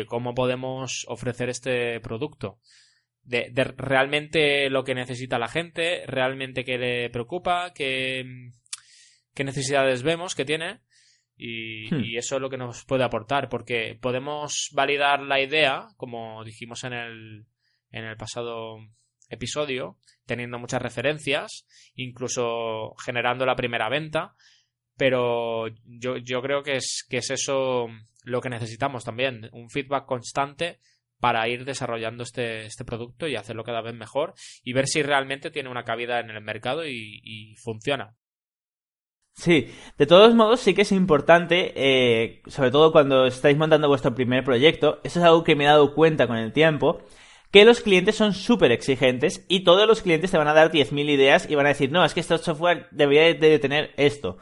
cómo 0.07 0.35
podemos 0.35 1.07
ofrecer 1.09 1.49
este 1.49 2.01
producto. 2.01 2.59
De, 3.23 3.53
realmente 3.77 4.69
lo 4.69 4.83
que 4.83 4.97
necesita 4.97 5.39
la 5.39 5.47
gente, 5.47 6.03
realmente 6.07 6.65
qué 6.65 6.77
le 6.77 7.11
preocupa, 7.11 7.73
qué, 7.73 8.25
qué 9.33 9.45
necesidades 9.45 10.03
vemos 10.03 10.35
que 10.35 10.45
tiene 10.45 10.81
Hmm. 11.41 12.05
Y, 12.05 12.17
eso 12.19 12.37
es 12.37 12.43
lo 12.43 12.51
que 12.51 12.59
nos 12.59 12.85
puede 12.85 13.05
aportar, 13.05 13.49
porque 13.49 13.99
podemos 14.01 14.69
validar 14.73 15.23
la 15.23 15.41
idea, 15.41 15.89
como 15.97 16.45
dijimos 16.45 16.85
en 16.85 16.93
el, 16.93 17.47
en 17.91 18.05
el 18.05 18.17
pasado 18.17 18.77
episodio, 19.31 19.97
teniendo 20.27 20.59
muchas 20.59 20.83
referencias, 20.83 21.67
incluso 21.95 22.95
generando 23.03 23.47
la 23.47 23.57
primera 23.57 23.89
venta, 23.89 24.35
pero 24.97 25.69
yo, 25.85 26.19
yo 26.19 26.43
creo 26.43 26.63
que 26.63 26.77
es, 26.77 27.07
que 27.09 27.19
es 27.19 27.31
eso 27.31 27.87
lo 28.25 28.41
que 28.43 28.51
necesitamos 28.51 29.05
también, 29.05 29.49
un 29.53 29.71
feedback 29.71 30.05
constante 30.05 30.79
para 31.21 31.49
ir 31.49 31.65
desarrollando 31.65 32.23
este, 32.23 32.67
este 32.67 32.85
producto 32.85 33.27
y 33.27 33.37
hacerlo 33.37 33.65
cada 33.65 33.81
vez 33.81 33.95
mejor 33.95 34.35
y 34.63 34.75
ver 34.75 34.87
si 34.89 35.03
realmente 35.03 35.51
tiene 35.51 35.71
una 35.71 35.85
cabida 35.85 36.21
en 36.21 36.31
el 36.31 36.43
mercado 36.43 36.87
y 36.87 37.55
funciona. 37.63 38.15
Sí, 39.33 39.73
de 39.97 40.07
todos 40.07 40.35
modos 40.35 40.61
sí 40.61 40.75
que 40.75 40.83
es 40.83 40.93
importante, 40.93 41.73
eh, 41.75 42.43
sobre 42.47 42.71
todo 42.71 42.93
cuando 42.93 43.27
estáis 43.27 43.57
montando 43.57 43.89
vuestro 43.89 44.15
primer 44.15 44.45
proyecto, 44.45 45.01
eso 45.03 45.19
es 45.19 45.25
algo 45.25 45.45
que 45.45 45.57
me 45.57 45.65
he 45.65 45.69
dado 45.69 45.95
cuenta 45.95 46.27
con 46.27 46.37
el 46.37 46.53
tiempo, 46.53 47.01
que 47.51 47.65
los 47.65 47.81
clientes 47.81 48.17
son 48.17 48.35
súper 48.35 48.71
exigentes 48.71 49.47
y 49.49 49.61
todos 49.61 49.87
los 49.87 50.03
clientes 50.03 50.31
te 50.31 50.39
van 50.39 50.49
a 50.49 50.55
dar 50.55 50.71
10.000 50.71 51.09
ideas 51.09 51.49
y 51.49 51.55
van 51.55 51.67
a 51.67 51.71
decir, 51.71 51.91
no, 51.91 52.05
es 52.05 52.13
que 52.13 52.21
este 52.21 52.37
software 52.39 52.87
debería 52.91 53.35
de 53.35 53.59
tener 53.59 53.93
esto. 53.97 54.37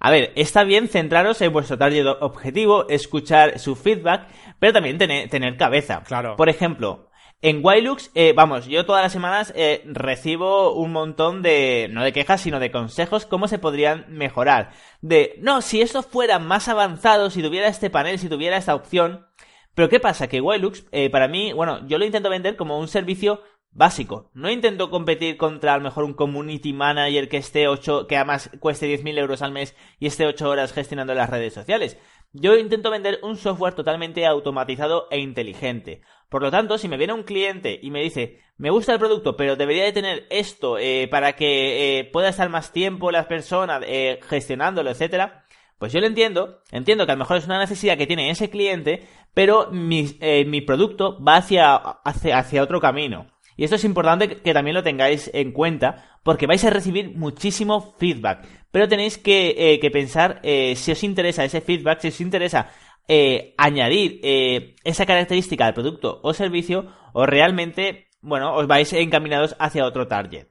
A 0.00 0.10
ver, 0.10 0.32
está 0.36 0.64
bien 0.64 0.88
centraros 0.88 1.40
en 1.42 1.52
vuestro 1.52 1.76
target 1.76 2.06
objetivo, 2.20 2.88
escuchar 2.88 3.58
su 3.58 3.74
feedback, 3.74 4.28
pero 4.58 4.72
también 4.72 4.96
tener, 4.96 5.28
tener 5.28 5.56
cabeza. 5.56 6.02
Claro. 6.06 6.36
Por 6.36 6.48
ejemplo, 6.48 7.07
en 7.40 7.64
Wilux, 7.64 8.10
eh, 8.14 8.32
vamos, 8.34 8.66
yo 8.66 8.84
todas 8.84 9.02
las 9.02 9.12
semanas 9.12 9.52
eh, 9.54 9.82
recibo 9.86 10.74
un 10.74 10.90
montón 10.90 11.40
de, 11.40 11.88
no 11.92 12.02
de 12.02 12.12
quejas, 12.12 12.40
sino 12.40 12.58
de 12.58 12.72
consejos, 12.72 13.26
cómo 13.26 13.46
se 13.46 13.60
podrían 13.60 14.06
mejorar. 14.08 14.72
De, 15.02 15.36
no, 15.40 15.62
si 15.62 15.80
esto 15.80 16.02
fuera 16.02 16.40
más 16.40 16.66
avanzado, 16.66 17.30
si 17.30 17.40
tuviera 17.40 17.68
este 17.68 17.90
panel, 17.90 18.18
si 18.18 18.28
tuviera 18.28 18.56
esta 18.56 18.74
opción. 18.74 19.26
Pero 19.74 19.88
¿qué 19.88 20.00
pasa? 20.00 20.26
Que 20.26 20.40
Wilux, 20.40 20.86
eh, 20.90 21.10
para 21.10 21.28
mí, 21.28 21.52
bueno, 21.52 21.86
yo 21.86 21.98
lo 21.98 22.04
intento 22.04 22.28
vender 22.28 22.56
como 22.56 22.80
un 22.80 22.88
servicio 22.88 23.42
básico. 23.70 24.30
No 24.34 24.50
intento 24.50 24.90
competir 24.90 25.36
contra 25.36 25.74
a 25.74 25.76
lo 25.78 25.84
mejor 25.84 26.02
un 26.02 26.14
community 26.14 26.72
manager 26.72 27.28
que 27.28 27.36
esté 27.36 27.68
8, 27.68 28.08
que 28.08 28.16
además 28.16 28.50
cueste 28.58 28.92
10.000 28.92 29.18
euros 29.18 29.42
al 29.42 29.52
mes 29.52 29.76
y 30.00 30.06
esté 30.06 30.26
8 30.26 30.48
horas 30.48 30.72
gestionando 30.72 31.14
las 31.14 31.30
redes 31.30 31.54
sociales. 31.54 31.96
Yo 32.32 32.56
intento 32.56 32.90
vender 32.90 33.20
un 33.22 33.36
software 33.36 33.74
totalmente 33.74 34.26
automatizado 34.26 35.08
e 35.10 35.18
inteligente. 35.18 36.02
Por 36.28 36.42
lo 36.42 36.50
tanto, 36.50 36.76
si 36.76 36.86
me 36.86 36.98
viene 36.98 37.14
un 37.14 37.22
cliente 37.22 37.80
y 37.82 37.90
me 37.90 38.02
dice, 38.02 38.40
me 38.58 38.68
gusta 38.68 38.92
el 38.92 38.98
producto, 38.98 39.34
pero 39.34 39.56
debería 39.56 39.84
de 39.84 39.92
tener 39.92 40.26
esto 40.28 40.76
eh, 40.78 41.08
para 41.10 41.32
que 41.36 42.00
eh, 42.00 42.04
pueda 42.04 42.28
estar 42.28 42.50
más 42.50 42.70
tiempo 42.70 43.10
las 43.10 43.26
personas 43.26 43.82
eh, 43.86 44.20
gestionándolo, 44.28 44.90
etcétera, 44.90 45.46
pues 45.78 45.92
yo 45.92 46.00
lo 46.00 46.06
entiendo, 46.06 46.60
entiendo 46.70 47.06
que 47.06 47.12
a 47.12 47.14
lo 47.14 47.20
mejor 47.20 47.38
es 47.38 47.46
una 47.46 47.58
necesidad 47.58 47.96
que 47.96 48.06
tiene 48.06 48.30
ese 48.30 48.50
cliente, 48.50 49.08
pero 49.32 49.70
mi, 49.70 50.18
mi 50.46 50.60
producto 50.60 51.22
va 51.22 51.36
hacia, 51.36 51.76
hacia 51.76 52.62
otro 52.62 52.80
camino. 52.80 53.26
Y 53.56 53.64
esto 53.64 53.76
es 53.76 53.84
importante 53.84 54.40
que 54.42 54.54
también 54.54 54.74
lo 54.74 54.82
tengáis 54.82 55.30
en 55.32 55.52
cuenta 55.52 56.17
porque 56.28 56.46
vais 56.46 56.62
a 56.64 56.68
recibir 56.68 57.16
muchísimo 57.16 57.94
feedback. 57.96 58.44
Pero 58.70 58.86
tenéis 58.86 59.16
que, 59.16 59.78
que 59.80 59.90
pensar 59.90 60.42
si 60.42 60.92
os 60.92 61.02
interesa 61.02 61.42
ese 61.42 61.62
feedback, 61.62 62.00
si 62.00 62.08
os 62.08 62.20
interesa 62.20 62.68
eh, 63.10 63.54
añadir 63.56 64.20
eh, 64.22 64.76
esa 64.84 65.06
característica 65.06 65.64
al 65.64 65.72
producto 65.72 66.20
o 66.22 66.34
servicio 66.34 66.92
o 67.14 67.24
realmente, 67.24 68.10
bueno, 68.20 68.54
os 68.54 68.66
vais 68.66 68.92
encaminados 68.92 69.56
hacia 69.58 69.86
otro 69.86 70.06
target. 70.06 70.48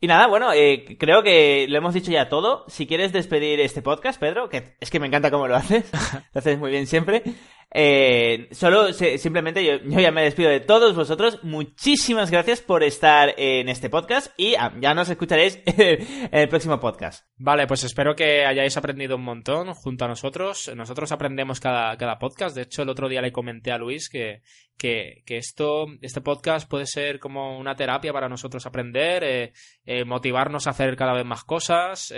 Y 0.00 0.08
nada, 0.08 0.26
bueno, 0.26 0.52
eh, 0.52 0.96
creo 0.98 1.22
que 1.22 1.66
lo 1.68 1.78
hemos 1.78 1.94
dicho 1.94 2.10
ya 2.10 2.28
todo. 2.28 2.64
Si 2.66 2.88
quieres 2.88 3.12
despedir 3.12 3.60
este 3.60 3.80
podcast, 3.80 4.18
Pedro, 4.18 4.48
que 4.48 4.76
es 4.80 4.90
que 4.90 4.98
me 4.98 5.06
encanta 5.06 5.30
cómo 5.30 5.46
lo 5.46 5.54
haces, 5.54 5.88
lo 6.34 6.38
haces 6.38 6.58
muy 6.58 6.72
bien 6.72 6.88
siempre. 6.88 7.22
Eh, 7.70 8.48
solo 8.52 8.94
simplemente 8.94 9.62
yo, 9.62 9.76
ya 10.00 10.10
me 10.10 10.22
despido 10.22 10.50
de 10.50 10.60
todos 10.60 10.96
vosotros. 10.96 11.44
Muchísimas 11.44 12.30
gracias 12.30 12.62
por 12.62 12.82
estar 12.82 13.34
en 13.36 13.68
este 13.68 13.90
podcast 13.90 14.32
y 14.38 14.54
ah, 14.54 14.72
ya 14.80 14.94
nos 14.94 15.10
escucharéis 15.10 15.60
en 15.66 16.28
el 16.32 16.48
próximo 16.48 16.80
podcast. 16.80 17.26
Vale, 17.36 17.66
pues 17.66 17.84
espero 17.84 18.16
que 18.16 18.46
hayáis 18.46 18.76
aprendido 18.76 19.16
un 19.16 19.24
montón 19.24 19.74
junto 19.74 20.06
a 20.06 20.08
nosotros. 20.08 20.70
Nosotros 20.74 21.12
aprendemos 21.12 21.60
cada, 21.60 21.96
cada 21.98 22.18
podcast. 22.18 22.56
De 22.56 22.62
hecho, 22.62 22.82
el 22.82 22.88
otro 22.88 23.08
día 23.08 23.20
le 23.20 23.32
comenté 23.32 23.70
a 23.70 23.78
Luis 23.78 24.08
que, 24.08 24.42
que, 24.78 25.22
esto, 25.26 25.86
este 26.00 26.22
podcast 26.22 26.68
puede 26.68 26.86
ser 26.86 27.18
como 27.18 27.58
una 27.58 27.76
terapia 27.76 28.12
para 28.12 28.30
nosotros 28.30 28.64
aprender, 28.64 29.24
eh, 29.24 29.52
eh, 29.84 30.04
motivarnos 30.04 30.66
a 30.66 30.70
hacer 30.70 30.96
cada 30.96 31.12
vez 31.12 31.26
más 31.26 31.44
cosas, 31.44 32.12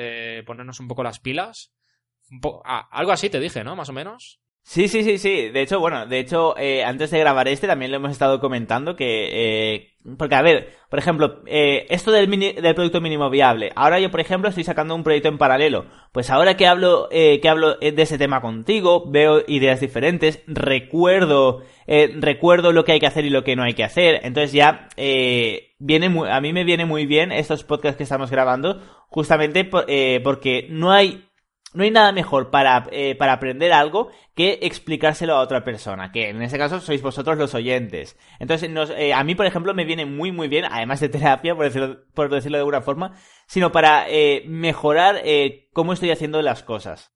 ponernos 0.46 0.78
un 0.78 0.86
poco 0.86 1.02
las 1.02 1.18
pilas. 1.18 1.72
Ah, 2.64 2.88
algo 2.92 3.10
así 3.10 3.28
te 3.28 3.40
dije, 3.40 3.64
¿no? 3.64 3.74
Más 3.74 3.88
o 3.88 3.92
menos. 3.92 4.40
Sí, 4.62 4.86
sí, 4.86 5.02
sí, 5.02 5.18
sí. 5.18 5.48
De 5.48 5.62
hecho, 5.62 5.80
bueno, 5.80 6.06
de 6.06 6.20
hecho, 6.20 6.56
eh, 6.56 6.84
antes 6.84 7.10
de 7.10 7.18
grabar 7.18 7.48
este 7.48 7.66
también 7.66 7.90
lo 7.90 7.96
hemos 7.96 8.12
estado 8.12 8.38
comentando 8.38 8.94
que... 8.94 9.28
Eh, 9.32 9.86
porque, 10.16 10.34
a 10.34 10.42
ver, 10.42 10.74
por 10.88 10.98
ejemplo, 10.98 11.42
eh, 11.46 11.86
esto 11.90 12.12
del, 12.12 12.30
del 12.30 12.74
producto 12.74 13.00
mínimo 13.00 13.28
viable. 13.30 13.72
Ahora 13.74 13.98
yo, 13.98 14.10
por 14.10 14.20
ejemplo, 14.20 14.48
estoy 14.48 14.64
sacando 14.64 14.94
un 14.94 15.02
proyecto 15.02 15.28
en 15.28 15.38
paralelo. 15.38 15.86
Pues 16.12 16.30
ahora 16.30 16.56
que 16.56 16.66
hablo, 16.66 17.08
que 17.10 17.48
hablo 17.48 17.74
de 17.76 18.02
ese 18.02 18.16
tema 18.16 18.40
contigo, 18.40 19.10
veo 19.10 19.42
ideas 19.46 19.80
diferentes, 19.80 20.42
recuerdo, 20.46 21.62
recuerdo 21.86 22.72
lo 22.72 22.84
que 22.84 22.92
hay 22.92 23.00
que 23.00 23.06
hacer 23.06 23.26
y 23.26 23.30
lo 23.30 23.44
que 23.44 23.56
no 23.56 23.62
hay 23.62 23.74
que 23.74 23.84
hacer. 23.84 24.20
Entonces 24.22 24.52
ya, 24.52 24.88
viene 24.96 26.06
a 26.30 26.40
mí 26.40 26.52
me 26.52 26.64
viene 26.64 26.86
muy 26.86 27.04
bien 27.06 27.30
estos 27.30 27.62
podcasts 27.62 27.98
que 27.98 28.04
estamos 28.04 28.30
grabando, 28.30 28.80
justamente 29.10 29.64
porque 29.64 30.66
no 30.70 30.92
hay 30.92 31.29
no 31.72 31.84
hay 31.84 31.90
nada 31.90 32.12
mejor 32.12 32.50
para, 32.50 32.88
eh, 32.90 33.14
para, 33.14 33.34
aprender 33.34 33.72
algo 33.72 34.10
que 34.34 34.58
explicárselo 34.62 35.34
a 35.34 35.40
otra 35.40 35.62
persona, 35.62 36.10
que 36.10 36.28
en 36.28 36.42
este 36.42 36.58
caso 36.58 36.80
sois 36.80 37.02
vosotros 37.02 37.38
los 37.38 37.54
oyentes. 37.54 38.16
Entonces, 38.38 38.70
eh, 38.96 39.12
a 39.12 39.22
mí, 39.22 39.34
por 39.34 39.46
ejemplo, 39.46 39.72
me 39.74 39.84
viene 39.84 40.04
muy, 40.04 40.32
muy 40.32 40.48
bien, 40.48 40.64
además 40.64 41.00
de 41.00 41.08
terapia, 41.08 41.54
por 41.54 41.64
decirlo, 41.64 42.00
por 42.14 42.30
decirlo 42.30 42.58
de 42.58 42.62
alguna 42.62 42.82
forma, 42.82 43.16
sino 43.46 43.70
para 43.70 44.06
eh, 44.08 44.42
mejorar 44.46 45.22
cómo 45.72 45.92
estoy 45.92 46.10
haciendo 46.10 46.42
las 46.42 46.62
cosas. 46.62 47.12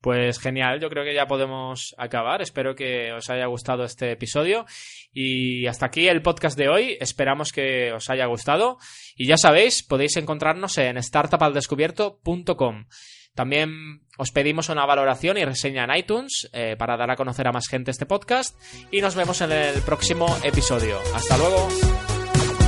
Pues 0.00 0.38
genial, 0.38 0.80
yo 0.80 0.88
creo 0.88 1.04
que 1.04 1.14
ya 1.14 1.26
podemos 1.26 1.94
acabar. 1.98 2.40
Espero 2.40 2.74
que 2.74 3.12
os 3.12 3.28
haya 3.28 3.44
gustado 3.46 3.84
este 3.84 4.12
episodio. 4.12 4.64
Y 5.12 5.66
hasta 5.66 5.86
aquí 5.86 6.08
el 6.08 6.22
podcast 6.22 6.56
de 6.56 6.70
hoy. 6.70 6.96
Esperamos 7.00 7.52
que 7.52 7.92
os 7.92 8.08
haya 8.08 8.24
gustado. 8.24 8.78
Y 9.14 9.26
ya 9.26 9.36
sabéis, 9.36 9.82
podéis 9.82 10.16
encontrarnos 10.16 10.78
en 10.78 10.96
startupaldescubierto.com. 11.02 12.86
También 13.34 14.02
os 14.18 14.30
pedimos 14.32 14.68
una 14.68 14.84
valoración 14.86 15.38
y 15.38 15.44
reseña 15.44 15.84
en 15.84 15.96
iTunes 15.96 16.50
eh, 16.52 16.76
para 16.78 16.96
dar 16.96 17.10
a 17.10 17.16
conocer 17.16 17.46
a 17.48 17.52
más 17.52 17.68
gente 17.68 17.90
este 17.90 18.06
podcast 18.06 18.56
y 18.90 19.00
nos 19.00 19.14
vemos 19.14 19.40
en 19.40 19.52
el 19.52 19.80
próximo 19.82 20.26
episodio. 20.42 20.98
Hasta 21.14 21.38
luego. 21.38 21.68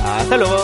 Hasta 0.03 0.37
luego. 0.37 0.57